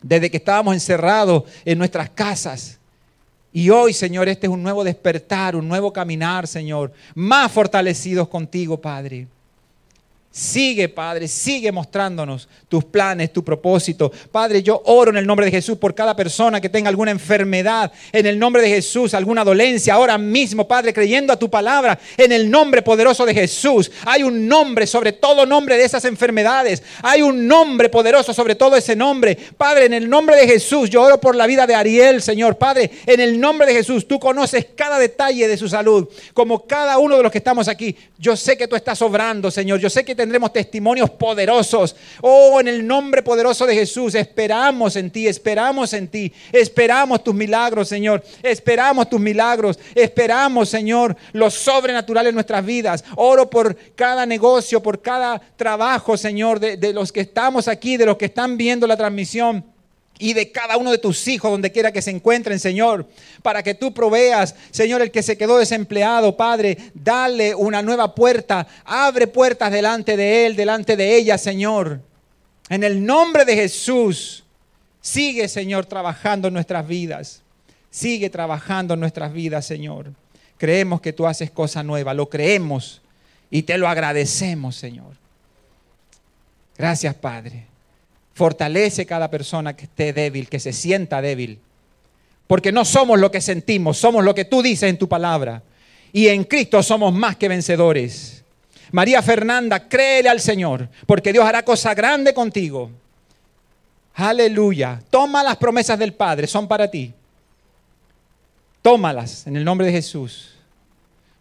desde 0.00 0.30
que 0.30 0.38
estábamos 0.38 0.74
encerrados 0.74 1.44
en 1.64 1.76
nuestras 1.76 2.08
casas. 2.10 2.75
Y 3.56 3.70
hoy, 3.70 3.94
Señor, 3.94 4.28
este 4.28 4.48
es 4.48 4.52
un 4.52 4.62
nuevo 4.62 4.84
despertar, 4.84 5.56
un 5.56 5.66
nuevo 5.66 5.90
caminar, 5.90 6.46
Señor, 6.46 6.92
más 7.14 7.50
fortalecidos 7.50 8.28
contigo, 8.28 8.78
Padre. 8.78 9.28
Sigue, 10.36 10.90
Padre, 10.90 11.28
sigue 11.28 11.72
mostrándonos 11.72 12.46
tus 12.68 12.84
planes, 12.84 13.32
tu 13.32 13.42
propósito. 13.42 14.12
Padre, 14.30 14.62
yo 14.62 14.82
oro 14.84 15.10
en 15.10 15.16
el 15.16 15.26
nombre 15.26 15.46
de 15.46 15.52
Jesús 15.52 15.78
por 15.78 15.94
cada 15.94 16.14
persona 16.14 16.60
que 16.60 16.68
tenga 16.68 16.90
alguna 16.90 17.10
enfermedad, 17.10 17.90
en 18.12 18.26
el 18.26 18.38
nombre 18.38 18.60
de 18.60 18.68
Jesús, 18.68 19.14
alguna 19.14 19.44
dolencia, 19.44 19.94
ahora 19.94 20.18
mismo, 20.18 20.68
Padre, 20.68 20.92
creyendo 20.92 21.32
a 21.32 21.38
tu 21.38 21.48
palabra, 21.48 21.98
en 22.18 22.32
el 22.32 22.50
nombre 22.50 22.82
poderoso 22.82 23.24
de 23.24 23.32
Jesús. 23.32 23.90
Hay 24.04 24.24
un 24.24 24.46
nombre 24.46 24.86
sobre 24.86 25.12
todo 25.12 25.46
nombre 25.46 25.78
de 25.78 25.84
esas 25.84 26.04
enfermedades. 26.04 26.82
Hay 27.00 27.22
un 27.22 27.46
nombre 27.48 27.88
poderoso 27.88 28.34
sobre 28.34 28.56
todo 28.56 28.76
ese 28.76 28.94
nombre. 28.94 29.38
Padre, 29.56 29.86
en 29.86 29.94
el 29.94 30.06
nombre 30.06 30.36
de 30.36 30.46
Jesús, 30.46 30.90
yo 30.90 31.00
oro 31.00 31.18
por 31.18 31.34
la 31.34 31.46
vida 31.46 31.66
de 31.66 31.74
Ariel, 31.74 32.20
Señor. 32.20 32.58
Padre, 32.58 32.90
en 33.06 33.20
el 33.20 33.40
nombre 33.40 33.66
de 33.66 33.72
Jesús, 33.72 34.06
tú 34.06 34.20
conoces 34.20 34.66
cada 34.76 34.98
detalle 34.98 35.48
de 35.48 35.56
su 35.56 35.66
salud, 35.66 36.06
como 36.34 36.66
cada 36.66 36.98
uno 36.98 37.16
de 37.16 37.22
los 37.22 37.32
que 37.32 37.38
estamos 37.38 37.68
aquí. 37.68 37.96
Yo 38.18 38.36
sé 38.36 38.58
que 38.58 38.68
tú 38.68 38.76
estás 38.76 39.00
obrando, 39.00 39.50
Señor. 39.50 39.80
Yo 39.80 39.88
sé 39.88 40.04
que 40.04 40.25
tendremos 40.26 40.52
testimonios 40.52 41.08
poderosos. 41.10 41.94
Oh, 42.20 42.58
en 42.60 42.66
el 42.66 42.84
nombre 42.84 43.22
poderoso 43.22 43.64
de 43.64 43.74
Jesús, 43.74 44.16
esperamos 44.16 44.96
en 44.96 45.10
ti, 45.10 45.28
esperamos 45.28 45.92
en 45.92 46.08
ti, 46.08 46.32
esperamos 46.50 47.22
tus 47.22 47.34
milagros, 47.34 47.88
Señor. 47.88 48.24
Esperamos 48.42 49.08
tus 49.08 49.20
milagros, 49.20 49.78
esperamos, 49.94 50.68
Señor, 50.68 51.16
lo 51.32 51.48
sobrenatural 51.48 52.26
en 52.26 52.34
nuestras 52.34 52.66
vidas. 52.66 53.04
Oro 53.14 53.48
por 53.48 53.76
cada 53.94 54.26
negocio, 54.26 54.82
por 54.82 55.00
cada 55.00 55.40
trabajo, 55.56 56.16
Señor, 56.16 56.58
de, 56.58 56.76
de 56.76 56.92
los 56.92 57.12
que 57.12 57.20
estamos 57.20 57.68
aquí, 57.68 57.96
de 57.96 58.06
los 58.06 58.16
que 58.16 58.24
están 58.24 58.56
viendo 58.56 58.86
la 58.88 58.96
transmisión 58.96 59.75
y 60.18 60.32
de 60.32 60.50
cada 60.50 60.76
uno 60.76 60.90
de 60.90 60.98
tus 60.98 61.28
hijos, 61.28 61.50
donde 61.50 61.72
quiera 61.72 61.92
que 61.92 62.02
se 62.02 62.10
encuentren, 62.10 62.58
Señor, 62.58 63.06
para 63.42 63.62
que 63.62 63.74
tú 63.74 63.92
proveas, 63.92 64.54
Señor, 64.70 65.02
el 65.02 65.10
que 65.10 65.22
se 65.22 65.36
quedó 65.36 65.58
desempleado, 65.58 66.36
Padre, 66.36 66.78
dale 66.94 67.54
una 67.54 67.82
nueva 67.82 68.14
puerta, 68.14 68.66
abre 68.84 69.26
puertas 69.26 69.70
delante 69.70 70.16
de 70.16 70.46
él, 70.46 70.56
delante 70.56 70.96
de 70.96 71.16
ella, 71.16 71.38
Señor. 71.38 72.00
En 72.68 72.82
el 72.82 73.04
nombre 73.04 73.44
de 73.44 73.54
Jesús, 73.54 74.44
sigue, 75.00 75.48
Señor, 75.48 75.86
trabajando 75.86 76.48
en 76.48 76.54
nuestras 76.54 76.86
vidas. 76.86 77.42
Sigue 77.90 78.28
trabajando 78.28 78.94
en 78.94 79.00
nuestras 79.00 79.32
vidas, 79.32 79.64
Señor. 79.66 80.12
Creemos 80.58 81.00
que 81.00 81.12
tú 81.12 81.26
haces 81.26 81.50
cosa 81.50 81.82
nueva, 81.82 82.14
lo 82.14 82.28
creemos 82.28 83.02
y 83.50 83.62
te 83.62 83.78
lo 83.78 83.88
agradecemos, 83.88 84.76
Señor. 84.76 85.14
Gracias, 86.76 87.14
Padre. 87.14 87.66
Fortalece 88.36 89.06
cada 89.06 89.30
persona 89.30 89.74
que 89.74 89.84
esté 89.84 90.12
débil, 90.12 90.50
que 90.50 90.60
se 90.60 90.74
sienta 90.74 91.22
débil. 91.22 91.58
Porque 92.46 92.70
no 92.70 92.84
somos 92.84 93.18
lo 93.18 93.30
que 93.30 93.40
sentimos, 93.40 93.96
somos 93.96 94.22
lo 94.22 94.34
que 94.34 94.44
tú 94.44 94.60
dices 94.60 94.90
en 94.90 94.98
tu 94.98 95.08
palabra. 95.08 95.62
Y 96.12 96.28
en 96.28 96.44
Cristo 96.44 96.82
somos 96.82 97.14
más 97.14 97.36
que 97.36 97.48
vencedores. 97.48 98.44
María 98.92 99.22
Fernanda, 99.22 99.88
créele 99.88 100.28
al 100.28 100.40
Señor, 100.40 100.86
porque 101.06 101.32
Dios 101.32 101.46
hará 101.46 101.64
cosa 101.64 101.94
grande 101.94 102.34
contigo. 102.34 102.90
Aleluya. 104.16 105.00
Toma 105.08 105.42
las 105.42 105.56
promesas 105.56 105.98
del 105.98 106.12
Padre, 106.12 106.46
son 106.46 106.68
para 106.68 106.90
ti. 106.90 107.14
Tómalas 108.82 109.46
en 109.46 109.56
el 109.56 109.64
nombre 109.64 109.86
de 109.86 109.94
Jesús. 109.94 110.56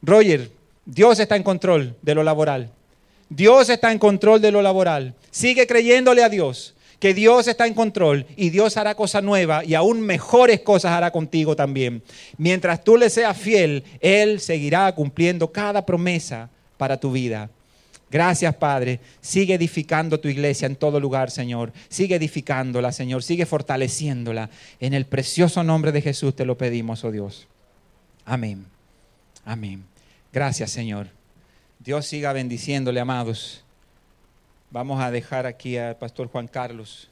Roger, 0.02 0.50
Dios 0.86 1.20
está 1.20 1.36
en 1.36 1.44
control 1.44 1.94
de 2.02 2.16
lo 2.16 2.24
laboral. 2.24 2.70
Dios 3.28 3.68
está 3.68 3.92
en 3.92 4.00
control 4.00 4.40
de 4.40 4.54
lo 4.54 4.62
laboral. 4.62 5.14
Sigue 5.30 5.68
creyéndole 5.68 6.24
a 6.24 6.30
Dios 6.30 6.72
que 7.00 7.14
Dios 7.14 7.48
está 7.48 7.68
en 7.68 7.74
control 7.74 8.26
y 8.36 8.50
Dios 8.50 8.78
hará 8.78 8.96
cosas 8.96 9.24
nuevas 9.24 9.66
y 9.68 9.76
aún 9.76 10.02
mejores 10.02 10.62
cosas 10.62 10.92
hará 10.92 11.12
contigo 11.12 11.56
también. 11.56 12.04
Mientras 12.38 12.84
tú 12.84 12.98
le 12.98 13.10
seas 13.10 13.38
fiel, 13.38 13.84
Él 14.00 14.40
seguirá 14.40 14.94
cumpliendo 14.94 15.52
cada 15.52 15.86
promesa 15.86 16.50
para 16.78 17.00
tu 17.00 17.12
vida. 17.12 17.50
Gracias, 18.10 18.56
Padre. 18.56 19.02
Sigue 19.20 19.56
edificando 19.56 20.20
tu 20.20 20.30
iglesia 20.30 20.68
en 20.68 20.78
todo 20.78 21.00
lugar, 21.00 21.32
Señor. 21.32 21.74
Sigue 21.90 22.16
edificándola, 22.16 22.92
Señor. 22.92 23.24
Sigue 23.24 23.46
fortaleciéndola. 23.46 24.50
En 24.80 24.94
el 24.94 25.06
precioso 25.06 25.64
nombre 25.64 25.92
de 25.92 26.02
Jesús 26.02 26.36
te 26.36 26.46
lo 26.46 26.58
pedimos, 26.58 27.04
oh 27.04 27.12
Dios. 27.12 27.48
Amén. 28.24 28.66
Amén. 29.44 29.84
Gracias, 30.32 30.72
Señor. 30.72 31.08
Dios 31.80 32.06
siga 32.06 32.32
bendiciéndole, 32.32 33.00
amados. 33.00 33.65
Vamos 34.76 35.00
a 35.02 35.10
dejar 35.10 35.46
aquí 35.46 35.78
al 35.78 35.96
pastor 35.96 36.28
Juan 36.28 36.50
Carlos. 36.50 37.10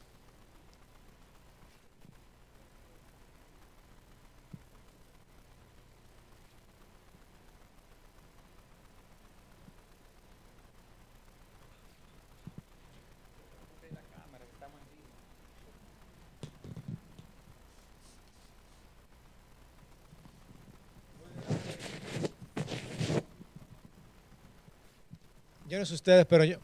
Yo 25.70 25.80
no 25.80 25.86
sé 25.86 25.94
ustedes, 25.94 26.26
pero 26.26 26.44
yo, 26.44 26.58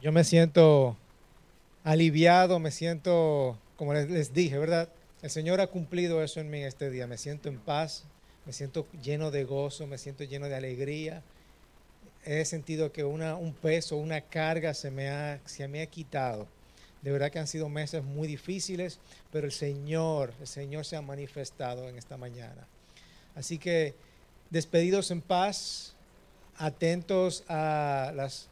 yo 0.00 0.12
me 0.12 0.24
siento 0.24 0.96
aliviado, 1.82 2.58
me 2.58 2.70
siento, 2.70 3.58
como 3.76 3.94
les, 3.94 4.32
dije, 4.32 4.58
¿verdad? 4.58 4.88
El 5.22 5.30
Señor 5.30 5.60
ha 5.60 5.66
cumplido 5.66 6.22
eso 6.22 6.40
en 6.40 6.50
mí 6.50 6.62
este 6.62 6.90
día. 6.90 7.06
Me 7.06 7.18
siento 7.18 7.48
en 7.48 7.58
paz, 7.58 8.04
me 8.46 8.52
siento 8.52 8.86
lleno 9.02 9.30
de 9.30 9.44
gozo, 9.44 9.86
me 9.86 9.98
siento 9.98 10.22
lleno 10.24 10.46
de 10.46 10.54
alegría. 10.54 11.22
He 12.24 12.44
sentido 12.44 12.92
que 12.92 13.04
un 13.04 13.54
peso, 13.60 13.96
una 13.96 14.20
carga 14.20 14.74
se 14.74 14.90
me, 14.90 15.08
ha, 15.08 15.40
se 15.44 15.66
me 15.66 15.82
ha 15.82 15.86
quitado. 15.86 16.46
De 17.02 17.10
verdad 17.10 17.30
que 17.30 17.38
han 17.38 17.46
sido 17.46 17.68
meses 17.68 18.04
muy 18.04 18.28
difíciles, 18.28 19.00
pero 19.32 19.46
el 19.46 19.52
Señor, 19.52 20.34
el 20.40 20.46
Señor 20.46 20.84
se 20.84 20.96
ha 20.96 21.02
manifestado 21.02 21.88
en 21.88 21.96
esta 21.96 22.16
mañana. 22.16 22.66
Así 23.34 23.58
que 23.58 23.94
despedidos 24.50 25.10
en 25.10 25.22
paz, 25.22 25.94
atentos 26.56 27.44
a 27.48 28.12
las 28.14 28.48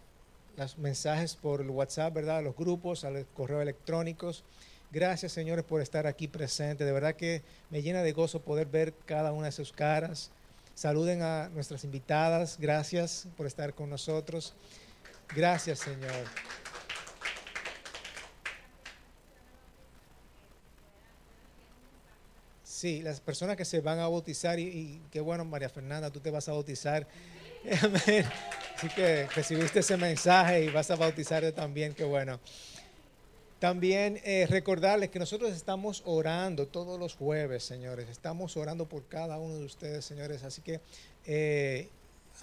los 0.57 0.79
mensajes 0.79 1.37
por 1.37 1.61
el 1.61 1.71
WhatsApp, 1.71 2.15
¿verdad? 2.15 2.39
A 2.39 2.43
los 2.43 2.57
grupos, 2.57 3.05
a 3.05 3.11
los 3.11 3.25
correos 3.35 3.63
electrónicos. 3.63 4.45
Gracias, 4.91 5.33
señores, 5.33 5.65
por 5.65 5.83
estar 5.83 6.07
aquí 6.07 6.29
presentes. 6.29 6.87
De 6.87 6.93
verdad 6.93 7.15
que 7.15 7.43
me 7.71 7.83
llena 7.83 8.03
de 8.03 8.13
gozo 8.13 8.41
poder 8.41 8.67
ver 8.67 8.95
cada 9.05 9.33
una 9.33 9.47
de 9.47 9.53
sus 9.53 9.73
caras. 9.73 10.31
Saluden 10.75 11.23
a 11.23 11.49
nuestras 11.51 11.85
invitadas. 11.85 12.57
Gracias 12.59 13.29
por 13.37 13.47
estar 13.47 13.75
con 13.75 13.91
nosotros. 13.91 14.55
Gracias, 15.35 15.81
Señor. 15.81 16.25
Sí, 22.63 23.01
las 23.01 23.21
personas 23.21 23.57
que 23.57 23.65
se 23.65 23.81
van 23.81 23.99
a 23.99 24.09
bautizar, 24.09 24.59
y, 24.61 25.01
qué 25.11 25.21
bueno, 25.21 25.45
María 25.45 25.71
Fernanda, 25.71 26.11
tú 26.11 26.21
te 26.21 26.31
vas 26.31 26.49
a 26.49 26.53
bautizar. 26.53 27.07
Así 28.77 28.89
que 28.91 29.27
recibiste 29.29 29.79
ese 29.79 29.97
mensaje 29.97 30.64
y 30.64 30.68
vas 30.68 30.91
a 30.91 30.97
bautizarte 30.97 31.51
también, 31.51 31.95
qué 31.95 32.05
bueno. 32.05 32.39
También 33.59 34.20
eh, 34.22 34.47
recordarles 34.51 35.09
que 35.09 35.18
nosotros 35.18 35.51
estamos 35.53 36.03
orando 36.05 36.66
todos 36.66 37.01
los 37.01 37.14
jueves, 37.14 37.64
señores. 37.64 38.11
Estamos 38.11 38.55
orando 38.59 38.87
por 38.87 39.07
cada 39.07 39.39
uno 39.39 39.57
de 39.57 39.64
ustedes, 39.64 40.05
señores. 40.05 40.43
Así 40.43 40.61
que 40.61 40.83
eh, 41.24 41.89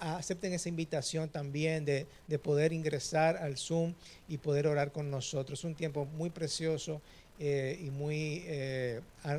acepten 0.00 0.52
esa 0.52 0.68
invitación 0.68 1.28
también 1.28 1.84
de, 1.84 2.08
poder 2.42 2.72
ingresar 2.72 3.36
al 3.36 3.56
Zoom 3.56 3.94
y 4.28 4.38
poder 4.38 4.66
orar 4.66 4.90
con 4.90 5.12
nosotros. 5.12 5.60
Es 5.60 5.64
un 5.64 5.76
tiempo 5.76 6.04
muy 6.04 6.30
precioso 6.30 7.00
eh, 7.38 7.78
y 7.80 7.90
muy 7.90 8.44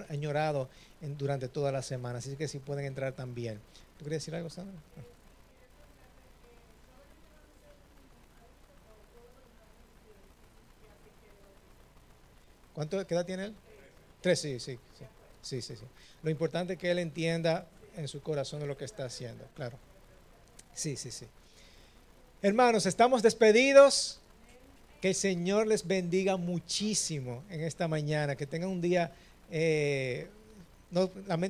añorado 0.08 0.70
durante 1.02 1.50
toda 1.50 1.74
la 1.74 1.82
semana. 1.82 2.20
Así 2.20 2.38
que 2.38 2.48
si 2.48 2.60
pueden 2.60 2.86
entrar 2.86 3.12
también. 3.12 3.60
¿Tú 3.98 4.06
querías 4.06 4.22
decir 4.22 4.34
algo, 4.34 4.50
Sandra? 4.50 4.80
¿Cuánto, 12.76 13.08
¿Qué 13.08 13.16
edad 13.16 13.26
tiene 13.26 13.46
él? 13.46 13.54
Tres, 14.22 14.40
sí, 14.42 14.60
sí, 14.60 14.78
sí, 15.42 15.62
sí, 15.62 15.76
sí, 15.76 15.84
Lo 16.22 16.30
importante 16.30 16.74
es 16.74 16.80
que 16.80 16.92
él 16.92 17.00
entienda 17.00 17.68
en 17.96 18.08
su 18.08 18.22
corazón 18.22 18.68
lo 18.68 18.78
que 18.78 18.86
está 18.86 19.06
haciendo, 19.06 19.48
claro. 19.56 19.80
Sí, 20.74 20.98
sí, 20.98 21.10
sí. 21.10 21.26
Hermanos, 22.42 22.86
estamos 22.86 23.24
despedidos. 23.24 24.20
Que 25.02 25.10
el 25.10 25.16
Señor 25.16 25.68
les 25.68 25.86
bendiga 25.86 26.36
muchísimo 26.38 27.44
en 27.50 27.62
esta 27.62 27.88
mañana. 27.88 28.36
Que 28.36 28.48
tengan 28.48 28.70
un 28.70 28.82
día, 28.82 29.12
eh, 29.52 30.28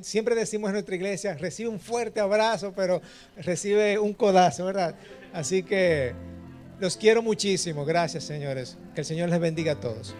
siempre 0.02 0.34
decimos 0.34 0.68
en 0.68 0.74
nuestra 0.74 0.94
iglesia, 0.94 1.34
recibe 1.34 1.68
un 1.70 1.80
fuerte 1.80 2.20
abrazo, 2.20 2.72
pero 2.76 3.00
recibe 3.36 3.98
un 3.98 4.12
codazo, 4.12 4.66
¿verdad? 4.66 4.94
Así 5.32 5.62
que 5.62 6.12
los 6.78 6.96
quiero 6.96 7.22
muchísimo. 7.22 7.84
Gracias, 7.84 8.24
señores. 8.24 8.76
Que 8.94 9.00
el 9.00 9.06
Señor 9.06 9.28
les 9.30 9.40
bendiga 9.40 9.72
a 9.72 9.80
todos. 9.80 10.14